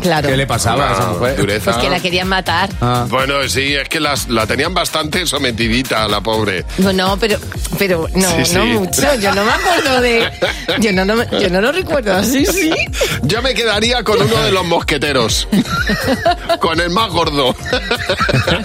Claro. 0.00 0.30
¿Qué 0.30 0.36
le 0.38 0.46
pasaba 0.46 0.88
a 0.88 0.92
esa 0.94 1.02
Una 1.10 1.12
mujer? 1.18 1.36
dureza. 1.36 1.72
Pues 1.72 1.76
que 1.84 1.90
la 1.90 2.00
querían 2.00 2.26
matar. 2.26 2.70
Ah. 2.80 3.04
Bueno, 3.10 3.46
sí, 3.50 3.74
es 3.74 3.86
que 3.90 4.00
las, 4.00 4.30
la 4.30 4.46
tenían 4.46 4.72
bastante 4.72 5.26
sometidita, 5.26 6.08
la 6.08 6.22
pobre. 6.22 6.64
No, 6.78 6.90
no, 6.90 7.18
pero, 7.18 7.38
pero 7.78 8.08
no, 8.14 8.28
Sí, 8.36 8.46
sí. 8.46 8.54
no 8.54 8.64
mucho. 8.64 9.14
Yo 9.16 9.34
no 9.34 9.44
me 9.44 9.50
acuerdo 9.52 10.00
de. 10.00 10.30
Yo 10.80 10.92
no, 10.94 11.04
no, 11.04 11.16
me- 11.16 11.26
yo 11.38 11.50
no 11.50 11.60
lo 11.60 11.70
recuerdo 11.70 12.14
así, 12.14 12.46
sí. 12.46 12.72
Yo 13.24 13.42
me 13.42 13.52
quedaría 13.52 14.02
con 14.02 14.22
uno 14.22 14.42
de 14.42 14.50
los 14.52 14.64
mosqueteros. 14.64 15.46
con 16.60 16.80
el 16.80 16.88
más 16.88 17.10
gordo. 17.10 17.54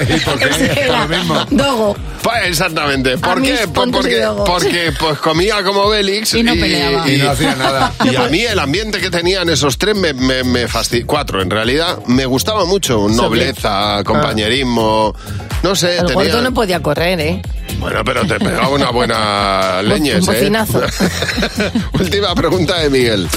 ¿Y 0.07 0.19
por 0.21 0.39
qué? 0.39 0.87
Lo 0.87 1.07
mismo. 1.09 1.45
Dogo. 1.49 1.97
Pues 2.21 2.37
exactamente. 2.47 3.17
¿Por 3.17 3.41
qué? 3.41 3.67
Pues 3.73 3.89
porque, 3.91 4.25
porque 4.45 4.93
pues 4.97 5.19
comía 5.19 5.61
como 5.63 5.84
Bélix 5.89 6.33
Y 6.33 6.43
no 6.43 6.53
peleaba. 6.53 7.09
Y 7.09 7.17
no 7.17 7.29
hacía 7.31 7.55
nada. 7.55 7.93
Y 8.05 8.15
a 8.15 8.27
mí 8.27 8.41
el 8.41 8.59
ambiente 8.59 8.99
que 8.99 9.09
tenían 9.09 9.49
esos 9.49 9.77
tres 9.77 9.95
me, 9.95 10.13
me, 10.13 10.43
me 10.43 10.67
fastidió. 10.67 11.05
Cuatro, 11.07 11.41
en 11.41 11.49
realidad, 11.49 11.99
me 12.07 12.25
gustaba 12.25 12.65
mucho. 12.65 13.07
Nobleza, 13.09 14.01
compañerismo. 14.03 15.15
No 15.63 15.75
sé, 15.75 15.97
El 15.97 16.05
tenía... 16.05 16.25
gordo 16.25 16.41
no 16.41 16.53
podía 16.53 16.81
correr, 16.81 17.19
¿eh? 17.19 17.41
Bueno, 17.79 18.03
pero 18.03 18.25
te 18.25 18.39
pegaba 18.39 18.69
una 18.69 18.91
buena 18.91 19.81
leñes, 19.83 20.27
Un 20.27 20.35
¿eh? 20.35 20.51
Última 21.93 22.35
pregunta 22.35 22.79
de 22.79 22.89
Miguel. 22.89 23.27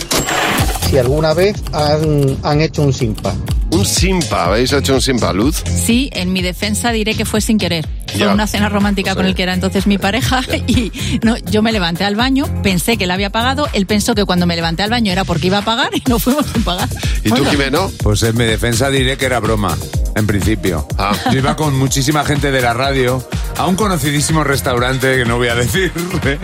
Si 0.89 0.99
alguna 0.99 1.35
vez 1.35 1.57
han, 1.73 2.37
han 2.43 2.61
hecho 2.61 2.83
un 2.83 2.93
simpa. 2.93 3.35
Un 3.71 3.85
simpa, 3.85 4.47
¿habéis 4.47 4.73
hecho 4.73 4.95
un 4.95 5.03
simpa 5.03 5.33
luz? 5.33 5.63
Sí, 5.67 6.09
en 6.15 6.33
mi 6.33 6.41
defensa 6.43 6.91
diré 6.91 7.15
que 7.15 7.25
fue 7.25 7.41
sin 7.41 7.59
querer. 7.59 7.87
Fue 8.09 8.21
Ya. 8.21 8.33
una 8.33 8.47
cena 8.47 8.69
romántica 8.71 9.15
con 9.15 9.27
el 9.27 9.35
que 9.35 9.43
era 9.43 9.53
entonces 9.53 9.87
mi 9.87 9.99
pareja 9.99 10.41
y 10.67 10.91
no, 11.23 11.37
yo 11.37 11.63
me 11.63 11.71
levanté 11.73 12.05
al 12.05 12.17
baño, 12.17 12.47
pensé 12.63 12.97
que 12.97 13.07
la 13.07 13.15
había 13.15 13.31
pagado, 13.31 13.69
él 13.75 13.87
pensó 13.87 14.15
que 14.15 14.25
cuando 14.25 14.47
me 14.47 14.57
levanté 14.57 14.83
al 14.83 14.91
baño 14.91 15.13
era 15.13 15.25
porque 15.25 15.49
iba 15.49 15.59
a 15.59 15.63
pagar 15.65 15.91
y 15.95 16.03
no 16.09 16.19
fuimos 16.19 16.47
sin 16.47 16.63
pagar. 16.65 16.89
¿Y 17.23 17.31
tú, 17.31 17.45
Jimeno? 17.45 17.91
Pues 18.03 18.23
en 18.23 18.37
mi 18.37 18.45
defensa 18.45 18.91
diré 18.91 19.17
que 19.19 19.27
era 19.27 19.39
broma, 19.41 19.77
en 20.17 20.27
principio. 20.27 20.89
Ah. 20.97 21.13
Yo 21.31 21.39
iba 21.39 21.55
con 21.55 21.77
muchísima 21.79 22.25
gente 22.25 22.51
de 22.51 22.63
la 22.63 22.73
radio 22.73 23.23
a 23.59 23.67
un 23.67 23.77
conocidísimo 23.77 24.45
restaurante 24.45 25.17
que 25.19 25.25
no 25.27 25.37
voy 25.37 25.49
a 25.49 25.55
decir 25.55 25.93
¿eh? 26.25 26.39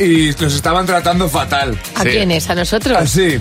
y 0.34 0.42
nos 0.42 0.54
estaban 0.54 0.86
tratando 0.86 1.28
fatal. 1.28 1.78
¿A 1.96 2.02
quiénes? 2.04 2.48
¿A 2.48 2.54
nosotros? 2.54 2.96
Así. 2.96 3.38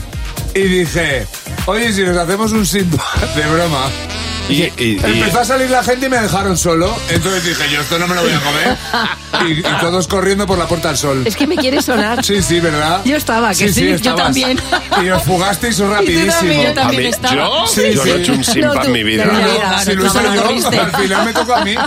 Y 0.55 0.61
dije, 0.61 1.25
oye, 1.65 1.91
si 1.93 2.03
nos 2.03 2.17
hacemos 2.17 2.51
un 2.51 2.65
simpa 2.65 3.03
de 3.35 3.41
broma. 3.47 4.12
Y, 4.49 4.53
y- 4.63 4.73
y- 4.77 4.99
Empezó 5.03 5.39
a 5.39 5.45
salir 5.45 5.69
la 5.69 5.83
gente 5.83 6.07
y 6.07 6.09
me 6.09 6.17
dejaron 6.19 6.57
solo. 6.57 6.93
Entonces 7.09 7.45
dije, 7.45 7.63
yo 7.73 7.81
esto 7.81 7.97
no 7.97 8.07
me 8.07 8.15
lo 8.15 8.21
voy 8.23 8.31
a 8.31 8.39
comer. 8.39 8.77
Y, 9.47 9.59
y 9.59 9.63
todos 9.81 10.07
corriendo 10.07 10.45
por 10.45 10.57
la 10.59 10.67
puerta 10.67 10.89
al 10.89 10.97
sol. 10.97 11.23
Es 11.25 11.35
que 11.35 11.47
me 11.47 11.55
quiere 11.57 11.81
sonar. 11.81 12.23
Sí, 12.23 12.41
sí, 12.41 12.59
¿verdad? 12.61 13.01
Yo 13.03 13.17
estaba, 13.17 13.49
que 13.53 13.73
sí, 13.73 13.89
yo 13.89 13.95
estabas. 13.95 14.25
también. 14.25 14.57
Y 15.03 15.09
os 15.09 15.23
fugasteis 15.23 15.79
rapidísimo. 15.79 16.31
también, 16.31 16.61
yo 16.63 16.69
¿A 16.69 16.73
también 16.73 17.01
mí? 17.03 17.09
estaba. 17.09 17.35
¿Yo? 17.35 17.67
Sí, 17.67 17.81
yo 17.93 18.05
no 18.05 18.11
he 18.11 18.15
sí. 18.15 18.21
hecho 18.21 18.33
un 18.33 18.43
simpa 18.43 18.73
No, 18.75 18.83
en 18.85 18.91
mi 18.91 19.03
vida. 19.03 19.25
No, 19.25 19.33
Mira, 19.33 19.79
si 19.83 19.93
lo 19.95 20.05
hice 20.05 20.13
solo 20.13 20.35
yo, 20.35 20.81
al 20.81 20.91
final 20.95 21.25
me 21.25 21.33
tocó 21.33 21.55
a 21.55 21.65
mí. 21.65 21.75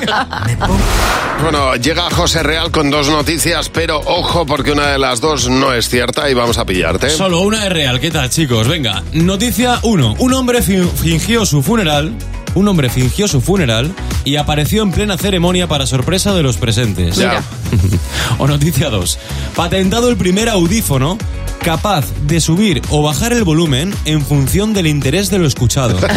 Bueno, 1.42 1.76
llega 1.76 2.10
José 2.10 2.42
Real 2.42 2.70
con 2.70 2.90
dos 2.90 3.08
noticias, 3.10 3.68
pero 3.68 4.00
ojo 4.00 4.46
porque 4.46 4.72
una 4.72 4.86
de 4.88 4.98
las 4.98 5.20
dos 5.20 5.48
no 5.48 5.72
es 5.74 5.88
cierta 5.88 6.30
y 6.30 6.34
vamos 6.34 6.56
a 6.58 6.64
pillarte. 6.64 7.10
Solo 7.10 7.40
una 7.40 7.64
es 7.66 7.72
real. 7.72 8.00
¿Qué 8.00 8.10
tal, 8.10 8.30
chicos? 8.30 8.66
Venga, 8.66 9.02
noticia 9.12 9.78
1. 9.82 10.16
Un 10.18 10.32
hombre 10.34 10.62
fi- 10.62 10.82
fingió 11.02 11.44
su 11.44 11.62
funeral. 11.62 12.14
Un 12.56 12.66
hombre 12.68 12.88
fingió 12.88 13.28
su 13.28 13.42
funeral 13.42 13.94
y 14.24 14.36
apareció 14.36 14.82
en 14.82 14.90
plena 14.90 15.18
ceremonia 15.18 15.68
para 15.68 15.86
sorpresa 15.86 16.32
de 16.34 16.42
los 16.42 16.56
presentes. 16.56 17.16
Ya. 17.16 17.42
o 18.38 18.46
noticia 18.48 18.88
2. 18.88 19.18
Patentado 19.54 20.08
el 20.08 20.16
primer 20.16 20.48
audífono 20.48 21.18
capaz 21.66 22.04
de 22.28 22.40
subir 22.40 22.80
o 22.90 23.02
bajar 23.02 23.32
el 23.32 23.42
volumen 23.42 23.92
en 24.04 24.22
función 24.24 24.72
del 24.72 24.86
interés 24.86 25.30
de 25.30 25.38
lo 25.40 25.48
escuchado. 25.48 25.98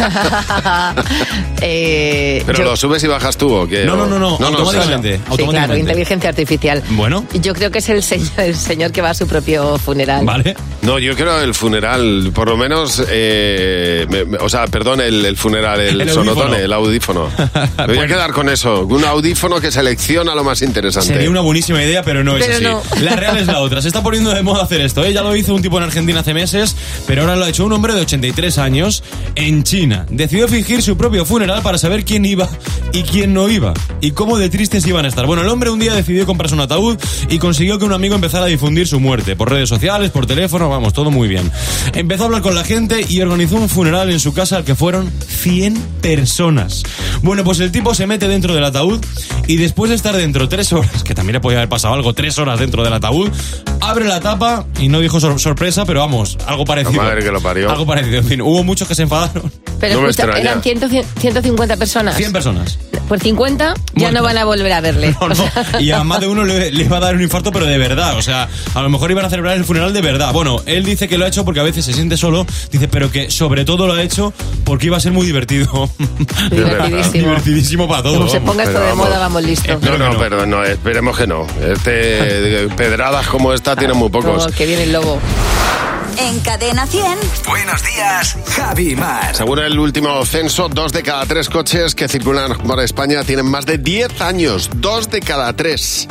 Eh, 1.61 2.41
¿Pero 2.45 2.59
yo- 2.59 2.63
lo 2.63 2.77
subes 2.77 3.03
y 3.03 3.07
bajas 3.07 3.35
tú 3.35 3.53
o 3.53 3.67
qué? 3.67 3.83
No, 3.83 3.97
no, 3.97 4.05
no, 4.07 4.17
no, 4.17 4.37
no, 4.39 4.47
automáticamente. 4.47 5.19
Sí, 5.35 5.43
claro, 5.45 5.75
inteligencia 5.75 6.29
artificial. 6.29 6.81
Bueno. 6.91 7.25
Yo 7.41 7.53
creo 7.53 7.69
que 7.69 7.79
es 7.79 7.89
el 7.89 8.01
señor, 8.01 8.29
el 8.37 8.55
señor 8.55 8.91
que 8.93 9.01
va 9.01 9.09
a 9.09 9.13
su 9.13 9.27
propio 9.27 9.77
funeral. 9.77 10.25
Vale. 10.25 10.55
No, 10.83 10.99
yo 10.99 11.15
creo 11.17 11.41
el 11.41 11.53
funeral, 11.53 12.31
por 12.33 12.47
lo 12.47 12.55
menos, 12.55 13.03
eh, 13.09 14.05
me- 14.09 14.23
me- 14.23 14.37
o 14.37 14.47
sea, 14.47 14.67
perdón, 14.67 15.01
el, 15.01 15.25
el 15.25 15.35
funeral, 15.35 15.81
el, 15.81 15.99
El 15.99 16.09
sonotone, 16.09 16.63
audífono. 16.63 16.63
el 16.63 16.73
audífono. 16.73 17.29
Me 17.87 17.95
voy 17.95 18.05
a 18.05 18.07
quedar 18.07 18.31
con 18.31 18.47
eso, 18.47 18.85
un 18.85 19.03
audífono 19.03 19.59
que 19.59 19.71
selecciona 19.71 20.33
lo 20.35 20.43
más 20.45 20.61
interesante. 20.61 21.13
Sería 21.13 21.29
una 21.29 21.41
buenísima 21.41 21.83
idea, 21.83 22.03
pero 22.03 22.23
no 22.23 22.37
es 22.37 22.45
Pero 22.45 22.55
así. 22.55 22.63
no. 22.63 23.01
La 23.03 23.15
real 23.17 23.37
es 23.37 23.47
la 23.47 23.59
otra. 23.59 23.81
Se 23.81 23.89
está 23.89 24.01
poniendo 24.01 24.33
de 24.33 24.41
moda 24.43 24.63
hacer 24.63 24.79
esto. 24.81 25.03
¿eh? 25.03 25.11
Ya 25.11 25.21
lo 25.23 25.33
hizo 25.39 25.55
un 25.55 25.61
tipo 25.61 25.77
en 25.77 25.83
Argentina 25.83 26.19
hace 26.19 26.33
meses, 26.33 26.75
pero 27.07 27.21
ahora 27.21 27.35
lo 27.35 27.45
ha 27.45 27.49
hecho 27.49 27.65
un 27.65 27.73
hombre 27.73 27.93
de 27.93 28.01
83 28.01 28.57
años 28.57 29.03
en 29.35 29.63
China. 29.63 30.05
Decidió 30.09 30.47
fingir 30.47 30.81
su 30.81 30.97
propio 30.97 31.25
funeral 31.25 31.61
para 31.61 31.77
saber 31.77 32.05
quién 32.05 32.25
iba 32.25 32.47
y 32.93 33.03
quién 33.03 33.33
no 33.33 33.49
iba. 33.49 33.73
Y 34.01 34.11
cómo 34.11 34.37
de 34.37 34.49
tristes 34.49 34.85
iban 34.87 35.05
a 35.05 35.07
estar. 35.07 35.25
Bueno, 35.25 35.41
el 35.41 35.49
hombre 35.49 35.69
un 35.69 35.79
día 35.79 35.93
decidió 35.93 36.25
comprarse 36.25 36.55
un 36.55 36.61
ataúd 36.61 36.97
y 37.29 37.39
consiguió 37.39 37.79
que 37.79 37.85
un 37.85 37.93
amigo 37.93 38.15
empezara 38.15 38.45
a 38.45 38.47
difundir 38.47 38.87
su 38.87 38.99
muerte. 38.99 39.35
Por 39.35 39.49
redes 39.49 39.69
sociales, 39.69 40.11
por 40.11 40.25
teléfono, 40.25 40.69
vamos, 40.69 40.93
todo 40.93 41.11
muy 41.11 41.27
bien. 41.27 41.51
Empezó 41.93 42.23
a 42.23 42.25
hablar 42.27 42.41
con 42.41 42.55
la 42.55 42.63
gente 42.63 43.05
y 43.07 43.21
organizó 43.21 43.55
un 43.55 43.69
funeral 43.69 44.09
en 44.09 44.19
su 44.19 44.33
casa 44.33 44.57
al 44.57 44.63
que 44.63 44.75
fueron 44.75 45.11
100 45.27 45.75
personas. 46.01 46.83
Bueno, 47.21 47.43
pues 47.43 47.59
el 47.59 47.71
tipo 47.71 47.93
se 47.93 48.07
mete 48.07 48.27
dentro 48.27 48.53
del 48.53 48.63
ataúd 48.63 48.99
y 49.47 49.57
después 49.57 49.89
de 49.89 49.95
estar 49.95 50.15
dentro 50.15 50.47
tres 50.47 50.73
horas, 50.73 51.03
que 51.03 51.15
también 51.15 51.33
le 51.33 51.39
podía 51.39 51.59
haber 51.59 51.69
pasado 51.69 51.93
algo, 51.93 52.13
tres 52.13 52.37
horas 52.37 52.59
dentro 52.59 52.83
del 52.83 52.93
ataúd, 52.93 53.29
abre 53.81 54.05
la 54.05 54.19
tapa 54.19 54.65
y 54.79 54.89
no 54.89 54.99
dijo 54.99 55.19
sor- 55.31 55.39
sorpresa, 55.39 55.85
pero 55.85 55.99
vamos, 56.01 56.37
algo 56.45 56.65
parecido. 56.65 57.01
La 57.01 57.09
madre 57.09 57.23
que 57.23 57.31
lo 57.31 57.41
parió. 57.41 57.69
Algo 57.69 57.85
parecido. 57.85 58.17
En 58.19 58.25
fin, 58.25 58.41
hubo 58.41 58.63
muchos 58.63 58.87
que 58.87 58.95
se 58.95 59.03
enfadaron. 59.03 59.51
Pero 59.79 60.01
No 60.01 60.09
escucha, 60.09 60.37
eran 60.37 60.61
100, 60.61 60.79
150 61.19 61.77
personas. 61.77 62.15
100 62.17 62.33
personas. 62.33 62.77
Por 63.07 63.19
50 63.19 63.73
ya 63.73 63.81
Bueno. 63.95 64.19
no 64.19 64.23
van 64.23 64.37
a 64.37 64.45
volver 64.45 64.71
a 64.71 64.81
verle. 64.81 65.15
No, 65.19 65.29
no. 65.29 65.79
Y 65.79 65.89
a 65.91 66.03
más 66.03 66.19
de 66.21 66.27
uno 66.27 66.43
le, 66.43 66.71
le 66.71 66.83
iba 66.83 66.97
a 66.97 66.99
dar 66.99 67.15
un 67.15 67.21
infarto, 67.21 67.51
pero 67.51 67.65
de 67.65 67.77
verdad. 67.77 68.17
O 68.17 68.21
sea, 68.21 68.47
a 68.75 68.81
lo 68.81 68.89
mejor 68.89 69.09
iban 69.09 69.25
a 69.25 69.29
celebrar 69.29 69.57
el 69.57 69.65
funeral 69.65 69.93
de 69.93 70.01
verdad. 70.01 70.31
Bueno, 70.33 70.61
él 70.65 70.83
dice 70.85 71.07
que 71.07 71.17
lo 71.17 71.25
ha 71.25 71.27
hecho 71.27 71.43
porque 71.45 71.59
a 71.59 71.63
veces 71.63 71.85
se 71.85 71.93
siente 71.93 72.17
solo. 72.17 72.45
Dice, 72.71 72.87
pero 72.87 73.11
que 73.11 73.31
sobre 73.31 73.65
todo 73.65 73.87
lo 73.87 73.93
ha 73.93 74.03
hecho 74.03 74.31
porque 74.63 74.87
iba 74.87 74.97
a 74.97 74.99
ser 74.99 75.11
muy 75.11 75.25
divertido. 75.25 75.89
Divertidísimo. 76.51 77.27
Divertidísimo 77.29 77.87
para 77.87 78.03
todos. 78.03 78.17
Como 78.17 78.29
se 78.29 78.41
ponga 78.41 78.63
esto 78.63 78.73
pero 78.75 78.85
de 78.85 78.91
vamos. 78.91 79.07
moda, 79.07 79.19
vamos 79.19 79.43
listos. 79.43 79.81
No, 79.81 79.97
no, 79.97 80.17
perdón, 80.19 80.49
no, 80.49 80.63
esperemos 80.63 81.17
que 81.17 81.25
no. 81.27 81.47
Este, 81.61 82.67
pedradas 82.75 83.27
como 83.27 83.53
esta 83.53 83.75
tienen 83.75 83.97
muy 83.97 84.09
pocos. 84.09 84.43
Como 84.45 84.55
que 84.55 84.65
viene 84.65 84.83
el 84.83 84.91
lobo. 84.93 85.08
En 86.17 86.39
Cadena 86.41 86.85
100. 86.85 87.05
Buenos 87.47 87.83
días, 87.83 88.37
Javi 88.47 88.95
Mar. 88.95 89.35
Según 89.35 89.59
el 89.59 89.79
último 89.79 90.25
censo, 90.25 90.69
dos 90.69 90.91
de 90.91 91.01
cada 91.01 91.25
tres 91.25 91.49
coches 91.49 91.95
que 91.95 92.07
circulan 92.07 92.57
por 92.57 92.79
España 92.81 93.23
tienen 93.23 93.45
más 93.45 93.65
de 93.65 93.77
10 93.77 94.21
años. 94.21 94.69
Dos 94.75 95.09
de 95.09 95.21
cada 95.21 95.53
tres. 95.53 96.07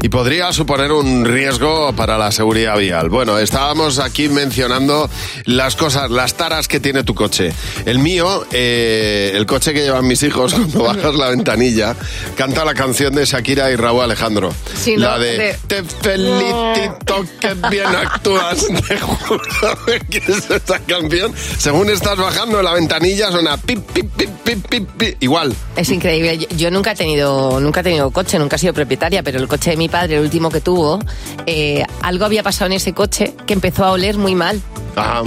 Y 0.00 0.10
podría 0.10 0.52
suponer 0.52 0.92
un 0.92 1.24
riesgo 1.24 1.92
para 1.92 2.16
la 2.16 2.30
seguridad 2.30 2.78
vial. 2.78 3.08
Bueno, 3.08 3.36
estábamos 3.38 3.98
aquí 3.98 4.28
mencionando 4.28 5.10
las 5.44 5.74
cosas, 5.74 6.08
las 6.12 6.34
taras 6.34 6.68
que 6.68 6.78
tiene 6.78 7.02
tu 7.02 7.16
coche. 7.16 7.52
El 7.84 7.98
mío, 7.98 8.46
eh, 8.52 9.32
el 9.34 9.44
coche 9.44 9.74
que 9.74 9.80
llevan 9.82 10.06
mis 10.06 10.22
hijos, 10.22 10.54
cuando 10.54 10.84
bajas 10.84 11.14
la 11.16 11.30
ventanilla, 11.30 11.96
canta 12.36 12.64
la 12.64 12.74
canción 12.74 13.12
de 13.12 13.24
Shakira 13.24 13.72
y 13.72 13.76
Raúl 13.76 14.02
Alejandro. 14.02 14.54
Sí, 14.76 14.94
¿no? 14.94 15.00
la 15.00 15.18
de, 15.18 15.36
De- 15.36 15.56
Te 15.66 15.82
felicito 15.82 17.24
que 17.40 17.54
bien 17.68 17.86
actúas. 17.88 18.66
Te 18.88 19.00
juro 19.00 19.42
que 20.08 20.18
es 20.18 20.48
esta 20.48 20.78
canción. 20.78 21.34
Según 21.58 21.90
estás 21.90 22.16
bajando 22.16 22.62
la 22.62 22.72
ventanilla, 22.72 23.32
suena 23.32 23.56
pip, 23.56 23.80
pip, 23.92 24.06
pip, 24.16 24.30
pip, 24.44 24.64
pip, 24.68 24.88
pip. 24.96 25.16
Igual. 25.24 25.52
Es 25.74 25.90
increíble. 25.90 26.38
Yo, 26.38 26.46
yo 26.56 26.70
nunca 26.70 26.92
he 26.92 26.94
tenido, 26.94 27.58
nunca 27.58 27.80
he 27.80 27.82
tenido 27.82 28.12
coche, 28.12 28.38
nunca 28.38 28.54
he 28.54 28.58
sido 28.60 28.72
propietaria, 28.72 29.24
pero 29.24 29.40
el 29.40 29.48
coche 29.48 29.70
de 29.72 29.76
mi 29.76 29.87
padre, 29.88 30.16
el 30.16 30.22
último 30.22 30.50
que 30.50 30.60
tuvo, 30.60 30.98
eh, 31.46 31.84
algo 32.02 32.24
había 32.24 32.42
pasado 32.42 32.66
en 32.66 32.72
ese 32.74 32.92
coche 32.94 33.34
que 33.46 33.52
empezó 33.54 33.84
a 33.84 33.92
oler 33.92 34.16
muy 34.18 34.34
mal. 34.34 34.60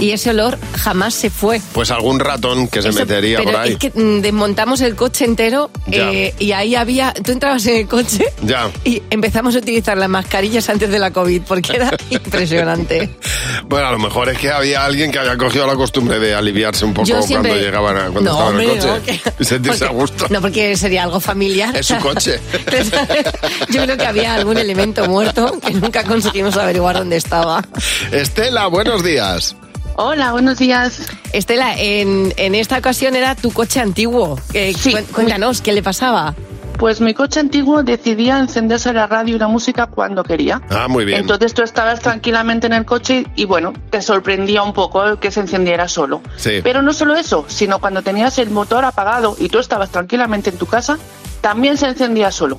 Y 0.00 0.10
ese 0.10 0.28
olor 0.28 0.58
jamás 0.76 1.14
se 1.14 1.30
fue. 1.30 1.58
Pues 1.72 1.90
algún 1.90 2.20
ratón 2.20 2.68
que 2.68 2.82
se 2.82 2.90
Eso- 2.90 2.98
metería 2.98 3.38
pero 3.38 3.52
por 3.52 3.60
ahí. 3.60 3.70
es 3.72 3.76
que 3.78 3.88
mm, 3.88 4.20
desmontamos 4.20 4.82
el 4.82 4.94
coche 4.96 5.24
entero 5.24 5.70
eh, 5.90 6.34
y 6.38 6.52
ahí 6.52 6.74
había, 6.74 7.14
tú 7.14 7.32
entrabas 7.32 7.64
en 7.64 7.76
el 7.76 7.86
coche 7.88 8.26
Ya. 8.42 8.70
y 8.84 9.00
empezamos 9.08 9.54
a 9.54 9.60
utilizar 9.60 9.96
las 9.96 10.10
mascarillas 10.10 10.68
antes 10.68 10.90
de 10.90 10.98
la 10.98 11.10
COVID 11.10 11.40
porque 11.48 11.76
era 11.76 11.90
impresionante. 12.10 13.16
Bueno, 13.64 13.86
a 13.86 13.92
lo 13.92 13.98
mejor 13.98 14.28
es 14.28 14.36
que 14.36 14.50
había 14.50 14.84
alguien 14.84 15.10
que 15.10 15.18
había 15.20 15.38
cogido 15.38 15.66
la 15.66 15.74
costumbre 15.74 16.18
de 16.18 16.34
aliviarse 16.34 16.84
un 16.84 16.92
poco 16.92 17.06
Yo 17.06 17.14
cuando 17.14 17.26
siempre- 17.28 17.58
llegaban 17.58 17.96
a, 17.96 18.00
cuando 18.10 18.30
No, 18.30 18.30
estaban 18.32 18.54
en 18.60 18.60
el 18.60 18.76
coche 18.76 18.86
no, 18.88 19.02
que- 19.02 19.20
y 19.42 19.44
sentirse 19.46 19.84
a 19.84 19.88
porque- 19.88 20.00
gusto. 20.02 20.26
No, 20.28 20.40
porque 20.42 20.76
sería 20.76 21.04
algo 21.04 21.18
familiar. 21.18 21.74
Es 21.74 21.86
su 21.86 21.96
coche. 21.96 22.38
Yo 23.70 23.82
creo 23.84 23.96
que 23.96 24.06
había 24.06 24.34
algún 24.34 24.51
elemento 24.58 25.06
muerto 25.08 25.58
que 25.64 25.72
nunca 25.74 26.04
conseguimos 26.04 26.56
averiguar 26.56 26.96
dónde 26.96 27.16
estaba. 27.16 27.62
Estela, 28.10 28.66
buenos 28.68 29.02
días. 29.02 29.56
Hola, 29.96 30.32
buenos 30.32 30.58
días. 30.58 31.02
Estela, 31.32 31.74
en, 31.78 32.32
en 32.36 32.54
esta 32.54 32.78
ocasión 32.78 33.14
era 33.14 33.34
tu 33.34 33.50
coche 33.52 33.80
antiguo. 33.80 34.38
Eh, 34.54 34.72
cuen- 34.82 35.04
Cuéntanos, 35.12 35.60
¿qué 35.60 35.72
le 35.72 35.82
pasaba? 35.82 36.34
Pues 36.78 37.00
mi 37.00 37.12
coche 37.14 37.38
antiguo 37.38 37.82
decidía 37.82 38.38
encenderse 38.38 38.92
la 38.92 39.06
radio 39.06 39.36
y 39.36 39.38
la 39.38 39.46
música 39.46 39.86
cuando 39.86 40.24
quería. 40.24 40.62
Ah, 40.70 40.88
muy 40.88 41.04
bien. 41.04 41.20
Entonces 41.20 41.52
tú 41.54 41.62
estabas 41.62 42.00
tranquilamente 42.00 42.66
en 42.66 42.72
el 42.72 42.84
coche 42.86 43.26
y 43.36 43.44
bueno, 43.44 43.72
te 43.90 44.00
sorprendía 44.02 44.62
un 44.62 44.72
poco 44.72 45.20
que 45.20 45.30
se 45.30 45.40
encendiera 45.40 45.86
solo. 45.86 46.22
Sí. 46.36 46.60
Pero 46.64 46.80
no 46.82 46.92
solo 46.94 47.14
eso, 47.14 47.44
sino 47.46 47.78
cuando 47.78 48.02
tenías 48.02 48.38
el 48.38 48.50
motor 48.50 48.84
apagado 48.84 49.36
y 49.38 49.48
tú 49.50 49.58
estabas 49.58 49.90
tranquilamente 49.90 50.50
en 50.50 50.56
tu 50.56 50.66
casa, 50.66 50.98
también 51.42 51.76
se 51.76 51.86
encendía 51.86 52.32
solo. 52.32 52.58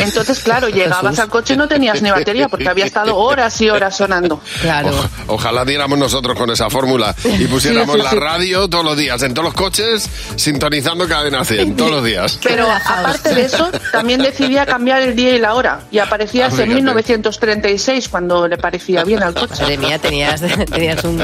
Entonces, 0.00 0.40
claro, 0.40 0.68
llegabas 0.68 1.18
al 1.18 1.28
coche 1.28 1.54
y 1.54 1.56
no 1.56 1.68
tenías 1.68 2.00
ni 2.02 2.10
batería 2.10 2.48
porque 2.48 2.68
había 2.68 2.84
estado 2.86 3.16
horas 3.16 3.60
y 3.60 3.68
horas 3.70 3.96
sonando. 3.96 4.40
Claro. 4.60 4.90
O- 5.28 5.34
ojalá 5.34 5.64
diéramos 5.64 5.98
nosotros 5.98 6.36
con 6.36 6.50
esa 6.50 6.70
fórmula 6.70 7.14
y 7.38 7.46
pusiéramos 7.46 7.94
Sí, 7.94 8.00
sí, 8.00 8.04
la 8.04 8.10
sí. 8.10 8.16
radio 8.16 8.68
todos 8.68 8.84
los 8.84 8.96
días, 8.96 9.22
en 9.22 9.34
todos 9.34 9.46
los 9.46 9.54
coches, 9.54 10.08
sintonizando 10.36 11.06
cadena 11.08 11.44
100, 11.44 11.76
todos 11.76 11.90
los 11.90 12.04
días. 12.04 12.38
Pero 12.42 12.66
aparte 12.70 13.34
de 13.34 13.42
eso, 13.44 13.70
también 13.92 14.22
decidía 14.22 14.66
cambiar 14.66 15.02
el 15.02 15.14
día 15.16 15.30
y 15.34 15.38
la 15.38 15.54
hora. 15.54 15.80
Y 15.90 15.98
aparecías 15.98 16.52
Ah, 16.52 16.62
en 16.62 16.68
fíjate. 16.70 16.74
1936 16.74 18.08
cuando 18.08 18.48
le 18.48 18.56
parecía 18.58 19.04
bien 19.04 19.22
al 19.22 19.34
coche. 19.34 19.62
Madre 19.62 19.78
mía, 19.78 19.98
tenías, 19.98 20.40
tenías 20.70 21.02
un, 21.04 21.20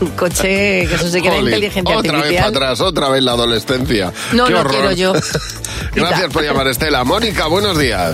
un 0.00 0.10
coche 0.16 0.86
que 0.88 0.94
eso 0.94 1.08
sí 1.08 1.20
que 1.22 1.28
era 1.28 1.38
inteligencia 1.38 1.96
otra 1.98 2.00
vez 2.00 2.10
para 2.12 2.18
artificial. 2.18 2.48
atrás, 2.48 2.80
otra 2.80 3.08
vez 3.08 3.22
la 3.22 3.32
adolescencia. 3.32 4.12
No, 4.32 4.46
Qué 4.46 4.52
no 4.52 4.60
horror. 4.60 4.72
quiero 4.72 4.92
yo. 4.92 5.12
Gracias 5.94 6.32
por 6.32 6.42
llamar, 6.44 6.66
Estela. 6.68 7.04
Mónica, 7.04 7.46
buenos 7.46 7.78
días. 7.78 8.07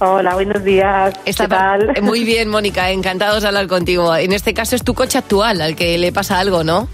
Hola, 0.00 0.34
buenos 0.34 0.62
días. 0.62 1.14
Está 1.24 1.44
¿Qué 1.44 1.48
tal? 1.48 1.92
Muy 2.02 2.22
bien, 2.24 2.48
Mónica, 2.48 2.90
encantados 2.90 3.42
de 3.42 3.48
hablar 3.48 3.66
contigo. 3.66 4.14
En 4.14 4.32
este 4.32 4.54
caso 4.54 4.76
es 4.76 4.84
tu 4.84 4.94
coche 4.94 5.18
actual 5.18 5.60
al 5.60 5.74
que 5.74 5.98
le 5.98 6.12
pasa 6.12 6.38
algo, 6.38 6.62
¿no? 6.62 6.88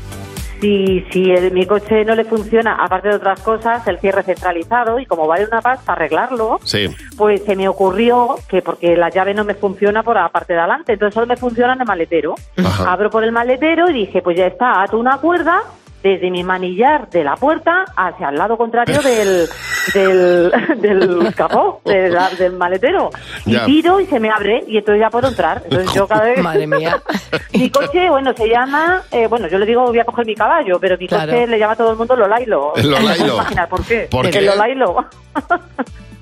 Sí, 0.61 1.05
sí, 1.13 1.31
el- 1.31 1.53
mi 1.53 1.67
coche 1.67 2.05
no 2.07 2.15
le 2.15 2.25
funciona, 2.25 2.77
aparte 2.83 3.09
de 3.09 3.17
otras 3.17 3.39
cosas, 3.41 3.87
el 3.87 3.99
cierre 3.99 4.23
centralizado 4.23 4.99
y 4.99 5.05
como 5.05 5.27
vale 5.27 5.45
una 5.47 5.61
pasta 5.61 5.93
arreglarlo, 5.93 6.59
Sí. 6.65 6.89
pues 7.19 7.43
se 7.45 7.55
me 7.55 7.69
ocurrió 7.69 8.37
que 8.49 8.63
porque 8.63 8.97
la 8.97 9.11
llave 9.11 9.35
no 9.35 9.45
me 9.45 9.55
funciona 9.55 10.03
por 10.03 10.15
la 10.17 10.29
parte 10.31 10.55
de 10.55 10.61
adelante, 10.61 10.95
entonces 10.95 11.13
solo 11.13 11.27
me 11.27 11.37
funciona 11.37 11.75
en 11.75 11.81
el 11.83 11.87
maletero. 11.87 12.35
Ajá. 12.57 12.91
Abro 12.91 13.11
por 13.11 13.25
el 13.25 13.33
maletero 13.33 13.91
y 13.91 14.07
dije, 14.07 14.23
pues 14.23 14.39
ya 14.39 14.47
está, 14.47 14.81
ato 14.83 14.97
una 14.97 15.19
cuerda 15.19 15.61
desde 16.05 16.31
mi 16.31 16.45
manillar 16.45 17.09
de 17.09 17.25
la 17.25 17.35
puerta 17.35 17.87
hacia 17.97 18.29
el 18.29 18.35
lado 18.37 18.59
contrario 18.59 19.01
del, 19.01 19.49
del, 19.95 20.53
del 20.77 21.35
capó, 21.35 21.81
de 21.87 22.11
la- 22.11 22.29
del 22.29 22.53
maletero. 22.53 23.09
Y 23.47 23.53
Ya. 23.53 23.65
tiro 23.65 23.99
y 24.01 24.05
se 24.07 24.21
me 24.21 24.29
abre 24.29 24.63
y 24.69 24.77
entonces 24.77 25.01
ya 25.01 25.09
puedo 25.09 25.29
entrar. 25.29 25.63
Entonces 25.65 25.95
yo 25.95 26.07
cada 26.07 26.25
vez... 26.25 26.43
Madre 26.43 26.67
mía. 26.67 27.01
Mi 27.55 27.71
coche, 27.71 28.11
bueno, 28.11 28.35
se 28.37 28.47
llama, 28.49 29.01
eh, 29.11 29.27
bueno, 29.29 29.49
yo 29.49 29.59
le 29.59 29.65
digo 29.65 29.83
voy 29.87 29.99
a 29.99 30.05
coger 30.05 30.27
mi 30.27 30.35
caballo, 30.35 30.79
pero 30.79 30.99
mi 30.99 31.09
Claro. 31.09 31.33
coche 31.33 31.47
le 31.47 31.59
llama 31.59 31.73
a 31.73 31.77
todo 31.77 31.93
el 31.93 31.97
mundo 31.97 32.15
Lolailo. 32.17 32.75
El 32.77 32.91
Lolailo. 32.91 33.27
No 33.27 33.35
imaginar 33.37 33.69
por 33.71 33.83
qué. 33.87 34.07
¿Por 34.11 34.27
El 34.27 34.33
qué? 34.33 34.43
Lolailo. 34.43 34.97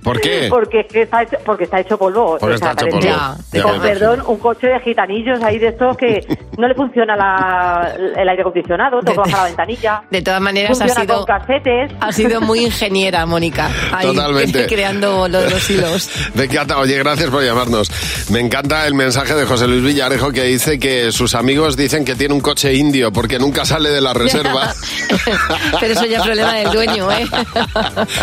¿Por 0.05 0.21
qué? 0.21 0.47
Porque 0.51 0.81
es 0.81 0.87
que 0.89 1.03
está 1.03 1.23
hecho, 1.23 1.37
porque 1.45 1.65
está 1.65 1.79
hecho 1.79 1.97
polvo. 1.97 2.37
Porque 2.39 2.55
está 2.57 2.73
hecho 2.73 2.87
polvo. 2.89 3.01
Ya, 3.05 3.37
con 3.63 3.81
perdón, 3.81 4.23
un 4.27 4.37
coche 4.39 4.67
de 4.67 4.81
gitanillos 4.81 5.41
ahí 5.45 5.59
de 5.61 5.69
estos 5.69 5.97
que 5.97 6.27
no 6.59 6.69
le 6.69 6.75
funciona 6.75 7.17
la- 7.17 7.95
el 8.17 8.29
aire 8.29 8.43
acondicionado, 8.43 9.01
tengo 9.01 9.23
que 9.23 9.31
bajar 9.31 9.41
la 9.43 9.47
ventanilla. 9.49 10.03
De 10.11 10.23
todas 10.23 10.41
maneras, 10.41 10.81
ha 10.81 10.89
sido, 10.89 11.17
con 11.17 11.25
casetes. 11.25 11.93
ha 12.01 12.13
sido 12.13 12.41
muy 12.41 12.61
ingeniera, 12.67 13.25
Mónica. 13.27 13.71
Ahí, 13.93 14.07
Totalmente. 14.09 14.67
creando 14.69 15.29
lo 15.29 15.41
de 15.41 15.51
los 15.51 15.71
hilos. 15.71 16.11
Me 16.35 16.45
encanta, 16.45 16.79
oye, 16.79 16.99
gracias 16.99 17.31
por 17.31 17.43
llamarnos. 17.43 17.91
Me 18.31 18.41
encanta 18.41 18.87
el 18.87 18.95
mensaje 18.95 19.35
de 19.35 19.45
José 19.47 19.67
Luis 19.67 19.83
Villarejo 19.83 20.31
que 20.33 20.45
dice 20.45 20.79
que 20.79 21.11
sus 21.13 21.35
amigos 21.35 21.77
dicen 21.77 22.05
que 22.05 22.15
tiene 22.15 22.35
un 22.35 22.41
coche 22.41 22.73
indio 22.75 23.13
porque 23.13 23.39
nunca 23.39 23.65
sale 23.65 23.91
de 23.91 24.01
la 24.01 24.13
reserva. 24.15 24.73
Pero 25.81 25.93
eso 25.93 26.07
ya 26.07 26.19
es 26.19 26.23
problema 26.25 26.55
del 26.55 26.71
dueño, 26.71 27.11
¿eh? 27.13 27.27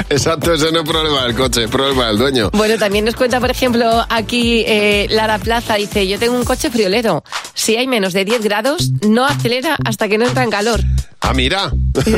Exacto, 0.10 0.54
ese 0.54 0.72
no 0.72 0.82
es 0.82 0.90
problema 0.90 1.24
del 1.24 1.36
coche, 1.36 1.64
es 1.66 1.70
problema 1.70 2.08
del 2.08 2.18
dueño. 2.18 2.50
Bueno, 2.54 2.78
también 2.78 3.06
nos 3.06 3.16
cuenta, 3.16 3.40
por 3.40 3.50
ejemplo, 3.52 4.06
aquí 4.10 4.64
eh, 4.68 5.08
Lara 5.10 5.38
Plaza, 5.40 5.76
dice, 5.76 6.08
yo 6.08 6.18
tengo 6.20 6.36
un 6.36 6.44
coche 6.46 6.70
friolero. 6.70 7.24
Si 7.54 7.76
hay 7.76 7.88
menos 7.88 8.14
de 8.14 8.19
10 8.26 8.42
grados, 8.44 8.90
no 9.08 9.26
acelera 9.26 9.78
hasta 9.86 10.08
que 10.08 10.18
no 10.18 10.26
entra 10.26 10.44
en 10.44 10.50
calor. 10.50 10.82
Ah, 11.22 11.34
mira. 11.34 11.72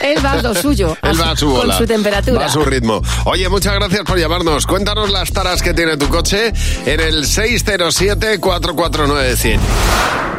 Él 0.00 0.24
va 0.24 0.32
a 0.32 0.42
lo 0.42 0.52
suyo, 0.54 0.96
Él 1.02 1.20
va 1.20 1.30
a 1.30 1.36
su 1.36 1.48
bola. 1.50 1.74
con 1.76 1.78
su 1.78 1.86
temperatura. 1.86 2.40
Va 2.40 2.46
a 2.46 2.48
su 2.48 2.64
ritmo. 2.64 3.00
Oye, 3.26 3.48
muchas 3.48 3.74
gracias 3.74 4.02
por 4.02 4.18
llamarnos. 4.18 4.66
Cuéntanos 4.66 5.10
las 5.10 5.30
taras 5.32 5.62
que 5.62 5.72
tiene 5.72 5.96
tu 5.96 6.08
coche 6.08 6.52
en 6.84 7.00
el 7.00 7.24
607-449-100. 7.26 9.58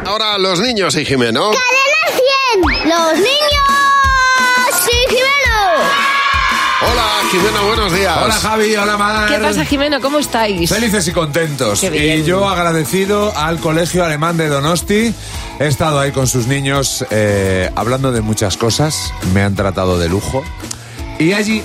Ahora 0.06 0.38
los 0.38 0.60
niños 0.60 0.94
y 0.96 1.04
Jimeno. 1.04 1.50
¡Cadena 1.50 2.22
100! 2.82 2.88
¡Los 2.88 3.14
niños! 3.16 3.59
Hola, 6.82 7.06
Jimeno, 7.30 7.66
buenos 7.66 7.92
días. 7.92 8.16
Hola 8.22 8.34
Javi, 8.34 8.74
hola 8.74 8.96
Mar. 8.96 9.28
¿Qué 9.28 9.38
pasa, 9.38 9.64
Jimeno? 9.66 10.00
¿Cómo 10.00 10.18
estáis? 10.18 10.70
Felices 10.70 11.06
y 11.08 11.12
contentos. 11.12 11.80
Qué 11.80 11.90
bien. 11.90 12.20
Y 12.20 12.24
yo 12.24 12.48
agradecido 12.48 13.36
al 13.36 13.58
Colegio 13.58 14.02
Alemán 14.04 14.38
de 14.38 14.48
Donosti. 14.48 15.14
He 15.58 15.66
estado 15.66 16.00
ahí 16.00 16.10
con 16.10 16.26
sus 16.26 16.46
niños 16.46 17.04
eh, 17.10 17.70
hablando 17.76 18.12
de 18.12 18.22
muchas 18.22 18.56
cosas. 18.56 19.12
Me 19.34 19.42
han 19.42 19.54
tratado 19.54 19.98
de 19.98 20.08
lujo. 20.08 20.42
Y 21.18 21.34
allí, 21.34 21.62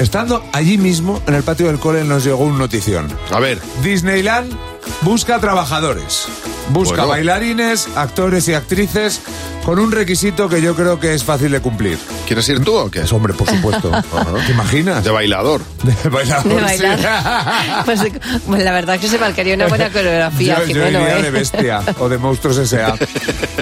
estando 0.00 0.44
allí 0.52 0.76
mismo, 0.76 1.22
en 1.26 1.34
el 1.34 1.42
patio 1.42 1.68
del 1.68 1.78
cole, 1.78 2.04
nos 2.04 2.24
llegó 2.24 2.44
un 2.44 2.58
notición. 2.58 3.08
A 3.30 3.40
ver. 3.40 3.58
Disneyland 3.82 4.54
busca 5.02 5.38
trabajadores. 5.40 6.26
Busca 6.70 6.96
Bueno. 6.96 7.08
bailarines, 7.08 7.88
actores 7.96 8.46
y 8.48 8.54
actrices 8.54 9.20
con 9.64 9.78
un 9.78 9.92
requisito 9.92 10.48
que 10.48 10.62
yo 10.62 10.74
creo 10.74 10.98
que 10.98 11.14
es 11.14 11.24
fácil 11.24 11.50
de 11.50 11.60
cumplir. 11.60 11.98
¿Quieres 12.26 12.48
ir 12.48 12.62
tú 12.64 12.74
o 12.74 12.90
qué? 12.90 13.02
hombre, 13.12 13.34
por 13.34 13.48
supuesto. 13.48 13.90
¿Te 14.46 14.52
imaginas? 14.52 15.04
De 15.04 15.10
bailador. 15.10 15.60
De 16.02 16.08
bailador. 16.08 16.64
De 16.66 16.76
sí. 16.78 16.84
Pues, 17.84 18.00
pues 18.46 18.64
la 18.64 18.72
verdad 18.72 18.96
es 18.96 19.00
que 19.00 19.08
se 19.08 19.18
marcaría 19.18 19.54
una 19.54 19.66
buena 19.66 19.90
coreografía, 19.90 20.58
Yo, 20.66 20.74
yo 20.74 20.86
iría 20.86 21.18
¿eh? 21.18 21.22
de 21.22 21.30
bestia 21.30 21.82
o 21.98 22.08
de 22.08 22.18
monstruos 22.18 22.58
S.A. 22.58 22.94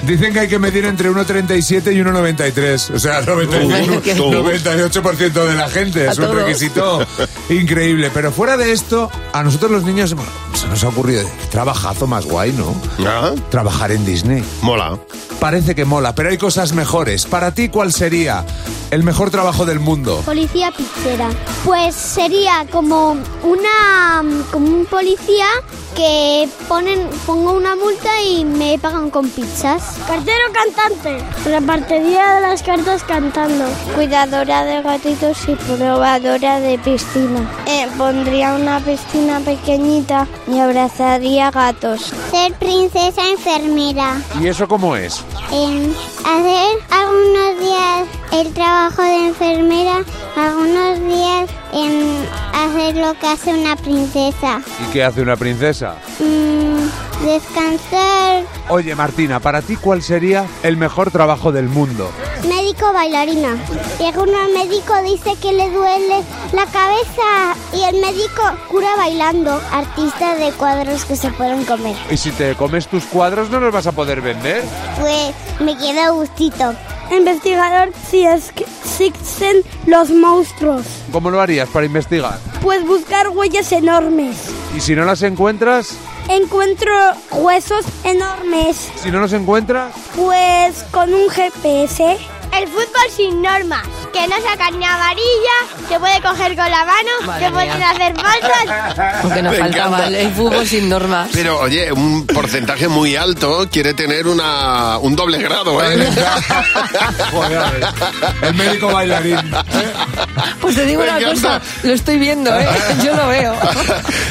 Dicen 0.03 0.33
que 0.33 0.41
hay 0.41 0.47
que 0.47 0.59
medir 0.59 0.85
entre 0.85 1.09
1,37 1.09 1.93
y 1.93 1.99
1,93. 1.99 2.95
O 2.95 2.99
sea, 2.99 3.21
95, 3.21 4.01
Tú, 4.15 4.31
tú. 4.31 4.31
98% 4.31 5.31
de 5.45 5.55
la 5.55 5.69
gente. 5.69 6.07
Es 6.07 6.17
un 6.17 6.35
requisito 6.35 7.05
increíble. 7.49 8.11
Pero 8.13 8.31
fuera 8.31 8.57
de 8.57 8.71
esto, 8.71 9.09
a 9.33 9.43
nosotros 9.43 9.71
los 9.71 9.83
niños 9.83 10.15
se 10.53 10.67
nos 10.67 10.83
ha 10.83 10.87
ocurrido 10.89 11.06
qué 11.07 11.25
trabajazo 11.49 12.05
más 12.05 12.25
guay, 12.25 12.53
¿no? 12.53 12.75
Trabajar 13.49 13.91
en 13.91 14.05
Disney. 14.05 14.43
Mola. 14.61 14.99
Parece 15.39 15.75
que 15.75 15.85
mola, 15.85 16.13
pero 16.15 16.29
hay 16.29 16.37
cosas 16.37 16.73
mejores. 16.73 17.25
Para 17.25 17.51
ti, 17.51 17.69
¿cuál 17.69 17.93
sería 17.93 18.43
el 18.91 19.03
mejor 19.03 19.29
trabajo 19.29 19.65
del 19.65 19.79
mundo? 19.79 20.21
Policía 20.25 20.71
pizzera. 20.71 21.29
Pues 21.63 21.95
sería 21.95 22.65
como 22.71 23.11
una 23.43 24.23
como 24.51 24.67
un 24.67 24.85
policía 24.85 25.45
que 25.95 26.47
ponen 26.67 27.07
pongo 27.25 27.53
una 27.53 27.75
multa 27.75 28.21
y 28.21 28.45
me 28.45 28.77
pagan 28.79 29.09
con 29.09 29.29
pizzas. 29.29 29.97
Cartero 30.07 30.45
cantante. 30.53 31.23
Repartiría 31.45 32.35
de 32.35 32.41
las 32.41 32.63
cartas 32.63 33.03
cantando. 33.03 33.65
Cuidadora 33.95 34.63
de 34.63 34.81
gatitos 34.81 35.37
y 35.47 35.55
probadora 35.55 36.59
de 36.59 36.77
piscina. 36.79 37.49
Eh, 37.67 37.87
pondría 37.97 38.53
una 38.53 38.79
piscina 38.79 39.39
pequeñita 39.39 40.27
y 40.47 40.59
abrazaría 40.97 41.51
gatos. 41.51 42.11
Ser 42.31 42.53
princesa 42.53 43.21
enfermera. 43.29 44.19
¿Y 44.41 44.47
eso 44.47 44.67
cómo 44.67 44.95
es? 44.95 45.23
En 45.51 45.93
hacer 46.25 46.77
algunos 46.89 47.59
días 47.59 48.07
el 48.33 48.53
trabajo 48.53 49.03
de 49.03 49.27
enfermera, 49.27 50.03
algunos 50.35 50.99
días 50.99 51.49
en 51.73 52.25
hacer 52.53 52.95
lo 52.95 53.13
que 53.19 53.27
hace 53.27 53.53
una 53.53 53.75
princesa. 53.75 54.61
¿Y 54.87 54.91
qué 54.91 55.03
hace 55.03 55.21
una 55.21 55.35
princesa? 55.35 55.95
Mm, 56.19 57.25
descansar, 57.25 58.43
Oye, 58.69 58.95
Martina, 58.95 59.39
para 59.39 59.61
ti, 59.61 59.77
¿cuál 59.77 60.01
sería 60.01 60.45
el 60.63 60.75
mejor 60.77 61.09
trabajo 61.11 61.51
del 61.51 61.69
mundo? 61.69 62.11
Médico 62.67 62.91
bailarina. 62.91 63.55
Llega 63.97 64.21
un 64.21 64.53
médico, 64.53 64.93
dice 65.03 65.35
que 65.41 65.53
le 65.53 65.69
duele 65.69 66.21
la 66.51 66.65
cabeza 66.65 67.55
y 67.73 67.81
el 67.83 68.01
médico 68.01 68.41
cura 68.67 68.93
bailando. 68.97 69.61
Artista 69.71 70.35
de 70.35 70.51
cuadros 70.51 71.05
que 71.05 71.15
se 71.15 71.29
pueden 71.31 71.63
comer. 71.63 71.95
Y 72.11 72.17
si 72.17 72.31
te 72.31 72.55
comes 72.55 72.87
tus 72.87 73.05
cuadros 73.05 73.49
no 73.49 73.61
los 73.61 73.71
vas 73.73 73.87
a 73.87 73.93
poder 73.93 74.19
vender. 74.19 74.63
Pues 74.99 75.33
me 75.61 75.77
queda 75.77 76.09
gustito. 76.09 76.73
Investigador 77.09 77.93
si 78.11 78.25
es 78.25 78.51
que 78.51 78.63
existen 78.65 79.63
los 79.85 80.09
monstruos. 80.09 80.85
¿Cómo 81.13 81.29
lo 81.29 81.39
harías 81.39 81.69
para 81.69 81.85
investigar? 81.85 82.37
Pues 82.61 82.85
buscar 82.85 83.29
huellas 83.29 83.71
enormes. 83.71 84.35
Y 84.75 84.81
si 84.81 84.93
no 84.93 85.05
las 85.05 85.21
encuentras, 85.21 85.93
Encuentro 86.27 86.91
huesos 87.31 87.85
enormes. 88.03 88.89
si 89.01 89.09
no 89.09 89.21
los 89.21 89.31
encuentras, 89.31 89.93
Pues 90.17 90.83
con 90.91 91.13
un 91.13 91.29
GPS. 91.29 92.17
El 92.57 92.67
fútbol 92.69 93.09
sin 93.15 93.39
normas. 93.43 94.06
Que 94.13 94.27
no 94.27 94.35
saca 94.41 94.71
ni 94.71 94.83
amarilla, 94.85 95.87
que 95.89 95.99
puede 95.99 96.21
coger 96.21 96.55
con 96.55 96.69
la 96.71 96.85
mano, 96.85 97.09
Madre 97.25 97.45
que 97.45 97.51
pueden 97.51 97.77
mía. 97.77 97.89
hacer 97.91 98.13
faltas. 98.15 99.19
Aunque 99.23 99.41
nos 99.43 99.51
Me 99.53 99.59
faltaba 99.59 99.97
encanta. 99.99 100.19
el 100.19 100.31
fútbol 100.33 100.67
sin 100.67 100.89
normas. 100.89 101.29
Pero 101.33 101.59
oye, 101.59 101.91
un 101.91 102.25
porcentaje 102.25 102.87
muy 102.87 103.15
alto 103.15 103.67
quiere 103.71 103.93
tener 103.93 104.27
una, 104.27 104.97
un 104.97 105.15
doble 105.15 105.37
grado, 105.39 105.81
¿eh? 105.83 105.97
Joder, 107.31 107.61
el 108.41 108.53
médico 108.55 108.87
bailarín. 108.91 109.39
Pues 110.61 110.75
te 110.75 110.85
digo 110.85 111.01
Me 111.03 111.09
una 111.09 111.19
encanta. 111.19 111.59
cosa, 111.59 111.61
lo 111.83 111.93
estoy 111.93 112.17
viendo, 112.17 112.55
¿eh? 112.55 112.67
Yo 113.05 113.13
lo 113.15 113.27
veo. 113.27 113.55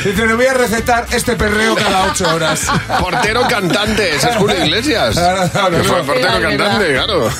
Dice, 0.04 0.26
le 0.26 0.34
voy 0.34 0.46
a 0.46 0.54
recetar 0.54 1.06
este 1.10 1.36
perreo 1.36 1.74
cada 1.74 2.06
ocho 2.10 2.28
horas. 2.34 2.66
Portero 3.00 3.42
cantante, 3.48 4.16
ese 4.16 4.30
es 4.30 4.36
Julio 4.36 4.64
Iglesias. 4.64 5.14
Claro, 5.14 5.48
claro, 5.50 5.70
Que 5.76 5.84
fue 5.84 6.02
claro. 6.02 6.06
portero 6.06 6.38
Era 6.38 6.48
cantante, 6.48 6.92
claro. 6.94 7.30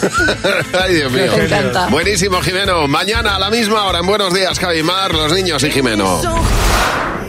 Ay, 0.84 0.94
Dios 0.94 1.12
mío. 1.12 1.32
Me 1.36 1.44
encanta. 1.44 1.86
Buenísimo, 1.86 2.25
Jimeno. 2.26 2.88
Mañana 2.88 3.36
a 3.36 3.38
la 3.38 3.50
misma 3.50 3.84
hora 3.84 4.00
en 4.00 4.06
Buenos 4.06 4.34
Días, 4.34 4.58
Javi 4.58 4.82
Mar, 4.82 5.14
los 5.14 5.32
niños 5.32 5.62
y 5.62 5.70
Jimeno. 5.70 6.20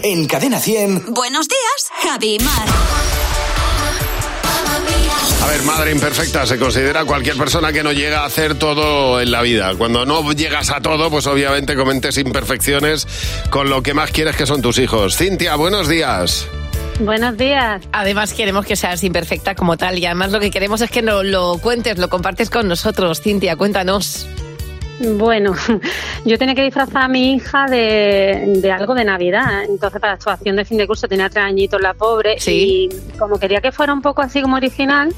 En 0.01 0.25
Cadena 0.25 0.59
100. 0.59 1.13
Buenos 1.13 1.47
días, 1.47 1.91
Javi 2.01 2.39
Mar. 2.39 2.67
A 5.43 5.47
ver, 5.47 5.61
madre 5.63 5.91
imperfecta 5.91 6.47
se 6.47 6.57
considera 6.57 7.05
cualquier 7.05 7.37
persona 7.37 7.71
que 7.71 7.83
no 7.83 7.91
llega 7.91 8.21
a 8.21 8.25
hacer 8.25 8.55
todo 8.55 9.21
en 9.21 9.31
la 9.31 9.43
vida. 9.43 9.75
Cuando 9.77 10.03
no 10.05 10.31
llegas 10.31 10.71
a 10.71 10.81
todo, 10.81 11.11
pues 11.11 11.27
obviamente 11.27 11.75
cometes 11.75 12.17
imperfecciones 12.17 13.07
con 13.51 13.69
lo 13.69 13.83
que 13.83 13.93
más 13.93 14.09
quieres 14.09 14.35
que 14.35 14.47
son 14.47 14.63
tus 14.63 14.79
hijos. 14.79 15.15
Cintia, 15.15 15.55
buenos 15.55 15.87
días. 15.87 16.47
Buenos 16.99 17.37
días. 17.37 17.83
Además 17.91 18.33
queremos 18.33 18.65
que 18.65 18.75
seas 18.75 19.03
imperfecta 19.03 19.53
como 19.53 19.77
tal 19.77 19.99
y 19.99 20.05
además 20.07 20.31
lo 20.31 20.39
que 20.39 20.49
queremos 20.49 20.81
es 20.81 20.89
que 20.89 21.03
nos 21.03 21.23
lo 21.23 21.59
cuentes, 21.59 21.99
lo 21.99 22.09
compartes 22.09 22.49
con 22.49 22.67
nosotros. 22.67 23.21
Cintia, 23.21 23.55
cuéntanos. 23.55 24.27
Bueno, 24.99 25.53
yo 26.25 26.37
tenía 26.37 26.55
que 26.55 26.63
disfrazar 26.63 27.03
a 27.03 27.07
mi 27.07 27.33
hija 27.35 27.65
de, 27.67 28.53
de 28.61 28.71
algo 28.71 28.95
de 28.95 29.03
Navidad. 29.05 29.63
Entonces, 29.63 29.99
para 30.01 30.13
la 30.13 30.15
actuación 30.15 30.55
de 30.55 30.65
fin 30.65 30.77
de 30.77 30.87
curso 30.87 31.07
tenía 31.07 31.29
tres 31.29 31.45
añitos 31.45 31.79
la 31.81 31.93
pobre. 31.93 32.39
Sí. 32.39 32.89
Y 32.91 33.17
como 33.17 33.39
quería 33.39 33.61
que 33.61 33.71
fuera 33.71 33.93
un 33.93 34.01
poco 34.01 34.21
así 34.21 34.41
como 34.41 34.55
original, 34.55 35.13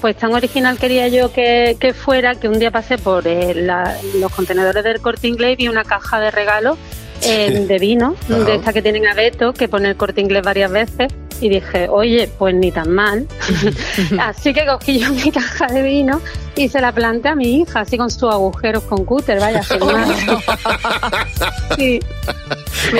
pues 0.00 0.16
tan 0.16 0.32
original 0.34 0.78
quería 0.78 1.08
yo 1.08 1.32
que, 1.32 1.76
que 1.80 1.94
fuera 1.94 2.34
que 2.36 2.48
un 2.48 2.58
día 2.58 2.70
pasé 2.70 2.98
por 2.98 3.26
eh, 3.26 3.54
la- 3.54 3.96
los 4.20 4.32
contenedores 4.32 4.84
del 4.84 5.00
corte 5.00 5.26
inglés 5.28 5.54
y 5.54 5.56
vi 5.56 5.68
una 5.68 5.82
caja 5.84 6.20
de 6.20 6.30
regalo 6.30 6.76
eh, 7.22 7.64
de 7.66 7.78
vino, 7.78 8.14
de 8.28 8.54
esta 8.56 8.72
que 8.72 8.82
tienen 8.82 9.06
abeto, 9.06 9.52
que 9.54 9.66
pone 9.66 9.88
el 9.88 9.96
corte 9.96 10.20
inglés 10.20 10.42
varias 10.42 10.70
veces. 10.70 11.12
Y 11.44 11.50
dije, 11.50 11.88
oye, 11.90 12.26
pues 12.38 12.54
ni 12.54 12.72
tan 12.72 12.90
mal. 12.90 13.28
así 14.18 14.54
que 14.54 14.64
cogí 14.64 14.98
yo 14.98 15.10
mi 15.10 15.30
caja 15.30 15.66
de 15.66 15.82
vino 15.82 16.22
y 16.56 16.70
se 16.70 16.80
la 16.80 16.90
planté 16.90 17.28
a 17.28 17.34
mi 17.34 17.60
hija, 17.60 17.80
así 17.80 17.98
con 17.98 18.10
sus 18.10 18.32
agujeros 18.32 18.82
con 18.84 19.04
cúter, 19.04 19.38
vaya, 19.40 19.62
firmado. 19.62 20.14
Sí. 21.76 22.00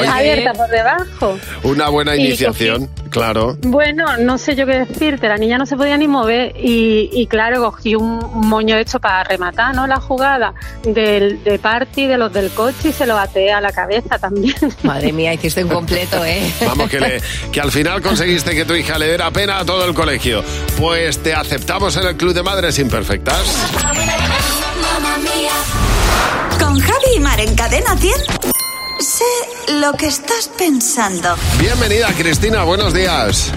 Abierta 0.07 0.53
por 0.53 0.69
debajo. 0.69 1.39
Una 1.63 1.89
buena 1.89 2.17
Y 2.17 2.27
iniciación, 2.27 2.91
claro. 3.15 3.57
Bueno, 3.63 4.05
no 4.19 4.37
sé 4.39 4.55
yo 4.57 4.67
qué 4.67 4.81
decirte, 4.85 5.29
la 5.29 5.37
niña 5.37 5.57
no 5.57 5.65
se 5.67 5.77
podía 5.77 5.97
ni 5.97 6.09
mover 6.09 6.55
y, 6.59 7.09
y 7.13 7.27
claro, 7.29 7.63
cogí 7.63 7.95
un, 7.95 8.23
un 8.25 8.49
moño 8.49 8.77
hecho 8.77 8.99
para 9.01 9.23
rematar, 9.25 9.75
¿no? 9.75 9.87
La 9.87 10.01
jugada 10.01 10.53
del, 10.83 11.43
de 11.45 11.59
party 11.59 12.07
de 12.07 12.19
los 12.19 12.33
del 12.33 12.51
coche 12.51 12.89
y 12.89 12.93
se 12.93 13.07
lo 13.07 13.17
até 13.17 13.53
a 13.53 13.61
la 13.61 13.73
cabeza 13.73 14.19
también. 14.19 14.55
Madre 14.83 15.13
mía, 15.13 15.33
hiciste 15.33 15.63
un 15.65 15.71
completo, 15.71 16.25
¿eh? 16.25 16.53
Vamos, 16.67 16.91
que, 16.91 17.01
le- 17.01 17.23
que 17.53 17.61
al 17.61 17.71
final 17.71 18.03
conseguiste 18.03 18.55
que 18.55 18.65
tu 18.65 18.75
hija 18.75 18.99
le 18.99 19.07
diera 19.09 19.31
pena 19.31 19.59
a 19.61 19.65
todo 19.65 19.85
el 19.87 19.95
colegio. 19.95 20.43
Pues 20.79 21.23
te 21.23 21.33
aceptamos 21.35 21.97
en 21.97 22.09
el 22.09 22.17
Club 22.17 22.35
de 22.35 22.43
Madres 22.43 22.79
Imperfectas. 22.81 23.45
Con 26.59 26.79
Javi 26.81 27.07
y 27.17 27.21
Mar 27.21 27.39
en 27.41 27.55
Cadena 27.55 27.97
100. 27.97 28.54
Sé 29.01 29.25
lo 29.81 29.93
que 29.95 30.07
estás 30.07 30.49
pensando. 30.57 31.35
Bienvenida, 31.59 32.09
Cristina, 32.17 32.63
buenos 32.65 32.95
días. 32.95 33.53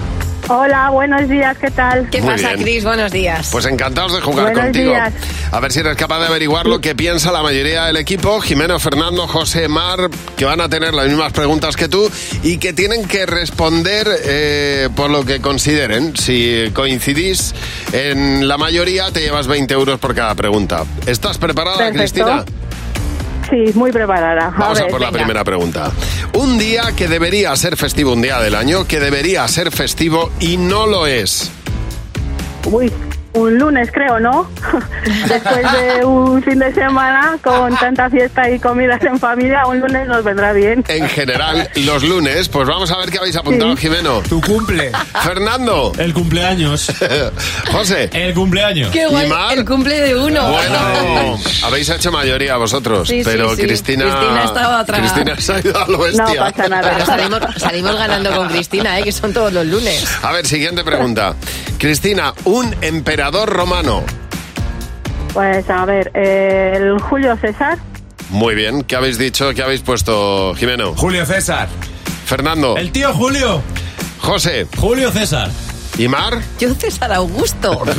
Hola, 0.50 0.88
buenos 0.90 1.28
días, 1.28 1.56
¿qué 1.58 1.70
tal? 1.70 2.08
¿Qué 2.10 2.22
Muy 2.22 2.30
pasa, 2.32 2.48
bien. 2.54 2.62
Cris? 2.62 2.84
Buenos 2.84 3.12
días. 3.12 3.48
Pues 3.52 3.66
encantados 3.66 4.14
de 4.14 4.20
jugar 4.22 4.46
Buenos 4.46 4.62
contigo. 4.64 4.90
días. 4.92 5.12
A 5.52 5.60
ver 5.60 5.72
si 5.72 5.80
eres 5.80 5.94
capaz 5.96 6.20
de 6.20 6.26
averiguar 6.26 6.66
lo 6.66 6.80
que 6.80 6.94
piensa 6.94 7.30
la 7.32 7.42
mayoría 7.42 7.84
del 7.84 7.98
equipo. 7.98 8.40
Jimeno, 8.40 8.78
Fernando, 8.80 9.26
José, 9.28 9.68
Mar, 9.68 10.08
que 10.36 10.44
van 10.46 10.60
a 10.62 10.68
tener 10.70 10.94
las 10.94 11.06
mismas 11.06 11.32
preguntas 11.34 11.76
que 11.76 11.88
tú 11.88 12.10
y 12.42 12.56
que 12.58 12.72
tienen 12.72 13.06
que 13.06 13.26
responder 13.26 14.08
eh, 14.24 14.88
por 14.96 15.10
lo 15.10 15.24
que 15.24 15.40
consideren. 15.40 16.16
Si 16.16 16.70
coincidís 16.74 17.54
en 17.92 18.48
la 18.48 18.56
mayoría, 18.56 19.10
te 19.10 19.20
llevas 19.20 19.46
20 19.48 19.74
euros 19.74 19.98
por 20.00 20.14
cada 20.14 20.34
pregunta. 20.34 20.84
¿Estás 21.06 21.36
preparada, 21.36 21.76
Perfecto. 21.76 21.98
Cristina? 22.00 22.44
Sí, 23.50 23.72
muy 23.74 23.92
preparada. 23.92 24.52
Vamos 24.56 24.80
a, 24.80 24.86
por 24.88 25.00
la 25.00 25.10
primera 25.10 25.42
pregunta. 25.44 25.90
Un 26.34 26.58
día 26.58 26.92
que 26.96 27.08
debería 27.08 27.54
ser 27.56 27.76
festivo, 27.76 28.12
un 28.12 28.22
día 28.22 28.40
del 28.40 28.54
año, 28.54 28.86
que 28.86 29.00
debería 29.00 29.46
ser 29.48 29.70
festivo 29.70 30.30
y 30.40 30.56
no 30.56 30.86
lo 30.86 31.06
es. 31.06 31.50
Uy, 32.66 32.92
un 33.38 33.58
lunes 33.58 33.90
creo, 33.92 34.18
¿no? 34.20 34.48
Después 35.28 35.72
de 35.72 36.04
un 36.04 36.42
fin 36.42 36.58
de 36.58 36.72
semana 36.74 37.38
con 37.42 37.74
tanta 37.76 38.10
fiesta 38.10 38.50
y 38.50 38.58
comidas 38.58 39.02
en 39.04 39.18
familia, 39.18 39.66
un 39.66 39.80
lunes 39.80 40.06
nos 40.06 40.24
vendrá 40.24 40.52
bien. 40.52 40.84
En 40.88 41.08
general, 41.08 41.68
los 41.76 42.02
lunes, 42.02 42.48
pues 42.48 42.66
vamos 42.68 42.90
a 42.90 42.98
ver 42.98 43.10
qué 43.10 43.18
habéis 43.18 43.36
apuntado, 43.36 43.76
Sí. 43.76 43.82
Jimeno. 43.82 44.20
Tu 44.28 44.40
cumple. 44.40 44.90
Fernando. 45.22 45.92
El 45.98 46.12
cumpleaños. 46.14 46.92
José. 47.72 48.10
El 48.12 48.34
cumpleaños. 48.34 48.90
Qué 48.90 49.06
guay, 49.06 49.30
el 49.56 49.64
cumple 49.64 50.00
de 50.00 50.16
uno. 50.16 50.50
Bueno, 50.50 51.38
habéis 51.64 51.88
hecho 51.90 52.10
mayoría 52.12 52.56
vosotros, 52.56 53.08
Sí, 53.08 53.22
sí, 53.22 53.24
pero 53.24 53.54
sí. 53.54 53.62
Cristina... 53.62 54.04
Cristina 54.04 54.44
estaba 54.44 54.80
atrás. 54.80 55.00
Cristina 55.00 55.40
se 55.40 55.52
ha 55.52 55.58
ido 55.60 55.82
a 55.82 55.88
lo 55.88 55.98
bestia. 55.98 56.24
No 56.24 56.34
pasa 56.36 56.68
nada. 56.68 56.90
Pero 56.92 57.06
salimos, 57.06 57.40
salimos 57.56 57.96
ganando 57.96 58.34
con 58.34 58.48
Cristina, 58.48 58.98
¿eh? 58.98 59.02
Que 59.04 59.12
son 59.12 59.32
todos 59.32 59.52
los 59.52 59.66
lunes. 59.66 60.04
A 60.22 60.32
ver, 60.32 60.46
siguiente 60.46 60.82
pregunta. 60.84 61.34
Cristina, 61.78 62.32
un 62.44 62.74
emperador 62.80 63.27
romano. 63.32 64.02
Pues 65.32 65.68
a 65.70 65.84
ver, 65.84 66.10
eh, 66.14 66.72
el 66.76 66.98
Julio 67.00 67.36
César, 67.36 67.78
Muy 68.30 68.54
bien, 68.54 68.82
¿qué 68.82 68.96
habéis 68.96 69.18
dicho? 69.18 69.52
¿Qué 69.54 69.62
habéis 69.62 69.82
puesto, 69.82 70.54
Jimeno? 70.54 70.94
Julio 70.96 71.24
César. 71.24 71.68
Fernando. 72.26 72.76
El 72.76 72.90
tío 72.92 73.12
Julio. 73.14 73.62
José. 74.20 74.66
Julio 74.76 75.10
César. 75.12 75.50
¿Y 75.96 76.06
Mar? 76.08 76.38
Yo 76.58 76.74
César 76.74 77.12
Augusto. 77.12 77.82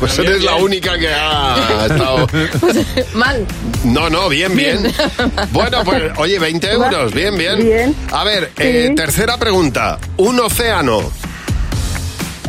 Pues 0.00 0.18
eres 0.18 0.42
la 0.42 0.56
única 0.56 0.98
que 0.98 1.08
ha 1.08 1.86
estado... 1.88 2.26
Mal. 3.14 3.46
No, 3.84 4.10
no, 4.10 4.28
bien, 4.28 4.54
bien. 4.54 4.92
Bueno, 5.52 5.82
pues, 5.84 6.02
oye, 6.18 6.38
20 6.38 6.70
euros, 6.72 7.14
bien, 7.14 7.36
bien. 7.38 7.58
Bien. 7.58 7.96
A 8.12 8.24
ver, 8.24 8.52
eh, 8.58 8.92
tercera 8.94 9.38
pregunta. 9.38 9.98
Un 10.18 10.38
océano, 10.40 11.00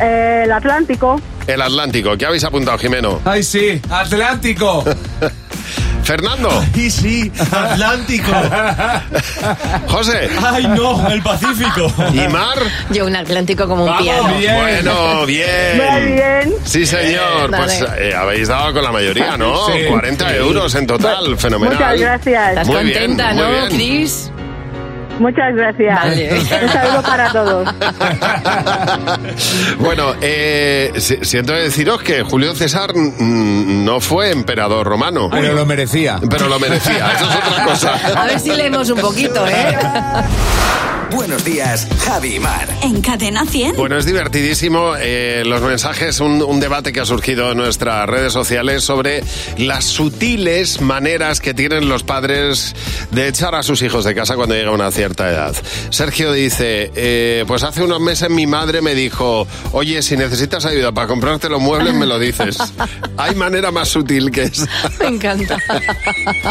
eh, 0.00 0.42
el 0.44 0.52
Atlántico, 0.52 1.20
el 1.48 1.62
Atlántico. 1.62 2.16
¿Qué 2.16 2.26
habéis 2.26 2.44
apuntado, 2.44 2.78
Jimeno? 2.78 3.20
Ay, 3.24 3.42
sí, 3.42 3.80
Atlántico. 3.90 4.84
Fernando. 6.04 6.64
Y 6.74 6.90
sí, 6.90 7.30
Atlántico. 7.50 8.32
José. 9.88 10.30
Ay, 10.42 10.66
no, 10.68 11.06
el 11.10 11.20
Pacífico. 11.22 11.92
¿Y 12.14 12.26
Mar? 12.28 12.56
Yo 12.90 13.04
un 13.06 13.14
Atlántico 13.16 13.66
como 13.68 13.84
un 13.84 13.96
piano. 13.98 14.34
bien. 14.38 14.54
Bueno, 14.56 15.26
bien. 15.26 15.76
muy 15.76 16.12
bien. 16.12 16.54
Sí, 16.64 16.86
señor. 16.86 17.50
Dale. 17.50 17.64
Pues 17.64 17.84
eh, 17.98 18.14
habéis 18.14 18.48
dado 18.48 18.72
con 18.72 18.82
la 18.84 18.92
mayoría, 18.92 19.36
¿no? 19.36 19.66
Sí. 19.66 19.84
40 19.88 20.28
Sí. 20.30 20.34
euros 20.36 20.74
en 20.76 20.86
total. 20.86 21.36
Fenomenal. 21.36 21.74
Muchas 21.74 22.00
gracias. 22.00 22.48
Estás 22.50 22.66
Muy 22.68 22.84
bien, 22.84 22.98
contenta, 23.16 23.32
muy 23.34 23.42
¿no, 23.42 23.50
bien. 23.50 23.68
Cris? 23.68 24.30
Muchas 25.18 25.54
gracias. 25.54 25.94
Vale. 25.98 26.38
Un 26.40 26.68
saludo 26.72 27.02
para 27.02 27.32
todos. 27.32 27.68
Bueno, 29.78 30.14
eh, 30.20 30.92
si- 30.98 31.18
siento 31.24 31.52
deciros 31.52 32.02
que 32.02 32.22
Julio 32.22 32.54
César 32.54 32.90
no 32.94 34.00
fue 34.00 34.30
emperador 34.30 34.86
romano. 34.86 35.28
Pero 35.30 35.52
lo 35.54 35.64
merecía. 35.66 36.18
Pero 36.28 36.48
lo 36.48 36.58
merecía, 36.58 37.12
eso 37.12 37.28
es 37.28 37.36
otra 37.36 37.64
cosa. 37.64 37.94
A 38.20 38.26
ver 38.26 38.40
si 38.40 38.50
leemos 38.54 38.90
un 38.90 39.00
poquito, 39.00 39.46
¿eh? 39.46 39.76
Buenos 41.10 41.42
días, 41.42 41.88
Javi 42.04 42.36
y 42.36 42.38
Mar. 42.38 42.68
En 42.82 43.00
Cadena 43.00 43.46
100. 43.46 43.76
Bueno, 43.76 43.96
es 43.96 44.04
divertidísimo 44.04 44.92
eh, 44.98 45.42
los 45.46 45.62
mensajes, 45.62 46.20
un, 46.20 46.42
un 46.42 46.60
debate 46.60 46.92
que 46.92 47.00
ha 47.00 47.06
surgido 47.06 47.52
en 47.52 47.56
nuestras 47.56 48.06
redes 48.06 48.32
sociales 48.32 48.84
sobre 48.84 49.24
las 49.56 49.84
sutiles 49.84 50.82
maneras 50.82 51.40
que 51.40 51.54
tienen 51.54 51.88
los 51.88 52.02
padres 52.02 52.74
de 53.10 53.28
echar 53.28 53.54
a 53.54 53.62
sus 53.62 53.80
hijos 53.80 54.04
de 54.04 54.14
casa 54.14 54.36
cuando 54.36 54.54
llega 54.54 54.70
una 54.70 54.90
cierta 54.90 55.30
edad. 55.30 55.56
Sergio 55.90 56.32
dice, 56.32 56.92
eh, 56.94 57.44
pues 57.46 57.62
hace 57.62 57.82
unos 57.82 58.00
meses 58.00 58.28
mi 58.28 58.46
madre 58.46 58.82
me 58.82 58.94
dijo, 58.94 59.46
oye, 59.72 60.02
si 60.02 60.16
necesitas 60.16 60.66
ayuda 60.66 60.92
para 60.92 61.06
comprarte 61.06 61.48
los 61.48 61.60
muebles, 61.60 61.94
me 61.94 62.04
lo 62.04 62.18
dices. 62.18 62.58
Hay 63.16 63.34
manera 63.34 63.70
más 63.70 63.88
sutil 63.88 64.30
que 64.30 64.42
esa. 64.42 64.66
Me 65.00 65.06
encanta. 65.06 65.56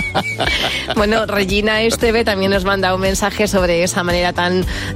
bueno, 0.95 1.25
Regina 1.27 1.81
Esteve 1.81 2.23
también 2.23 2.51
nos 2.51 2.65
manda 2.65 2.95
un 2.95 3.01
mensaje 3.01 3.47
sobre 3.47 3.83
esa 3.83 4.03
manera 4.03 4.33
tan, 4.33 4.46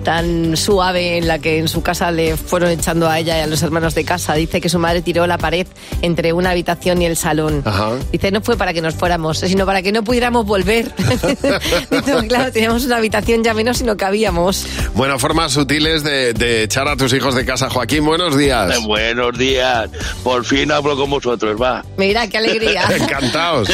tan 0.04 0.58
suave 0.58 1.18
en 1.18 1.28
la 1.28 1.40
que 1.40 1.60
en 1.60 1.68
su 1.68 1.82
casa 1.82 2.12
le 2.12 2.38
fueron 2.38 2.70
echando 2.70 3.10
a 3.10 3.20
ella 3.20 3.38
y 3.38 3.42
a 3.42 3.48
los 3.48 3.62
hermanos 3.64 3.96
de 3.96 4.06
casa. 4.06 4.34
Dice 4.34 4.62
que 4.62 4.70
su 4.70 4.80
madre 4.80 5.02
tiró 5.02 5.28
la 5.28 5.38
pared 5.38 5.68
entre 6.02 6.34
una 6.34 6.52
habitación 6.52 7.02
y 7.02 7.06
el 7.06 7.18
salón. 7.18 7.64
Dice, 8.12 8.32
no 8.32 8.42
fue 8.42 8.58
para 8.58 8.74
que 8.74 8.82
nos 8.82 8.96
fuéramos, 8.96 9.40
sino 9.40 9.66
para 9.66 9.82
que 9.82 9.92
no 9.92 10.04
pudiéramos 10.04 10.46
volver. 10.46 10.94
Dice, 11.92 12.28
claro, 12.28 12.52
teníamos 12.52 12.86
una 12.86 12.98
habitación 12.98 13.44
ya 13.44 13.54
menos 13.54 13.82
y 13.82 13.84
no 13.84 13.98
cabíamos. 13.98 14.66
Bueno, 14.94 15.20
formas 15.20 15.54
sutiles 15.54 16.04
de, 16.04 16.34
de 16.34 16.64
echar 16.64 16.88
a 16.88 16.96
tus 16.96 17.14
hijos 17.14 17.36
de 17.36 17.46
casa. 17.46 17.70
Joaquín, 17.70 18.06
buenos 18.06 18.38
días. 18.38 18.76
Eh, 18.76 18.80
buenos 18.86 19.38
días. 19.38 19.90
Por 20.24 20.46
fin 20.46 20.72
hablo 20.72 20.96
con 20.98 21.10
vosotros, 21.10 21.62
va. 21.62 21.84
Mira, 21.98 22.28
qué 22.28 22.38
alegría. 22.38 22.84
Encantados. 22.96 23.70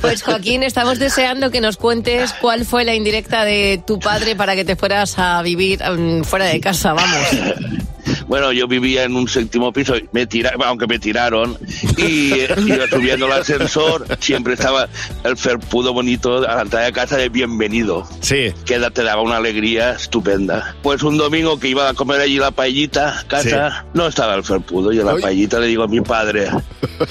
Pues 0.00 0.22
Joaquín, 0.22 0.62
estamos 0.62 0.98
deseando 0.98 1.50
que 1.50 1.60
nos 1.60 1.76
cuentes 1.76 2.32
cuál 2.40 2.64
fue 2.64 2.84
la 2.84 2.94
indirecta 2.94 3.44
de 3.44 3.82
tu 3.86 3.98
padre 3.98 4.36
para 4.36 4.54
que 4.54 4.64
te 4.64 4.76
fueras 4.76 5.18
a 5.20 5.42
vivir 5.42 5.80
mm, 5.82 6.24
fuera 6.24 6.46
de 6.46 6.60
casa, 6.60 6.92
vamos. 6.92 7.28
Bueno, 8.30 8.52
yo 8.52 8.68
vivía 8.68 9.02
en 9.02 9.16
un 9.16 9.28
séptimo 9.28 9.72
piso, 9.72 9.94
me 10.12 10.24
tira, 10.24 10.52
aunque 10.64 10.86
me 10.86 11.00
tiraron, 11.00 11.58
y 11.96 12.32
eh, 12.32 12.54
iba 12.64 12.86
subiendo 12.86 13.26
el 13.26 13.32
ascensor, 13.32 14.06
siempre 14.20 14.54
estaba 14.54 14.88
el 15.24 15.36
ferpudo 15.36 15.92
bonito 15.92 16.48
a 16.48 16.54
la 16.54 16.62
entrada 16.62 16.86
de 16.86 16.92
casa 16.92 17.16
de 17.16 17.28
bienvenido. 17.28 18.06
Sí. 18.20 18.52
Que 18.64 18.78
te 18.78 19.02
daba 19.02 19.22
una 19.22 19.38
alegría 19.38 19.92
estupenda. 19.94 20.76
Pues 20.80 21.02
un 21.02 21.18
domingo 21.18 21.58
que 21.58 21.68
iba 21.68 21.88
a 21.88 21.94
comer 21.94 22.20
allí 22.20 22.38
la 22.38 22.52
paellita, 22.52 23.24
casa, 23.26 23.84
no 23.94 24.06
estaba 24.06 24.36
el 24.36 24.44
ferpudo, 24.44 24.92
y 24.92 25.00
a 25.00 25.04
la 25.04 25.16
paellita 25.16 25.58
le 25.58 25.66
digo 25.66 25.82
a 25.82 25.88
mi 25.88 26.00
padre, 26.00 26.48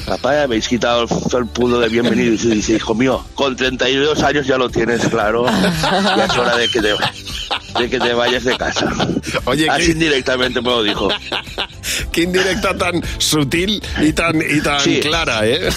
papá, 0.05 0.35
ya 0.35 0.43
habéis 0.43 0.69
quitado 0.69 1.03
el 1.03 1.09
felpudo 1.29 1.81
de 1.81 1.89
bienvenido, 1.89 2.33
y 2.33 2.37
dice, 2.37 2.75
hijo 2.75 2.95
mío, 2.95 3.25
con 3.35 3.57
32 3.57 4.23
años 4.23 4.47
ya 4.47 4.57
lo 4.57 4.69
tienes 4.69 5.05
claro, 5.09 5.45
ya 5.47 6.25
es 6.25 6.37
hora 6.37 6.55
de 6.55 6.69
que 6.69 6.81
te, 6.81 6.93
de 7.79 7.89
que 7.89 7.99
te 7.99 8.13
vayas 8.13 8.43
de 8.43 8.57
casa. 8.57 8.87
Oye, 9.45 9.69
Así 9.69 9.91
indirectamente 9.91 10.61
me 10.61 10.69
lo 10.69 10.83
dijo. 10.83 11.07
Qué 12.11 12.21
indirecta 12.23 12.77
tan 12.77 13.01
sutil 13.17 13.81
y 14.01 14.13
tan, 14.13 14.35
y 14.41 14.61
tan 14.61 14.79
Sí. 14.79 14.99
clara, 14.99 15.45
¿eh? 15.47 15.69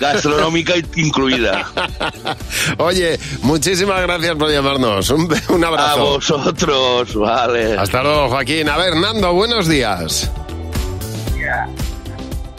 Gastronómica 0.00 0.74
incluida. 0.96 1.66
Oye, 2.78 3.18
muchísimas 3.42 4.00
gracias 4.02 4.34
por 4.36 4.50
llamarnos. 4.50 5.10
Un 5.10 5.64
abrazo. 5.64 5.92
A 5.92 5.96
vosotros, 5.96 7.14
vale. 7.14 7.76
Hasta 7.76 8.02
luego, 8.02 8.28
Joaquín. 8.30 8.68
A 8.68 8.76
ver, 8.76 8.96
Nando, 8.96 9.32
buenos 9.34 9.68
días. 9.68 10.30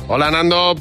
Hola, 0.07 0.29
Nando. 0.31 0.75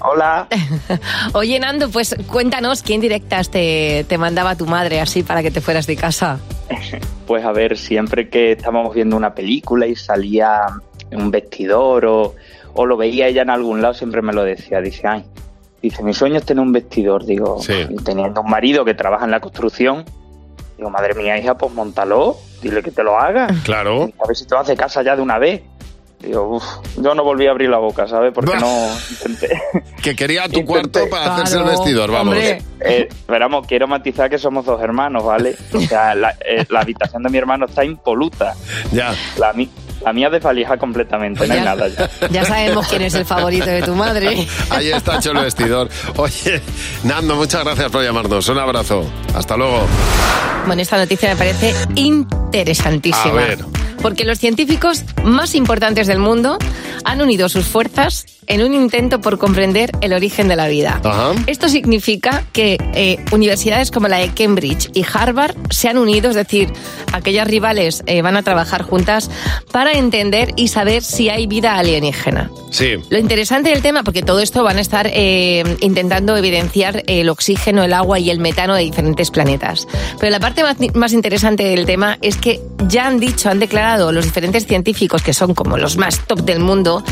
Hola. 0.00 0.46
Oye, 1.32 1.58
Nando, 1.58 1.88
pues 1.90 2.14
cuéntanos 2.26 2.82
qué 2.82 2.94
indirectas 2.94 3.50
te, 3.50 4.04
te 4.08 4.18
mandaba 4.18 4.54
tu 4.56 4.66
madre 4.66 5.00
así 5.00 5.22
para 5.22 5.42
que 5.42 5.50
te 5.50 5.60
fueras 5.60 5.86
de 5.86 5.96
casa. 5.96 6.38
Pues 7.26 7.44
a 7.44 7.52
ver, 7.52 7.76
siempre 7.76 8.28
que 8.28 8.52
estábamos 8.52 8.94
viendo 8.94 9.16
una 9.16 9.34
película 9.34 9.86
y 9.86 9.96
salía 9.96 10.66
un 11.12 11.30
vestidor 11.30 12.06
o, 12.06 12.34
o 12.74 12.86
lo 12.86 12.96
veía 12.96 13.28
ella 13.28 13.42
en 13.42 13.50
algún 13.50 13.82
lado, 13.82 13.94
siempre 13.94 14.22
me 14.22 14.32
lo 14.32 14.44
decía. 14.44 14.80
Dice, 14.80 15.06
ay, 15.06 15.24
dice, 15.82 16.02
mi 16.02 16.14
sueño 16.14 16.36
es 16.36 16.44
tener 16.44 16.62
un 16.62 16.72
vestidor. 16.72 17.24
Digo, 17.24 17.58
y 17.88 17.96
teniendo 17.96 18.42
un 18.42 18.50
marido 18.50 18.84
que 18.84 18.94
trabaja 18.94 19.24
en 19.24 19.30
la 19.30 19.40
construcción, 19.40 20.04
digo, 20.76 20.90
madre 20.90 21.14
mía, 21.14 21.38
hija, 21.38 21.56
pues 21.56 21.72
montalo, 21.72 22.36
dile 22.62 22.82
que 22.82 22.90
te 22.90 23.02
lo 23.02 23.18
haga. 23.18 23.48
Claro. 23.64 24.10
A 24.22 24.26
ver 24.26 24.36
si 24.36 24.46
te 24.46 24.54
lo 24.54 24.60
hace 24.60 24.76
casa 24.76 25.02
ya 25.02 25.16
de 25.16 25.22
una 25.22 25.38
vez. 25.38 25.62
Digo, 26.20 26.56
uff, 26.56 26.64
yo 26.96 27.14
no 27.14 27.22
volví 27.24 27.46
a 27.46 27.50
abrir 27.50 27.68
la 27.68 27.78
boca, 27.78 28.08
¿sabes? 28.08 28.32
Porque 28.32 28.56
no 28.58 28.88
intenté. 29.10 29.60
Que 30.02 30.14
quería 30.16 30.48
tu 30.48 30.64
cuarto 30.64 31.08
para 31.10 31.34
hacerse 31.36 31.58
el 31.58 31.64
vestidor, 31.64 32.10
vamos. 32.10 32.36
Eh, 32.36 32.62
esperamos, 32.80 33.66
quiero 33.66 33.86
matizar 33.88 34.30
que 34.30 34.38
somos 34.38 34.64
dos 34.64 34.80
hermanos, 34.80 35.24
¿vale? 35.24 35.56
O 35.74 35.80
sea, 35.80 36.14
la, 36.14 36.30
eh, 36.44 36.64
la 36.70 36.80
habitación 36.80 37.22
de 37.22 37.30
mi 37.30 37.38
hermano 37.38 37.66
está 37.66 37.84
impoluta. 37.84 38.54
Ya. 38.92 39.14
La, 39.36 39.52
mi- 39.52 39.68
la 40.06 40.12
mía 40.12 40.30
desvalija 40.30 40.76
completamente, 40.76 41.48
no 41.48 41.52
hay 41.52 41.60
nada 41.62 41.88
ya. 41.88 42.08
Ya 42.30 42.44
sabemos 42.44 42.86
quién 42.86 43.02
es 43.02 43.14
el 43.14 43.24
favorito 43.24 43.66
de 43.66 43.82
tu 43.82 43.92
madre. 43.96 44.46
Ahí 44.70 44.90
está 44.90 45.16
hecho 45.16 45.32
el 45.32 45.38
vestidor. 45.38 45.88
Oye, 46.14 46.62
Nando, 47.02 47.34
muchas 47.34 47.64
gracias 47.64 47.90
por 47.90 48.04
llamarnos. 48.04 48.48
Un 48.48 48.58
abrazo. 48.58 49.04
Hasta 49.34 49.56
luego. 49.56 49.84
Bueno, 50.64 50.80
esta 50.80 50.96
noticia 50.96 51.30
me 51.30 51.36
parece 51.36 51.74
interesantísima. 51.96 53.30
A 53.30 53.32
ver. 53.32 53.58
Porque 54.00 54.24
los 54.24 54.38
científicos 54.38 55.02
más 55.24 55.56
importantes 55.56 56.06
del 56.06 56.20
mundo 56.20 56.56
han 57.04 57.20
unido 57.20 57.48
sus 57.48 57.66
fuerzas 57.66 58.26
en 58.46 58.62
un 58.62 58.74
intento 58.74 59.20
por 59.20 59.38
comprender 59.38 59.90
el 60.00 60.12
origen 60.12 60.48
de 60.48 60.56
la 60.56 60.68
vida. 60.68 61.00
Esto 61.46 61.68
significa 61.68 62.44
que 62.52 62.78
eh, 62.94 63.18
universidades 63.32 63.90
como 63.90 64.08
la 64.08 64.18
de 64.18 64.30
Cambridge 64.30 64.90
y 64.94 65.04
Harvard 65.12 65.56
se 65.70 65.88
han 65.88 65.98
unido, 65.98 66.30
es 66.30 66.36
decir, 66.36 66.72
aquellas 67.12 67.48
rivales 67.48 68.02
eh, 68.06 68.22
van 68.22 68.36
a 68.36 68.42
trabajar 68.42 68.82
juntas 68.82 69.30
para 69.72 69.92
entender 69.98 70.52
y 70.56 70.68
saber 70.68 71.02
si 71.02 71.28
hay 71.28 71.46
vida 71.46 71.76
alienígena. 71.76 72.50
Sí. 72.70 72.94
Lo 73.10 73.18
interesante 73.18 73.70
del 73.70 73.82
tema, 73.82 74.02
porque 74.02 74.22
todo 74.22 74.40
esto 74.40 74.62
van 74.62 74.78
a 74.78 74.80
estar 74.80 75.08
eh, 75.12 75.64
intentando 75.80 76.36
evidenciar 76.36 77.02
el 77.06 77.28
oxígeno, 77.28 77.82
el 77.82 77.92
agua 77.92 78.18
y 78.18 78.30
el 78.30 78.38
metano 78.38 78.74
de 78.74 78.82
diferentes 78.82 79.30
planetas. 79.30 79.86
Pero 80.18 80.30
la 80.30 80.40
parte 80.40 80.62
más, 80.62 80.76
más 80.94 81.12
interesante 81.12 81.64
del 81.64 81.86
tema 81.86 82.18
es 82.22 82.36
que 82.36 82.60
ya 82.88 83.06
han 83.06 83.20
dicho, 83.20 83.50
han 83.50 83.58
declarado 83.58 84.12
los 84.12 84.24
diferentes 84.24 84.66
científicos, 84.66 85.22
que 85.22 85.32
son 85.32 85.54
como 85.54 85.76
los 85.76 85.96
más 85.96 86.26
top 86.26 86.40
del 86.40 86.60
mundo, 86.60 87.02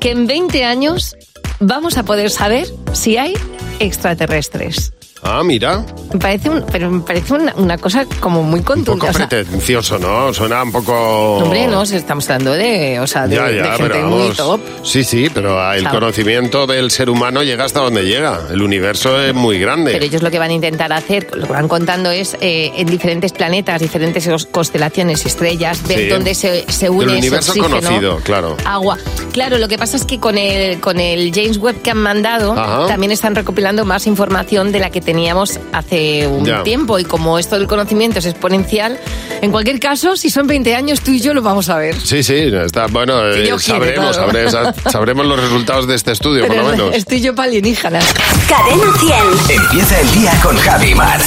que 0.00 0.10
en 0.10 0.26
20 0.26 0.64
años 0.64 1.16
vamos 1.60 1.96
a 1.98 2.04
poder 2.04 2.30
saber 2.30 2.66
si 2.92 3.16
hay 3.16 3.34
extraterrestres. 3.78 4.92
Ah, 5.24 5.42
mira. 5.44 5.84
Me 6.12 6.18
parece, 6.18 6.50
un- 6.50 6.64
pero 6.70 6.90
me 6.90 7.00
parece 7.00 7.32
una, 7.32 7.54
una 7.56 7.78
cosa 7.78 8.04
como 8.20 8.42
muy 8.42 8.58
Un 8.58 8.64
poco 8.64 8.74
contundente. 8.74 9.08
O 9.08 9.12
sea, 9.12 9.28
pretencioso, 9.28 9.98
¿no? 9.98 10.34
Suena 10.34 10.62
un 10.64 10.72
poco... 10.72 11.36
hombre, 11.38 11.66
no, 11.68 11.86
si 11.86 11.94
estamos 11.96 12.28
hablando 12.28 12.52
de, 12.52 12.98
o 12.98 13.06
sea, 13.06 13.26
de, 13.28 13.36
Ya, 13.36 13.44
de 13.46 13.56
ya, 13.58 13.64
gente 13.76 13.82
pero 13.94 14.08
muy 14.08 14.18
vamos. 14.22 14.36
top. 14.36 14.60
Sí, 14.82 15.04
sí, 15.04 15.28
pero 15.32 15.72
el 15.72 15.88
conocimiento 15.88 16.66
del 16.66 16.90
ser 16.90 17.08
humano 17.08 17.42
llega 17.44 17.64
hasta 17.64 17.80
donde 17.80 18.02
llega. 18.04 18.40
El 18.50 18.62
universo 18.62 19.20
es 19.22 19.32
muy 19.32 19.58
grande. 19.60 19.92
Pero 19.92 20.04
ellos 20.04 20.22
lo 20.22 20.30
que 20.30 20.38
van 20.40 20.50
a 20.50 20.54
intentar 20.54 20.92
hacer, 20.92 21.28
lo 21.34 21.46
que 21.46 21.52
van 21.52 21.68
contando 21.68 22.10
es 22.10 22.36
eh, 22.40 22.72
en 22.76 22.88
diferentes 22.88 23.32
planetas, 23.32 23.80
diferentes 23.80 24.28
constelaciones, 24.50 25.24
estrellas, 25.24 25.86
ver 25.86 25.98
Sí. 25.98 26.06
dónde 26.08 26.34
se, 26.34 26.64
se 26.68 26.90
une 26.90 27.04
El 27.04 27.10
ese 27.10 27.18
universo 27.20 27.52
oxígeno, 27.52 27.76
conocido, 27.80 28.16
claro. 28.24 28.56
agua. 28.64 28.98
Claro, 29.32 29.58
lo 29.58 29.68
que 29.68 29.78
pasa 29.78 29.96
es 29.96 30.04
que 30.04 30.18
con 30.18 30.36
el, 30.36 30.80
con 30.80 30.98
el 30.98 31.32
James 31.32 31.58
Webb 31.58 31.80
que 31.80 31.90
han 31.92 31.98
mandado, 31.98 32.52
Ajá. 32.58 32.88
también 32.88 33.12
están 33.12 33.34
recopilando 33.36 33.84
más 33.84 34.06
información 34.06 34.72
de 34.72 34.80
la 34.80 34.90
que 34.90 35.00
teníamos 35.12 35.60
hace 35.72 36.26
un 36.26 36.42
Ya. 36.44 36.62
tiempo. 36.62 36.98
Y 36.98 37.04
como 37.04 37.38
esto 37.38 37.58
del 37.58 37.66
conocimiento 37.66 38.18
es 38.18 38.24
exponencial, 38.26 38.98
en 39.42 39.50
cualquier 39.50 39.78
caso, 39.78 40.16
si 40.16 40.30
son 40.30 40.46
20 40.46 40.74
años, 40.74 41.00
tú 41.02 41.10
y 41.10 41.20
yo 41.20 41.34
lo 41.34 41.42
vamos 41.42 41.68
a 41.68 41.76
ver. 41.76 41.94
Sí, 42.00 42.22
sí, 42.22 42.34
está, 42.64 42.86
bueno, 42.86 43.20
eh, 43.28 43.42
quiere, 43.42 43.58
sabremos, 43.58 44.16
claro. 44.16 44.32
sabré- 44.32 44.50
sa- 44.50 44.74
sabremos 44.90 45.26
los 45.26 45.38
resultados 45.38 45.86
de 45.86 45.96
este 45.96 46.12
estudio, 46.12 46.46
por 46.46 46.56
lo 46.56 46.64
menos. 46.64 46.94
estoy 46.94 47.20
yo 47.20 47.34
para 47.34 47.48
alienígenas. 47.48 48.04
Cadena 48.48 48.98
100. 49.46 49.60
Empieza 49.60 50.00
el 50.00 50.10
día 50.12 50.32
con 50.42 50.56
Javi 50.56 50.94
Mar. 50.94 51.20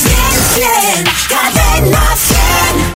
Cadena 1.30 2.02
100. 2.16 2.85